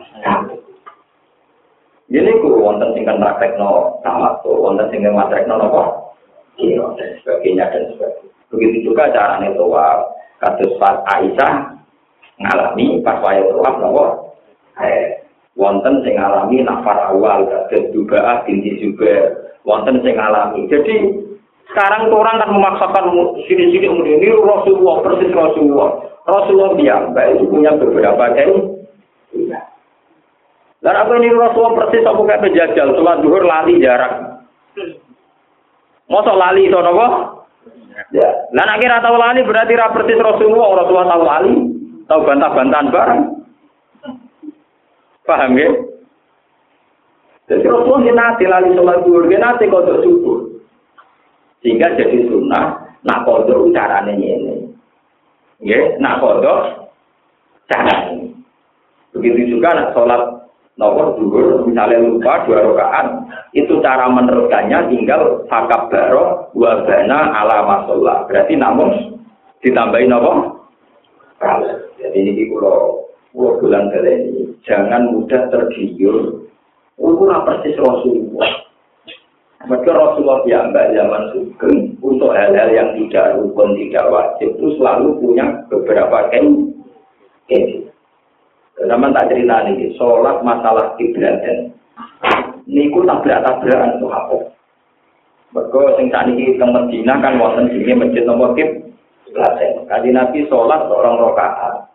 [2.11, 5.83] Ini ku wonten sing kan no sama tuh, wonten sing praktekno nopo,
[6.59, 8.26] iya dan sebagainya dan sebagainya.
[8.52, 9.74] Begitu juga caranya tuh,
[10.39, 11.77] kasus Pak Aisyah
[12.36, 14.05] ngalami pas waya tawaf nopo?
[14.81, 15.24] Eh
[15.56, 19.35] wonten sing ngalami nafar awal kados juga binti juga.
[19.64, 20.68] Wonten sing ngalami.
[20.68, 20.94] Jadi
[21.73, 23.06] sekarang tuh orang kan memaksakan
[23.51, 25.90] sini-sini kemudian ini Rasulullah persis Rasulullah.
[26.28, 28.77] Rasulullah dia baik punya beberapa kain
[30.85, 32.94] dan apa ini Rasulullah persis aku kayak penjajal?
[32.94, 34.39] Sholat duhur lali jarak
[36.06, 37.06] Masa lali itu nopo?
[38.12, 38.28] Ya.
[38.52, 41.55] Nah, akhirnya tahu lali berarti persis Rasulullah, Rasulullah tahu lali.
[42.06, 43.23] Tahu bantah-bantahan bareng.
[45.27, 45.70] Paham ya?
[47.51, 50.39] Jadi Rasulullah nanti lali sholat duhur, nanti kodok subuh.
[51.64, 54.70] Sehingga jadi sunnah, nak kodok caranya ini.
[55.64, 56.93] Ya, nak kodok
[57.66, 58.28] caranya
[59.16, 60.23] Begitu juga nak sholat
[60.77, 63.06] nomor duhur, misalnya lupa dua rakaat,
[63.56, 68.27] itu cara meneruskannya tinggal fakab baro wabana ala masolah.
[68.27, 69.15] Berarti namun
[69.63, 70.33] ditambahin apa?
[72.03, 76.43] Jadi ini kalau pulau bulan kali ini jangan mudah tergiur.
[76.99, 78.67] Ukuran persis Rasulullah.
[79.69, 85.15] Mereka Rasulullah yang mbak zaman sugeng untuk hal-hal yang tidak rukun, tidak wajib itu selalu
[85.21, 86.73] punya beberapa ken.
[87.47, 87.85] Ken.
[88.81, 91.77] Zaman tak cerita nih, sholat masalah kiblat dan
[92.66, 94.36] niku tabrak-tabrakan apa?
[95.55, 99.56] Mereka sing ini teng Medina kan wonten sini masjid nomor kiblat.
[99.88, 101.86] Kaji Nabi sholat seorang rokaat.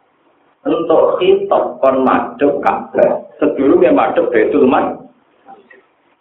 [0.65, 3.27] Untuk khitab kon madhep Ka'bah.
[3.38, 5.02] Sebelumnya madhep Baitul Maqdis.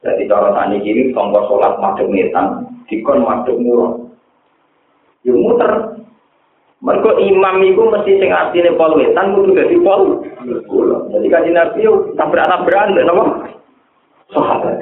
[0.01, 3.93] Jadi cara tani kiri, tonggo sholat madem ngetan, dikon madem murah.
[5.25, 5.73] Ya muter.
[6.81, 10.25] Mereka imam itu mesti sing asline pol wetan kudu dadi pol.
[11.13, 13.25] Jadi kaji nabi yo tabrak tabrakan mbek napa?
[14.31, 14.77] Sahabat.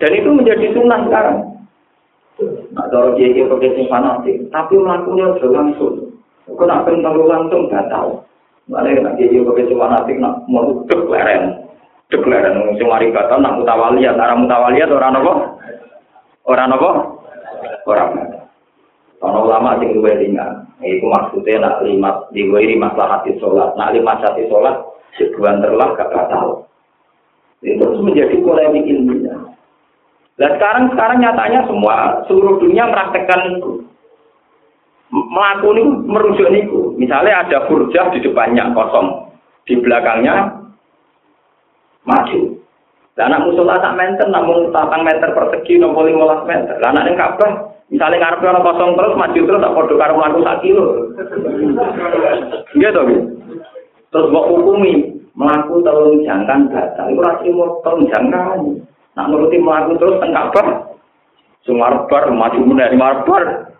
[0.00, 1.38] Dan itu menjadi sunnah sekarang.
[2.74, 5.94] Nah, cara dia dia pakai fanatik, tapi melakukannya sudah langsung.
[6.44, 8.20] Kau nak pengen langsung gak tahu.
[8.68, 11.64] Malah nak dia dia pakai fanatik nak mau dek leren.
[12.12, 15.32] Deklarasi wong sing mari batal nak mutawaliyat, ora mutawaliyat ora napa?
[16.44, 16.90] Ora napa?
[17.88, 18.04] Ora.
[19.24, 20.68] Ana ulama sing luwih ringan.
[20.84, 23.72] Iku maksudnya nak lima diwiri maslahat sholat.
[23.80, 24.84] Nak lima hati sholat
[25.16, 26.68] sebulan terlah gak batal.
[27.64, 29.40] Itu terus menjadi polemik ilmiah.
[30.36, 33.40] Dan sekarang sekarang nyatanya semua seluruh dunia merasakan.
[35.14, 36.80] Melakukan itu merujuk itu.
[36.98, 39.30] Misalnya ada burjah di depannya kosong,
[39.62, 40.58] di belakangnya
[42.02, 42.40] maju.
[43.14, 46.74] Lah anak musola tak menten namun tatang meter persegi nopo 15 meter.
[46.82, 47.52] Lah anak Ka'bah
[47.86, 50.84] misalnya ngarep ana kosong terus maju terus tak padha karo mlaku sak kilo.
[52.74, 53.02] Iya to,
[54.10, 57.10] Terus mbok hukumi mlaku telung jangkan batal.
[57.10, 58.58] Iku ora trimo telung jangkan.
[59.14, 60.68] Nak nuruti mlaku terus teng Ka'bah.
[61.66, 63.74] Sumarbar maju meneh marbar.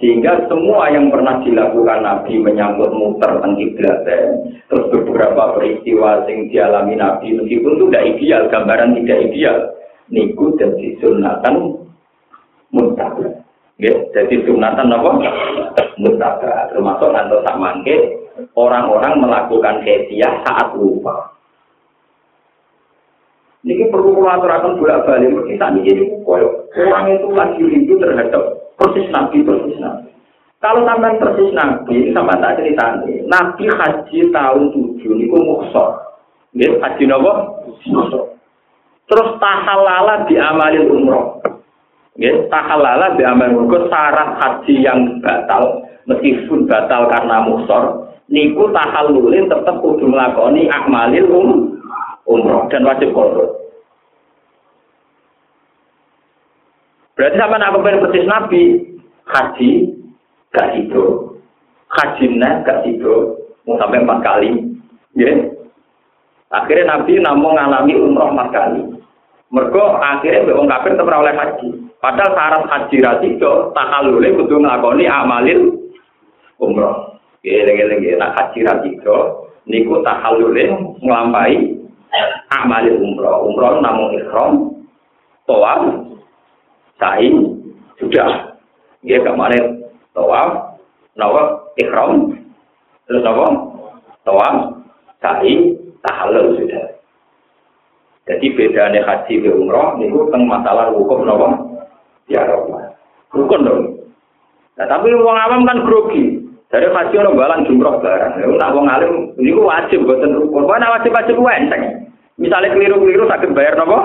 [0.00, 4.02] Sehingga semua yang pernah dilakukan Nabi menyambut muter kiblat
[4.66, 9.56] terus beberapa peristiwa yang dialami Nabi meskipun itu tidak ideal, gambaran tidak ideal,
[10.10, 11.78] niku jadi sunatan
[12.74, 13.46] mutabak.
[13.78, 15.10] Ya, jadi sunatan apa?
[16.02, 16.74] Mutabak.
[16.74, 17.78] Termasuk nanti sama
[18.58, 21.34] orang-orang melakukan hadiah saat lupa.
[23.60, 25.36] Ini perlu aturakan bolak balik.
[25.52, 30.08] Kita ini orang itu lagi rindu terhadap persis nabi persis nabi
[30.64, 36.08] kalau sampai persis nabi sama tak cerita nabi haji tahun tujuh ini muksor
[36.50, 37.62] Nggih, haji nopo?
[39.06, 41.38] Terus tahalala di amalin umroh.
[42.18, 49.50] Nggih, tahalala di amalin umroh syarat haji yang batal meskipun batal karena muksor niku tahallulin
[49.50, 51.48] tetap kudu nglakoni amalil um,
[52.24, 53.58] umroh dan wajib kodok.
[57.18, 58.62] Berarti sama nak kepengen persis Nabi,
[59.28, 59.70] haji
[60.56, 61.36] gak itu,
[61.92, 62.24] haji
[62.64, 63.14] gak itu,
[63.68, 64.56] mau sampai empat kali,
[65.18, 65.28] ya.
[66.48, 68.82] Akhirnya Nabi namun ngalami umroh empat kali.
[69.50, 71.68] Mereka akhirnya wong kafir tetap oleh haji.
[71.98, 75.60] Padahal syarat haji tak tahalule kudu nglakoni amalil
[76.56, 77.19] umroh.
[77.40, 81.72] Geleng-geleng nak haji ratido niku tahalule nglampahi
[82.52, 83.48] amalil umroh.
[83.48, 84.52] Umroh namun ikhram,
[85.48, 85.88] tawaf,
[87.00, 87.32] sa'i
[87.96, 88.60] sudah.
[89.00, 90.76] Ya kemarin tawaf
[91.16, 92.36] nawaf ikhram
[93.08, 93.46] terus apa?
[94.28, 94.84] Tawaf
[95.24, 96.84] sa'i tahallul sudah.
[98.28, 101.48] Jadi bedanya haji ke umroh itu tentang masalah hukum apa?
[102.28, 102.44] Ya
[103.32, 103.82] rukun dong.
[104.76, 106.39] Nah tapi orang awam kan grogi
[106.70, 108.32] dari haji orang balang jumroh barang.
[108.38, 112.08] Ya nak wong alim ini wajib buatan rukun mana wajib wajib enteng.
[112.38, 113.98] Misalnya keliru-keliru sakit bayar apa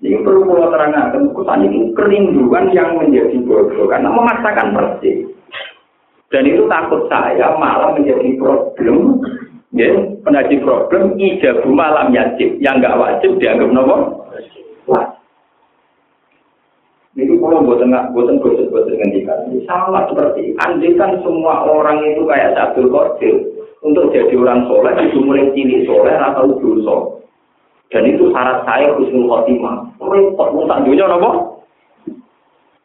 [0.00, 3.84] ini perlu pulau terangkan, kesan itu kerinduan yang menjadi bodoh.
[3.84, 5.28] Karena memaksakan persis.
[6.32, 9.20] Dan itu takut saya malah menjadi problem,
[9.76, 9.92] ya,
[10.24, 12.56] menjadi problem ijabu malam yajib.
[12.64, 13.96] Yang nggak wajib dianggap nopo.
[17.18, 22.54] Ini kalau buatan nggak buatan gosip buatan ngendikan sama seperti andikan semua orang itu kayak
[22.54, 23.34] satu Qadir
[23.82, 26.96] untuk jadi orang soleh itu mulai cilik soleh atau dosa
[27.90, 29.82] dan itu syarat saya husnul khotimah.
[29.98, 31.58] Repot mau tak dunia nopo?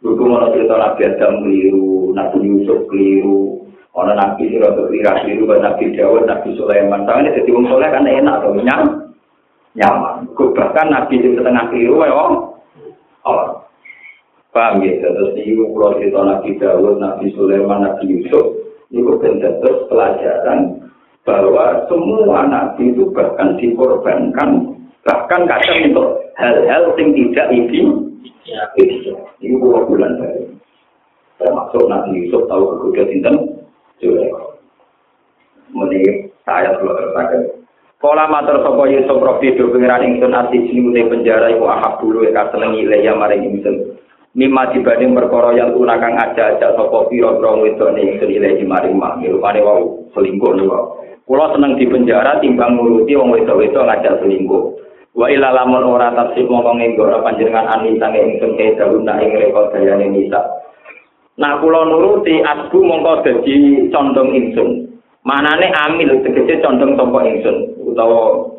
[0.01, 5.93] Dulu mau cerita Nabi Adam keliru, Nabi Yusuf keliru, Ono Nabi Sirot keliru, keliru, Nabi
[5.93, 7.05] Dawud, Nabi Sulaiman.
[7.05, 8.89] Tangan jadi wong soleh kan enak atau nyaman.
[9.77, 10.15] Nyaman.
[10.33, 12.25] Bahkan Nabi di setengah keliru, ya
[13.25, 13.64] Oh.
[14.55, 15.03] Paham ya?
[15.03, 18.55] Terus ini kalau cerita Nabi Dawud, Nabi Sulaiman, Nabi Yusuf,
[18.87, 20.79] ini terus pelajaran
[21.27, 24.75] bahwa semua nabi itu bahkan dikorbankan
[25.05, 27.93] Bahkan kadang untuk hal-hal yang tidak ini,
[29.37, 30.49] ini dua bulan dari.
[31.37, 33.35] Termasuk Nabi Yusuf tahu kegoda sinten,
[34.01, 34.57] Zulaikha.
[35.77, 37.41] Mending saya kalau terpakai
[38.01, 42.37] Kala matur sapa Yusuf Rabbi do pengiran ingsun ati sing penjara iku ahab dulu ya
[42.37, 43.97] kasenengi ya maring ingsun.
[44.35, 49.23] Mima dibanding perkara yang tuna kang aja-aja sapa pira-pira wedok ning ingsun ilahi maring mak.
[49.23, 50.75] Rupane wau selingkuh niku.
[51.23, 54.75] Kula seneng di penjara timbang nuruti wong wedok-wedok ngajak selingkuh.
[55.15, 59.71] Wa ila lamun ora tasib mongko nggora panjenengan ani sange ingsun kae daluna ing rekod
[59.71, 60.43] dayane nisa.
[61.39, 64.99] Nah kula nuruti asbu mongko dadi condong ingsun.
[65.23, 68.51] Manane amil tegese condong sapa ingsun utawa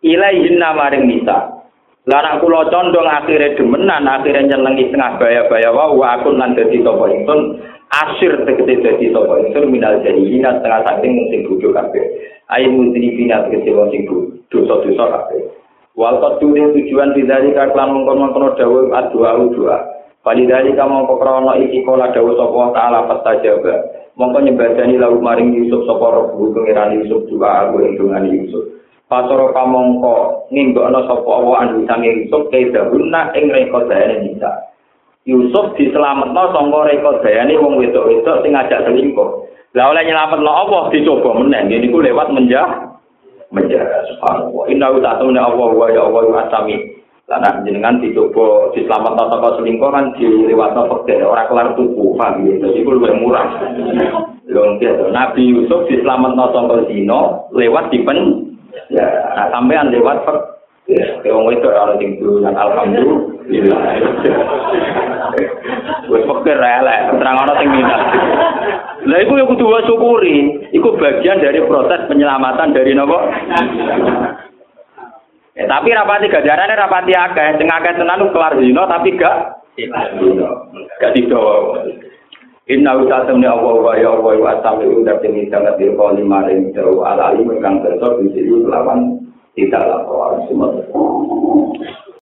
[0.00, 1.57] ilaihin maring nisa.
[2.06, 7.60] Nek kula condong akhire demenan, akhire nyenengi tengah baya-baya wae aku lan dadi sapa ingsun
[7.90, 12.04] asir tegese dadi sapa ingsun minal jahilina setengah saking sing bodho kabeh.
[12.48, 14.08] Ayo mutri bina tegese wong sing
[14.48, 15.42] dosa-dosa kabeh.
[15.98, 19.78] Wal qadure tujuan bidari kaklan mengkon-mengkon dawuh adua doa.
[20.22, 23.98] Palidari kamu krono iki kala dawuh sapa taala fastajaba.
[24.18, 28.77] mongko nyebadani lalu maring Yusuf sapa robu pengiran Yusuf juga aku ing dengan Yusuf
[29.08, 34.68] Pasoro pamongko nginggokno sapa Allah anu sange Yusuf kae dahuna ing rekodane bisa
[35.24, 39.48] Yusuf diselametno sangka rekodane wong wedok-wedok sing ngajak selingkuh.
[39.76, 41.68] Lah oleh nyelametno Allah dicoba meneh.
[41.68, 42.68] Niku lewat menjah
[43.48, 43.80] menjah.
[44.12, 44.64] Subhanallah.
[44.72, 46.76] Inna ta'ala Allah wa ya Allah asami
[47.28, 52.76] Karena jenengan dicoba diselamat toko selingkuh kan dilewat fakir orang kelar tuku paham ya jadi
[52.80, 53.48] itu lebih murah.
[54.48, 54.80] Lho
[55.12, 58.47] Nabi Yusuf diselamat toko zino lewat dipen ya
[58.92, 61.32] nah, sampean lewat fakir ya.
[61.34, 63.80] Wong itu ora sing dan alhamdulillah.
[66.08, 68.02] Wis fakir elek terang ana sing minat.
[69.08, 73.18] Lah iku yang kudu syukuri, iku bagian dari proses penyelamatan dari nopo?
[75.58, 79.58] Ya, tapi rapati gajarane rapati akeh, sing akeh tenan kelar dino tapi gak
[80.98, 81.42] gak dido.
[82.68, 87.00] Inna usatamni Allah wa ya Allah wa asami udah ini sangat dirko lima ring jauh
[87.00, 89.24] ala alim kang tersor di sini lawan
[89.56, 90.76] tidak lapor semua.